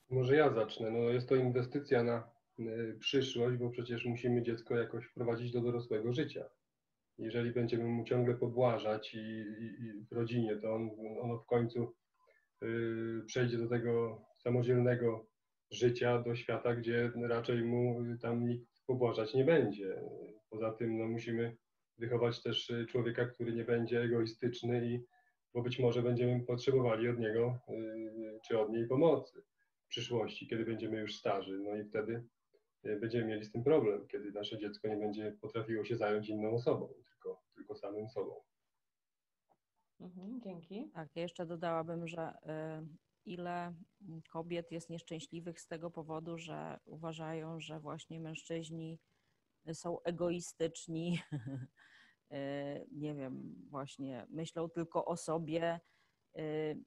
Może 0.10 0.36
ja 0.36 0.54
zacznę. 0.54 0.92
No, 0.92 1.00
jest 1.00 1.30
to 1.30 1.36
inwestycja 1.36 2.04
na 2.04 2.30
y, 2.60 2.98
przyszłość, 3.00 3.58
bo 3.58 3.70
przecież 3.70 4.06
musimy 4.06 4.44
dziecko 4.44 4.76
jakoś 4.76 5.06
wprowadzić 5.06 5.52
do 5.52 5.62
dorosłego 5.62 6.14
życia. 6.14 6.46
Jeżeli 7.18 7.52
będziemy 7.52 7.84
mu 7.84 8.04
ciągle 8.04 8.36
pobłażać 8.36 9.14
i, 9.14 9.18
i, 9.18 9.86
i 9.86 10.06
w 10.12 10.12
rodzinie, 10.12 10.56
to 10.56 10.76
on, 10.76 10.90
ono 11.22 11.38
w 11.38 11.46
końcu 11.46 11.94
y, 12.64 13.26
przejdzie 13.26 13.58
do 13.58 13.68
tego 13.70 14.22
samodzielnego 14.38 15.28
życia, 15.72 16.22
do 16.22 16.36
świata, 16.36 16.76
gdzie 16.76 17.12
raczej 17.22 17.64
mu 17.64 18.04
tam 18.22 18.48
nikt 18.48 18.68
pobłażać 18.86 19.34
nie 19.34 19.46
będzie. 19.46 20.02
Poza 20.50 20.72
tym 20.72 20.98
no, 20.98 21.08
musimy 21.08 21.58
wychować 21.98 22.44
też 22.44 22.74
człowieka, 22.90 23.26
który 23.26 23.54
nie 23.54 23.64
będzie 23.64 24.02
egoistyczny 24.02 24.86
i 24.88 25.04
bo 25.54 25.62
być 25.62 25.80
może 25.80 26.04
będziemy 26.04 26.46
potrzebowali 26.46 27.10
od 27.10 27.20
niego 27.20 27.60
y, 27.70 28.40
czy 28.48 28.60
od 28.60 28.70
niej 28.70 28.88
pomocy 28.88 29.44
przyszłości, 29.88 30.48
kiedy 30.48 30.66
będziemy 30.66 31.00
już 31.00 31.16
starzy. 31.16 31.60
No 31.60 31.76
i 31.76 31.84
wtedy 31.84 32.28
e, 32.84 32.96
będziemy 32.96 33.26
mieli 33.26 33.46
z 33.46 33.52
tym 33.52 33.64
problem, 33.64 34.08
kiedy 34.08 34.32
nasze 34.32 34.58
dziecko 34.58 34.88
nie 34.88 34.98
będzie 34.98 35.38
potrafiło 35.42 35.86
się 35.86 35.96
zająć 35.98 36.30
inną 36.30 36.52
osobą, 36.52 36.94
tylko, 37.10 37.44
tylko 37.56 37.76
samym 37.76 38.10
sobą. 38.10 38.42
Mhm, 40.00 40.42
dzięki. 40.42 40.90
Tak, 40.94 41.16
ja 41.16 41.22
jeszcze 41.22 41.46
dodałabym, 41.46 42.08
że 42.08 42.32
y, 42.32 42.88
ile 43.26 43.74
kobiet 44.30 44.72
jest 44.72 44.90
nieszczęśliwych 44.90 45.62
z 45.62 45.68
tego 45.68 45.92
powodu, 45.92 46.38
że 46.38 46.80
uważają, 46.86 47.60
że 47.60 47.80
właśnie 47.80 48.20
mężczyźni 48.20 49.00
są 49.74 50.02
egoistyczni, 50.02 51.20
y, 52.32 52.88
nie 52.92 53.16
wiem, 53.16 53.56
właśnie 53.70 54.26
myślą 54.30 54.70
tylko 54.70 55.06
o 55.06 55.18
sobie, 55.18 55.80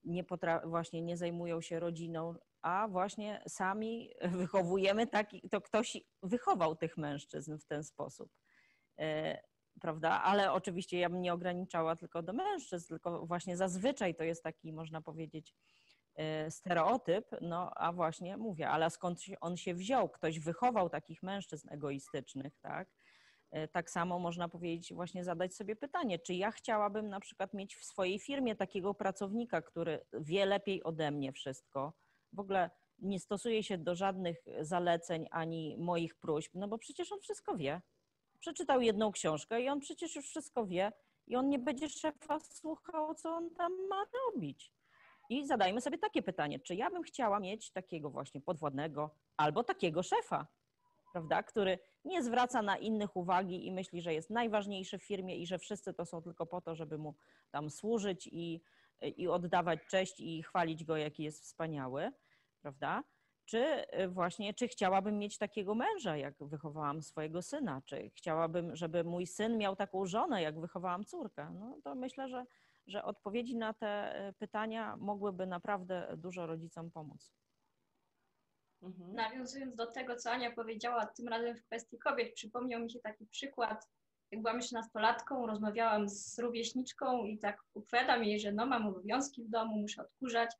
nie 0.05 0.25
potra- 0.25 0.69
właśnie 0.69 1.03
nie 1.03 1.17
zajmują 1.17 1.61
się 1.61 1.81
rodziną, 1.81 2.35
a 2.63 2.89
właśnie 2.89 3.43
sami 3.49 4.11
wychowujemy 4.23 5.07
taki, 5.07 5.49
to 5.51 5.61
ktoś 5.61 5.97
wychował 6.23 6.77
tych 6.77 6.97
mężczyzn 6.97 7.59
w 7.59 7.65
ten 7.65 7.85
sposób. 7.85 8.33
E, 8.99 9.41
prawda? 9.81 10.23
Ale 10.23 10.53
oczywiście 10.53 10.99
ja 10.99 11.11
bym 11.11 11.23
nie 11.23 11.33
ograniczała 11.33 11.97
tylko 11.97 12.23
do 12.23 12.33
mężczyzn, 12.33 12.89
tylko 12.89 13.27
właśnie 13.27 13.57
zazwyczaj 13.57 14.15
to 14.15 14.25
jest 14.25 14.43
taki, 14.43 14.73
można 14.73 15.03
powiedzieć, 15.03 15.55
e, 16.15 16.51
stereotyp, 16.51 17.27
no 17.41 17.71
a 17.77 17.93
właśnie 17.93 18.37
mówię, 18.37 18.69
ale 18.69 18.91
skąd 18.91 19.21
on 19.41 19.57
się 19.57 19.75
wziął? 19.75 20.09
Ktoś 20.09 20.41
wychował 20.41 20.89
takich 20.89 21.23
mężczyzn 21.23 21.69
egoistycznych, 21.71 22.59
tak? 22.61 22.89
E, 23.51 23.69
tak 23.69 23.91
samo 23.91 24.19
można 24.19 24.49
powiedzieć, 24.49 24.95
właśnie 24.95 25.25
zadać 25.25 25.55
sobie 25.55 25.77
pytanie, 25.77 26.19
czy 26.19 26.35
ja 26.35 26.51
chciałabym 26.51 27.09
na 27.09 27.21
przykład 27.21 27.55
mieć 27.55 27.77
w 27.77 27.85
swojej 27.85 28.19
firmie 28.19 28.57
takiego 28.57 28.95
pracownika, 28.95 29.63
który 29.63 30.07
wie 30.13 30.47
lepiej 30.47 30.83
ode 30.83 31.11
mnie 31.11 31.33
wszystko, 31.33 31.93
w 32.33 32.41
ogóle 32.41 32.71
nie 32.99 33.21
stosuje 33.21 33.63
się 33.63 33.79
do 33.79 33.95
żadnych 33.95 34.45
zaleceń 34.61 35.27
ani 35.31 35.77
moich 35.79 36.15
próśb, 36.15 36.53
no 36.55 36.69
bo 36.69 36.79
przecież 36.79 37.13
on 37.13 37.21
wszystko 37.21 37.57
wie. 37.57 37.83
Przeczytał 38.39 38.81
jedną 38.81 39.13
książkę 39.13 39.63
i 39.63 39.69
on 39.69 39.81
przecież 39.81 40.17
już 40.17 40.27
wszystko 40.27 40.67
wie 40.67 40.93
i 41.27 41.37
on 41.37 41.49
nie 41.49 41.59
będzie 41.59 41.89
szefa 41.89 42.41
słuchał, 42.41 43.15
co 43.15 43.31
on 43.31 43.51
tam 43.51 43.73
ma 43.89 44.05
robić. 44.27 44.73
I 45.31 45.47
zadajmy 45.47 45.81
sobie 45.81 45.99
takie 45.99 46.23
pytanie, 46.23 46.61
czy 46.61 46.75
ja 46.75 46.91
bym 46.91 47.03
chciała 47.03 47.41
mieć 47.41 47.71
takiego 47.71 48.11
właśnie 48.11 48.41
podwładnego 48.41 49.11
albo 49.37 49.65
takiego 49.65 50.03
szefa, 50.03 50.47
prawda, 51.13 51.43
który 51.43 51.79
nie 52.05 52.23
zwraca 52.23 52.63
na 52.63 52.77
innych 52.77 53.17
uwagi 53.17 53.67
i 53.67 53.73
myśli, 53.73 54.01
że 54.01 54.15
jest 54.15 54.31
najważniejszy 54.31 54.99
w 54.99 55.05
firmie 55.05 55.37
i 55.37 55.47
że 55.47 55.59
wszyscy 55.59 55.95
to 55.95 56.07
są 56.07 56.23
tylko 56.23 56.47
po 56.47 56.61
to, 56.61 56.75
żeby 56.75 56.99
mu 56.99 57.15
tam 57.51 57.71
służyć 57.71 58.29
i, 58.33 58.61
i 59.01 59.29
oddawać 59.29 59.81
cześć 59.91 60.21
i 60.21 60.43
chwalić 60.43 60.85
go, 60.85 60.97
jaki 60.97 61.23
jest 61.23 61.43
wspaniały, 61.43 62.13
prawda? 62.63 63.05
Czy 63.45 63.85
właśnie, 64.09 64.55
czy 64.55 64.69
chciałabym 64.69 65.19
mieć 65.19 65.39
takiego 65.39 65.75
męża, 65.75 66.17
jak 66.17 66.35
wychowałam 66.41 67.03
swojego 67.03 67.43
syna, 67.43 67.83
czy 67.85 68.11
chciałabym, 68.11 68.77
żeby 68.77 69.05
mój 69.05 69.27
syn 69.27 69.59
miał 69.59 69.77
taką 69.77 70.07
żonę, 70.07 70.43
jak 70.43 70.61
wychowałam 70.61 71.05
córkę? 71.05 71.51
No 71.51 71.79
to 71.85 71.95
myślę, 71.95 72.29
że, 72.29 72.45
że 72.87 73.05
odpowiedzi 73.05 73.57
na 73.57 73.75
te 73.75 74.15
pytania 74.39 74.97
mogłyby 74.97 75.47
naprawdę 75.47 76.15
dużo 76.17 76.47
rodzicom 76.47 76.91
pomóc. 76.91 77.33
Mhm. 78.83 79.13
Nawiązując 79.13 79.75
do 79.75 79.87
tego, 79.87 80.17
co 80.17 80.31
Ania 80.31 80.51
powiedziała 80.51 81.07
tym 81.07 81.29
razem 81.29 81.57
w 81.57 81.65
kwestii 81.65 81.99
kobiet, 81.99 82.35
przypomniał 82.35 82.81
mi 82.81 82.91
się 82.91 83.01
taki 83.01 83.27
przykład, 83.27 83.89
jak 84.33 84.43
byłam 84.43 84.57
jeszcze 84.57 84.77
nastolatką, 84.77 85.47
rozmawiałam 85.47 86.09
z 86.09 86.39
rówieśniczką 86.39 87.25
i 87.25 87.39
tak 87.39 87.63
opowiadam 87.75 88.25
jej, 88.25 88.41
że 88.41 88.53
no 88.53 88.67
mam 88.67 88.87
obowiązki 88.87 89.45
w 89.45 89.51
domu, 89.51 89.77
muszę 89.77 90.03
odkurzać, 90.03 90.51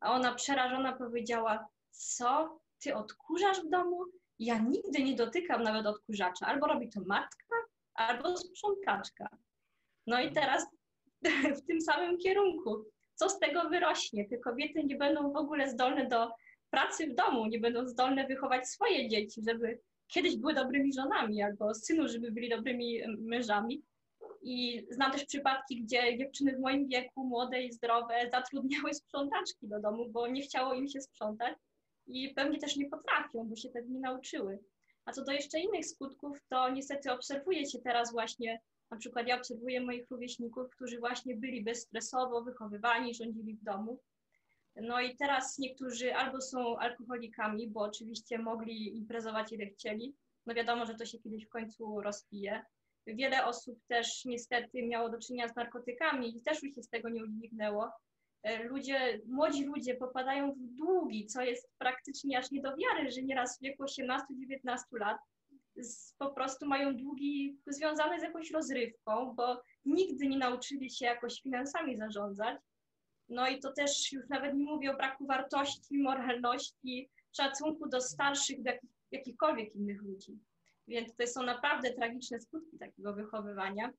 a 0.00 0.12
ona 0.12 0.34
przerażona 0.34 0.92
powiedziała, 0.92 1.68
co, 1.90 2.60
ty 2.82 2.94
odkurzasz 2.94 3.60
w 3.60 3.68
domu? 3.68 4.04
Ja 4.38 4.58
nigdy 4.58 5.02
nie 5.02 5.14
dotykam 5.14 5.62
nawet 5.62 5.86
odkurzacza, 5.86 6.46
albo 6.46 6.66
robi 6.66 6.88
to 6.88 7.00
matka, 7.06 7.56
albo 7.94 8.36
sprzątaczka. 8.36 9.28
No 10.06 10.20
i 10.20 10.32
teraz 10.32 10.66
w 11.62 11.66
tym 11.66 11.80
samym 11.80 12.18
kierunku. 12.18 12.84
Co 13.14 13.28
z 13.28 13.38
tego 13.38 13.68
wyrośnie? 13.68 14.28
Te 14.28 14.38
kobiety 14.38 14.84
nie 14.84 14.96
będą 14.96 15.32
w 15.32 15.36
ogóle 15.36 15.70
zdolne 15.70 16.06
do 16.06 16.30
pracy 16.70 17.06
w 17.06 17.14
domu, 17.14 17.46
nie 17.46 17.60
będą 17.60 17.88
zdolne 17.88 18.26
wychować 18.26 18.68
swoje 18.68 19.08
dzieci, 19.08 19.42
żeby 19.48 19.80
kiedyś 20.08 20.36
były 20.36 20.54
dobrymi 20.54 20.92
żonami, 20.92 21.42
albo 21.42 21.74
synu, 21.74 22.08
żeby 22.08 22.30
byli 22.30 22.48
dobrymi 22.48 23.00
mężami. 23.18 23.82
I 24.42 24.86
znam 24.90 25.12
też 25.12 25.24
przypadki, 25.24 25.82
gdzie 25.82 26.18
dziewczyny 26.18 26.56
w 26.56 26.60
moim 26.60 26.88
wieku, 26.88 27.24
młode 27.24 27.62
i 27.62 27.72
zdrowe, 27.72 28.14
zatrudniały 28.32 28.94
sprzątaczki 28.94 29.68
do 29.68 29.80
domu, 29.80 30.08
bo 30.08 30.28
nie 30.28 30.42
chciało 30.42 30.74
im 30.74 30.88
się 30.88 31.00
sprzątać 31.00 31.58
i 32.06 32.34
pewnie 32.34 32.58
też 32.58 32.76
nie 32.76 32.88
potrafią, 32.88 33.48
bo 33.48 33.56
się 33.56 33.68
tego 33.70 33.88
nie 33.88 34.00
nauczyły. 34.00 34.58
A 35.04 35.12
co 35.12 35.24
do 35.24 35.32
jeszcze 35.32 35.60
innych 35.60 35.86
skutków, 35.86 36.38
to 36.48 36.70
niestety 36.70 37.12
obserwuje 37.12 37.66
się 37.66 37.78
teraz 37.78 38.12
właśnie, 38.12 38.60
na 38.90 38.96
przykład 38.96 39.26
ja 39.26 39.36
obserwuję 39.36 39.80
moich 39.80 40.10
rówieśników, 40.10 40.70
którzy 40.70 40.98
właśnie 40.98 41.36
byli 41.36 41.64
bezstresowo 41.64 42.42
wychowywani, 42.42 43.14
rządzili 43.14 43.54
w 43.54 43.64
domu 43.64 44.00
no 44.80 45.00
i 45.00 45.16
teraz 45.16 45.58
niektórzy 45.58 46.14
albo 46.14 46.40
są 46.40 46.78
alkoholikami, 46.78 47.68
bo 47.68 47.80
oczywiście 47.80 48.38
mogli 48.38 48.96
imprezować 48.96 49.52
ile 49.52 49.66
chcieli. 49.66 50.14
No 50.46 50.54
wiadomo, 50.54 50.86
że 50.86 50.94
to 50.94 51.06
się 51.06 51.18
kiedyś 51.18 51.46
w 51.46 51.48
końcu 51.48 52.00
rozpije. 52.00 52.64
Wiele 53.06 53.44
osób 53.44 53.78
też 53.86 54.24
niestety 54.24 54.82
miało 54.82 55.10
do 55.10 55.18
czynienia 55.18 55.48
z 55.48 55.56
narkotykami 55.56 56.36
i 56.36 56.42
też 56.42 56.62
już 56.62 56.74
się 56.74 56.82
z 56.82 56.88
tego 56.88 57.08
nie 57.08 57.24
udźwignęło. 57.24 57.90
E, 58.42 58.64
ludzie, 58.64 59.20
młodzi 59.26 59.64
ludzie 59.64 59.94
popadają 59.94 60.52
w 60.52 60.58
długi, 60.58 61.26
co 61.26 61.42
jest 61.42 61.70
praktycznie 61.78 62.38
aż 62.38 62.50
nie 62.50 62.62
do 62.62 62.76
wiary, 62.76 63.10
że 63.10 63.22
nieraz 63.22 63.58
w 63.58 63.62
wieku 63.62 63.84
18-19 63.84 64.18
lat 64.92 65.18
z, 65.76 66.14
po 66.18 66.30
prostu 66.30 66.66
mają 66.66 66.96
długi 66.96 67.58
związane 67.66 68.20
z 68.20 68.22
jakąś 68.22 68.50
rozrywką, 68.50 69.34
bo 69.34 69.62
nigdy 69.84 70.26
nie 70.26 70.38
nauczyli 70.38 70.90
się 70.90 71.04
jakoś 71.04 71.42
finansami 71.42 71.96
zarządzać 71.96 72.56
no 73.28 73.48
i 73.48 73.60
to 73.60 73.72
też 73.72 74.12
już 74.12 74.28
nawet 74.28 74.54
nie 74.54 74.64
mówię 74.64 74.90
o 74.90 74.96
braku 74.96 75.26
wartości, 75.26 75.98
moralności, 75.98 77.10
szacunku 77.36 77.88
do 77.88 78.00
starszych, 78.00 78.62
do 78.62 78.70
jakich, 78.70 78.90
jakichkolwiek 79.10 79.74
innych 79.74 80.02
ludzi. 80.02 80.38
Więc 80.88 81.16
to 81.16 81.26
są 81.26 81.42
naprawdę 81.42 81.94
tragiczne 81.94 82.40
skutki 82.40 82.78
takiego 82.78 83.14
wychowywania. 83.14 83.92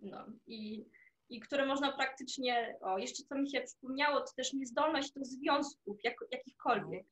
No 0.00 0.26
i, 0.46 0.84
i 1.28 1.40
które 1.40 1.66
można 1.66 1.92
praktycznie, 1.92 2.76
o 2.80 2.98
jeszcze 2.98 3.22
co 3.22 3.34
mi 3.34 3.50
się 3.50 3.60
przypomniało, 3.60 4.20
to 4.20 4.32
też 4.36 4.52
niezdolność 4.52 5.12
do 5.12 5.24
związków, 5.24 5.96
jak, 6.04 6.16
jakichkolwiek. 6.30 7.06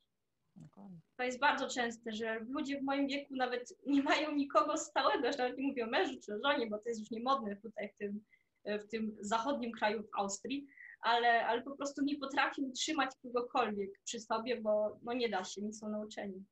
To 1.16 1.22
jest 1.24 1.40
bardzo 1.40 1.68
częste, 1.68 2.12
że 2.12 2.40
ludzie 2.40 2.80
w 2.80 2.84
moim 2.84 3.06
wieku 3.06 3.36
nawet 3.36 3.74
nie 3.86 4.02
mają 4.02 4.34
nikogo 4.34 4.76
stałego, 4.76 5.32
że 5.32 5.38
nawet 5.38 5.58
nie 5.58 5.66
mówią 5.66 5.86
o 5.86 5.90
mężu 5.90 6.20
czy 6.24 6.34
o 6.34 6.38
żonie, 6.38 6.66
bo 6.66 6.78
to 6.78 6.88
jest 6.88 7.00
już 7.00 7.10
niemodne 7.10 7.56
tutaj 7.56 7.88
w 7.88 7.96
tym, 7.96 8.24
w 8.64 8.88
tym 8.88 9.16
zachodnim 9.20 9.72
kraju, 9.72 10.02
w 10.02 10.18
Austrii, 10.18 10.66
ale, 11.00 11.46
ale 11.46 11.62
po 11.62 11.76
prostu 11.76 12.04
nie 12.04 12.18
potrafią 12.18 12.62
trzymać 12.72 13.10
kogokolwiek 13.22 13.90
przy 14.04 14.20
sobie, 14.20 14.60
bo 14.60 14.96
no 15.02 15.12
nie 15.12 15.28
da 15.28 15.44
się, 15.44 15.62
nie 15.62 15.72
są 15.72 15.88
nauczeni. 15.88 16.44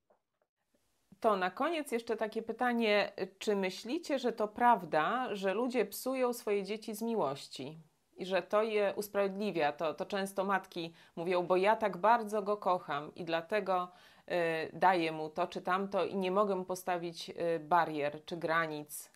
To 1.20 1.36
na 1.36 1.51
koniec 1.51 1.92
jeszcze 1.92 2.16
takie 2.16 2.42
pytanie, 2.42 3.12
czy 3.38 3.57
myślicie, 3.57 4.18
że 4.18 4.32
to 4.32 4.49
prawda, 4.49 5.34
że 5.34 5.55
ludzie 5.55 5.86
psują 5.86 6.32
swoje 6.32 6.64
dzieci 6.64 6.94
z 6.94 7.03
miłości? 7.03 7.80
I 8.16 8.26
że 8.26 8.42
to 8.42 8.62
je 8.62 8.94
usprawiedliwia. 8.97 9.72
To, 9.72 9.94
to 9.94 10.07
często 10.07 10.44
matki 10.44 10.94
mówią, 11.16 11.47
bo 11.47 11.57
ja 11.57 11.76
tak 11.76 11.97
bardzo 11.97 12.42
go 12.42 12.57
kocham 12.57 13.14
i 13.14 13.24
dlatego 13.24 13.92
y, 14.28 14.32
daję 14.72 15.12
mu 15.12 15.30
to 15.30 15.47
czy 15.47 15.62
tamto 15.62 16.05
i 16.05 16.16
nie 16.16 16.30
mogę 16.30 16.64
postawić 16.64 17.30
y, 17.30 17.61
barier 17.61 18.24
czy 18.24 18.36
granic. 18.36 19.15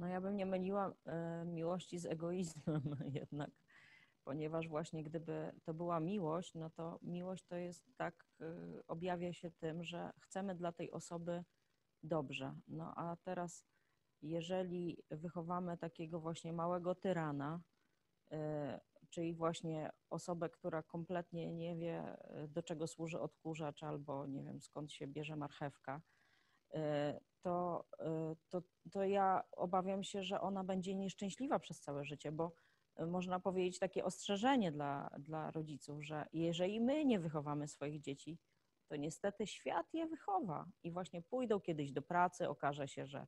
No 0.00 0.06
ja 0.06 0.20
bym 0.20 0.36
nie 0.36 0.46
myliła 0.46 0.94
e, 1.06 1.44
miłości 1.44 1.98
z 1.98 2.06
egoizmem 2.06 2.82
jednak, 3.20 3.50
ponieważ 4.24 4.68
właśnie 4.68 5.04
gdyby 5.04 5.52
to 5.64 5.74
była 5.74 6.00
miłość, 6.00 6.54
no 6.54 6.70
to 6.70 6.98
miłość 7.02 7.44
to 7.46 7.56
jest 7.56 7.84
tak, 7.96 8.26
e, 8.40 8.46
objawia 8.86 9.32
się 9.32 9.50
tym, 9.50 9.84
że 9.84 10.10
chcemy 10.20 10.54
dla 10.54 10.72
tej 10.72 10.90
osoby 10.90 11.44
dobrze. 12.02 12.54
No 12.68 12.92
a 12.96 13.16
teraz, 13.16 13.66
jeżeli 14.22 15.02
wychowamy 15.10 15.78
takiego 15.78 16.20
właśnie 16.20 16.52
małego 16.52 16.94
tyrana, 16.94 17.60
e, 18.32 18.80
czyli 19.10 19.34
właśnie 19.34 19.90
osobę, 20.10 20.48
która 20.48 20.82
kompletnie 20.82 21.52
nie 21.52 21.76
wie, 21.76 22.16
do 22.48 22.62
czego 22.62 22.86
służy 22.86 23.20
odkurzacz 23.20 23.82
albo 23.82 24.26
nie 24.26 24.44
wiem 24.44 24.60
skąd 24.60 24.92
się 24.92 25.06
bierze 25.06 25.36
marchewka, 25.36 26.00
to, 27.40 27.84
y, 28.32 28.36
to, 28.48 28.62
to 28.90 29.04
ja 29.04 29.44
obawiam 29.52 30.02
się, 30.02 30.22
że 30.22 30.40
ona 30.40 30.64
będzie 30.64 30.94
nieszczęśliwa 30.94 31.58
przez 31.58 31.80
całe 31.80 32.04
życie, 32.04 32.32
bo 32.32 32.52
y, 33.00 33.06
można 33.06 33.40
powiedzieć 33.40 33.78
takie 33.78 34.04
ostrzeżenie 34.04 34.72
dla, 34.72 35.10
dla 35.18 35.50
rodziców, 35.50 36.04
że 36.04 36.26
jeżeli 36.32 36.80
my 36.80 37.04
nie 37.04 37.20
wychowamy 37.20 37.68
swoich 37.68 38.00
dzieci, 38.00 38.38
to 38.88 38.96
niestety 38.96 39.46
świat 39.46 39.94
je 39.94 40.06
wychowa 40.06 40.66
i 40.82 40.90
właśnie 40.90 41.22
pójdą 41.22 41.60
kiedyś 41.60 41.92
do 41.92 42.02
pracy, 42.02 42.48
okaże 42.48 42.88
się, 42.88 43.06
że 43.06 43.26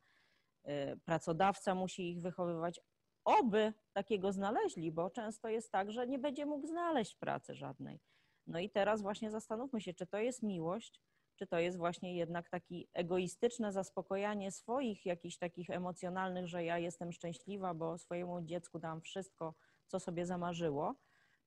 y, 0.69 1.01
pracodawca 1.05 1.75
musi 1.75 2.11
ich 2.11 2.21
wychowywać. 2.21 2.81
Oby 3.25 3.73
takiego 3.93 4.33
znaleźli, 4.33 4.93
bo 4.93 5.11
często 5.11 5.49
jest 5.49 5.73
tak, 5.73 5.93
że 5.93 6.07
nie 6.07 6.19
będzie 6.19 6.47
mógł 6.47 6.67
znaleźć 6.67 7.15
pracy 7.15 7.55
żadnej. 7.55 8.01
No 8.47 8.59
i 8.59 8.71
teraz 8.71 9.03
właśnie 9.03 9.31
zastanówmy 9.31 9.81
się, 9.81 9.95
czy 9.95 10.07
to 10.07 10.19
jest 10.19 10.43
miłość, 10.43 11.01
czy 11.43 11.47
to 11.47 11.59
jest 11.59 11.79
właśnie 11.79 12.17
jednak 12.17 12.51
taki 12.51 12.89
egoistyczne 12.93 13.73
zaspokojanie 13.73 14.53
swoich 14.53 15.07
jakichś 15.07 15.37
takich 15.37 15.71
emocjonalnych, 15.71 16.47
że 16.47 16.65
ja 16.65 16.79
jestem 16.79 17.13
szczęśliwa, 17.13 17.75
bo 17.75 17.99
swojemu 17.99 18.43
dziecku 18.43 18.79
dam 18.79 19.01
wszystko, 19.01 19.55
co 19.87 20.01
sobie 20.01 20.27
zamarzyło, 20.27 20.95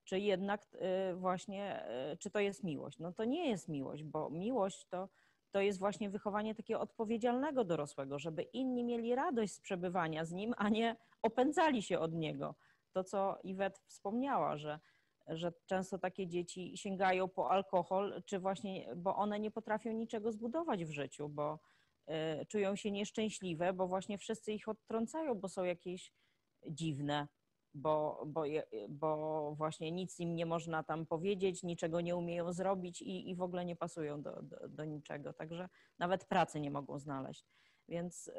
czy 0.04 0.18
jednak 0.18 0.66
y, 1.12 1.14
właśnie, 1.14 1.86
y, 2.12 2.16
czy 2.16 2.30
to 2.30 2.40
jest 2.40 2.64
miłość? 2.64 2.98
No 2.98 3.12
to 3.12 3.24
nie 3.24 3.50
jest 3.50 3.68
miłość, 3.68 4.02
bo 4.02 4.30
miłość 4.30 4.86
to, 4.86 5.08
to 5.50 5.60
jest 5.60 5.78
właśnie 5.78 6.10
wychowanie 6.10 6.54
takiego 6.54 6.80
odpowiedzialnego 6.80 7.64
dorosłego, 7.64 8.18
żeby 8.18 8.42
inni 8.42 8.84
mieli 8.84 9.14
radość 9.14 9.52
z 9.52 9.60
przebywania 9.60 10.24
z 10.24 10.32
nim, 10.32 10.54
a 10.56 10.68
nie 10.68 10.96
opędzali 11.22 11.82
się 11.82 11.98
od 11.98 12.12
niego. 12.12 12.54
To, 12.92 13.04
co 13.04 13.38
Iwet 13.42 13.78
wspomniała, 13.86 14.56
że 14.56 14.80
że 15.28 15.52
często 15.66 15.98
takie 15.98 16.26
dzieci 16.26 16.76
sięgają 16.76 17.28
po 17.28 17.50
alkohol, 17.50 18.22
czy 18.26 18.38
właśnie, 18.38 18.94
bo 18.96 19.16
one 19.16 19.40
nie 19.40 19.50
potrafią 19.50 19.92
niczego 19.92 20.32
zbudować 20.32 20.84
w 20.84 20.90
życiu, 20.90 21.28
bo 21.28 21.58
y, 22.08 22.46
czują 22.46 22.76
się 22.76 22.90
nieszczęśliwe, 22.90 23.72
bo 23.72 23.88
właśnie 23.88 24.18
wszyscy 24.18 24.52
ich 24.52 24.68
odtrącają, 24.68 25.34
bo 25.34 25.48
są 25.48 25.64
jakieś 25.64 26.12
dziwne, 26.66 27.28
bo, 27.74 28.22
bo, 28.26 28.42
bo 28.88 29.52
właśnie 29.54 29.92
nic 29.92 30.20
im 30.20 30.34
nie 30.34 30.46
można 30.46 30.82
tam 30.82 31.06
powiedzieć, 31.06 31.62
niczego 31.62 32.00
nie 32.00 32.16
umieją 32.16 32.52
zrobić 32.52 33.02
i, 33.02 33.30
i 33.30 33.34
w 33.34 33.42
ogóle 33.42 33.64
nie 33.64 33.76
pasują 33.76 34.22
do, 34.22 34.42
do, 34.42 34.68
do 34.68 34.84
niczego. 34.84 35.32
Także 35.32 35.68
nawet 35.98 36.24
pracy 36.24 36.60
nie 36.60 36.70
mogą 36.70 36.98
znaleźć. 36.98 37.46
Więc 37.88 38.28
y, 38.28 38.32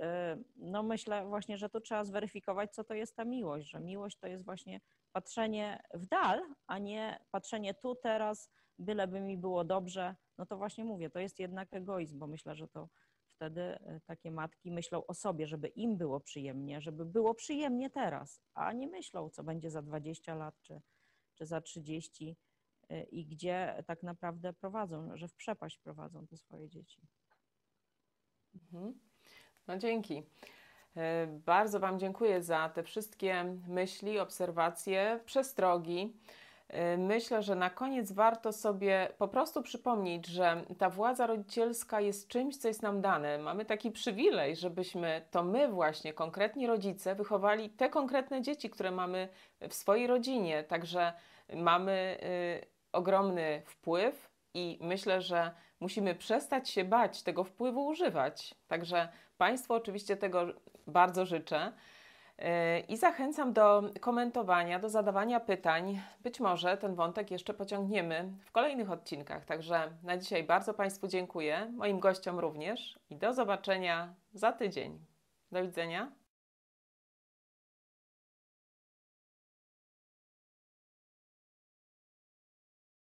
no 0.56 0.84
myślę 0.84 1.26
właśnie, 1.26 1.58
że 1.58 1.70
tu 1.70 1.82
trzeba 1.82 2.04
zweryfikować, 2.04 2.74
co 2.74 2.84
to 2.84 2.94
jest 2.94 3.16
ta 3.16 3.26
miłość, 3.26 3.70
że 3.70 3.80
miłość 3.80 4.18
to 4.18 4.28
jest 4.28 4.46
właśnie 4.46 4.82
patrzenie 5.18 5.80
w 5.94 6.06
dal, 6.06 6.42
a 6.68 6.78
nie 6.78 7.20
patrzenie 7.32 7.74
tu, 7.74 7.96
teraz, 7.96 8.50
byleby 8.80 9.22
mi 9.22 9.38
było 9.38 9.64
dobrze, 9.64 10.16
no 10.38 10.46
to 10.46 10.58
właśnie 10.58 10.86
mówię, 10.86 11.10
to 11.10 11.20
jest 11.20 11.40
jednak 11.40 11.74
egoizm, 11.74 12.20
bo 12.20 12.28
myślę, 12.28 12.56
że 12.56 12.68
to 12.68 12.90
wtedy 13.28 13.62
e, 13.62 14.02
takie 14.06 14.32
matki 14.32 14.72
myślą 14.72 15.06
o 15.06 15.14
sobie, 15.14 15.48
żeby 15.48 15.68
im 15.68 15.98
było 15.98 16.20
przyjemnie, 16.20 16.82
żeby 16.82 17.06
było 17.06 17.36
przyjemnie 17.36 17.90
teraz, 17.90 18.42
a 18.54 18.74
nie 18.74 18.88
myślą, 18.88 19.30
co 19.30 19.44
będzie 19.44 19.70
za 19.70 19.82
20 19.82 20.36
lat 20.36 20.56
czy, 20.62 20.82
czy 21.36 21.46
za 21.46 21.62
30 21.62 22.38
y, 22.92 23.04
i 23.04 23.26
gdzie 23.26 23.84
tak 23.88 24.04
naprawdę 24.04 24.54
prowadzą, 24.54 25.18
że 25.18 25.28
w 25.28 25.36
przepaść 25.36 25.78
prowadzą 25.78 26.28
te 26.28 26.38
swoje 26.38 26.70
dzieci. 26.70 27.02
Mhm. 28.54 29.00
No 29.68 29.78
dzięki. 29.78 30.24
E, 30.98 31.28
bardzo 31.28 31.80
Wam 31.80 32.00
dziękuję 32.00 32.44
za 32.44 32.70
te 32.70 32.84
wszystkie 32.84 33.46
myśli, 33.68 34.20
obserwacje, 34.20 35.20
przestrogi. 35.26 36.14
E, 36.68 36.98
myślę, 36.98 37.44
że 37.44 37.56
na 37.56 37.70
koniec 37.70 38.12
warto 38.12 38.54
sobie 38.54 39.08
po 39.18 39.28
prostu 39.28 39.62
przypomnieć, 39.62 40.28
że 40.28 40.66
ta 40.78 40.90
władza 40.90 41.28
rodzicielska 41.28 42.02
jest 42.02 42.28
czymś, 42.28 42.58
co 42.58 42.68
jest 42.68 42.82
nam 42.82 43.02
dane. 43.02 43.38
Mamy 43.38 43.66
taki 43.66 43.92
przywilej, 43.92 44.56
żebyśmy 44.56 45.22
to 45.32 45.44
my 45.44 45.68
właśnie, 45.68 46.14
konkretni 46.14 46.68
rodzice, 46.68 47.16
wychowali 47.16 47.70
te 47.70 47.90
konkretne 47.90 48.42
dzieci, 48.42 48.70
które 48.70 48.92
mamy 48.92 49.30
w 49.70 49.74
swojej 49.74 50.08
rodzinie. 50.08 50.64
Także 50.64 51.14
mamy 51.56 52.18
y, 52.64 52.68
ogromny 52.92 53.62
wpływ 53.66 54.30
i 54.54 54.80
myślę, 54.82 55.22
że 55.22 55.52
musimy 55.80 56.16
przestać 56.16 56.70
się 56.70 56.84
bać 56.84 57.24
tego 57.24 57.44
wpływu 57.44 57.86
używać. 57.86 58.56
Także 58.68 59.10
Państwu 59.38 59.74
oczywiście 59.74 60.18
tego 60.18 60.46
bardzo 60.88 61.26
życzę. 61.26 61.72
Yy, 62.38 62.46
I 62.80 62.98
zachęcam 62.98 63.54
do 63.54 63.84
komentowania, 64.00 64.80
do 64.80 64.90
zadawania 64.90 65.40
pytań. 65.40 66.02
Być 66.24 66.40
może 66.40 66.78
ten 66.78 66.96
wątek 66.96 67.32
jeszcze 67.32 67.54
pociągniemy 67.54 68.32
w 68.46 68.52
kolejnych 68.52 68.92
odcinkach. 68.92 69.46
Także 69.46 69.92
na 70.04 70.18
dzisiaj 70.18 70.44
bardzo 70.44 70.74
Państwu 70.74 71.08
dziękuję, 71.08 71.74
moim 71.76 72.00
gościom 72.00 72.40
również 72.40 73.00
i 73.10 73.16
do 73.16 73.34
zobaczenia 73.34 74.14
za 74.34 74.52
tydzień. 74.52 75.00
Do 75.52 75.62
widzenia. 75.62 76.12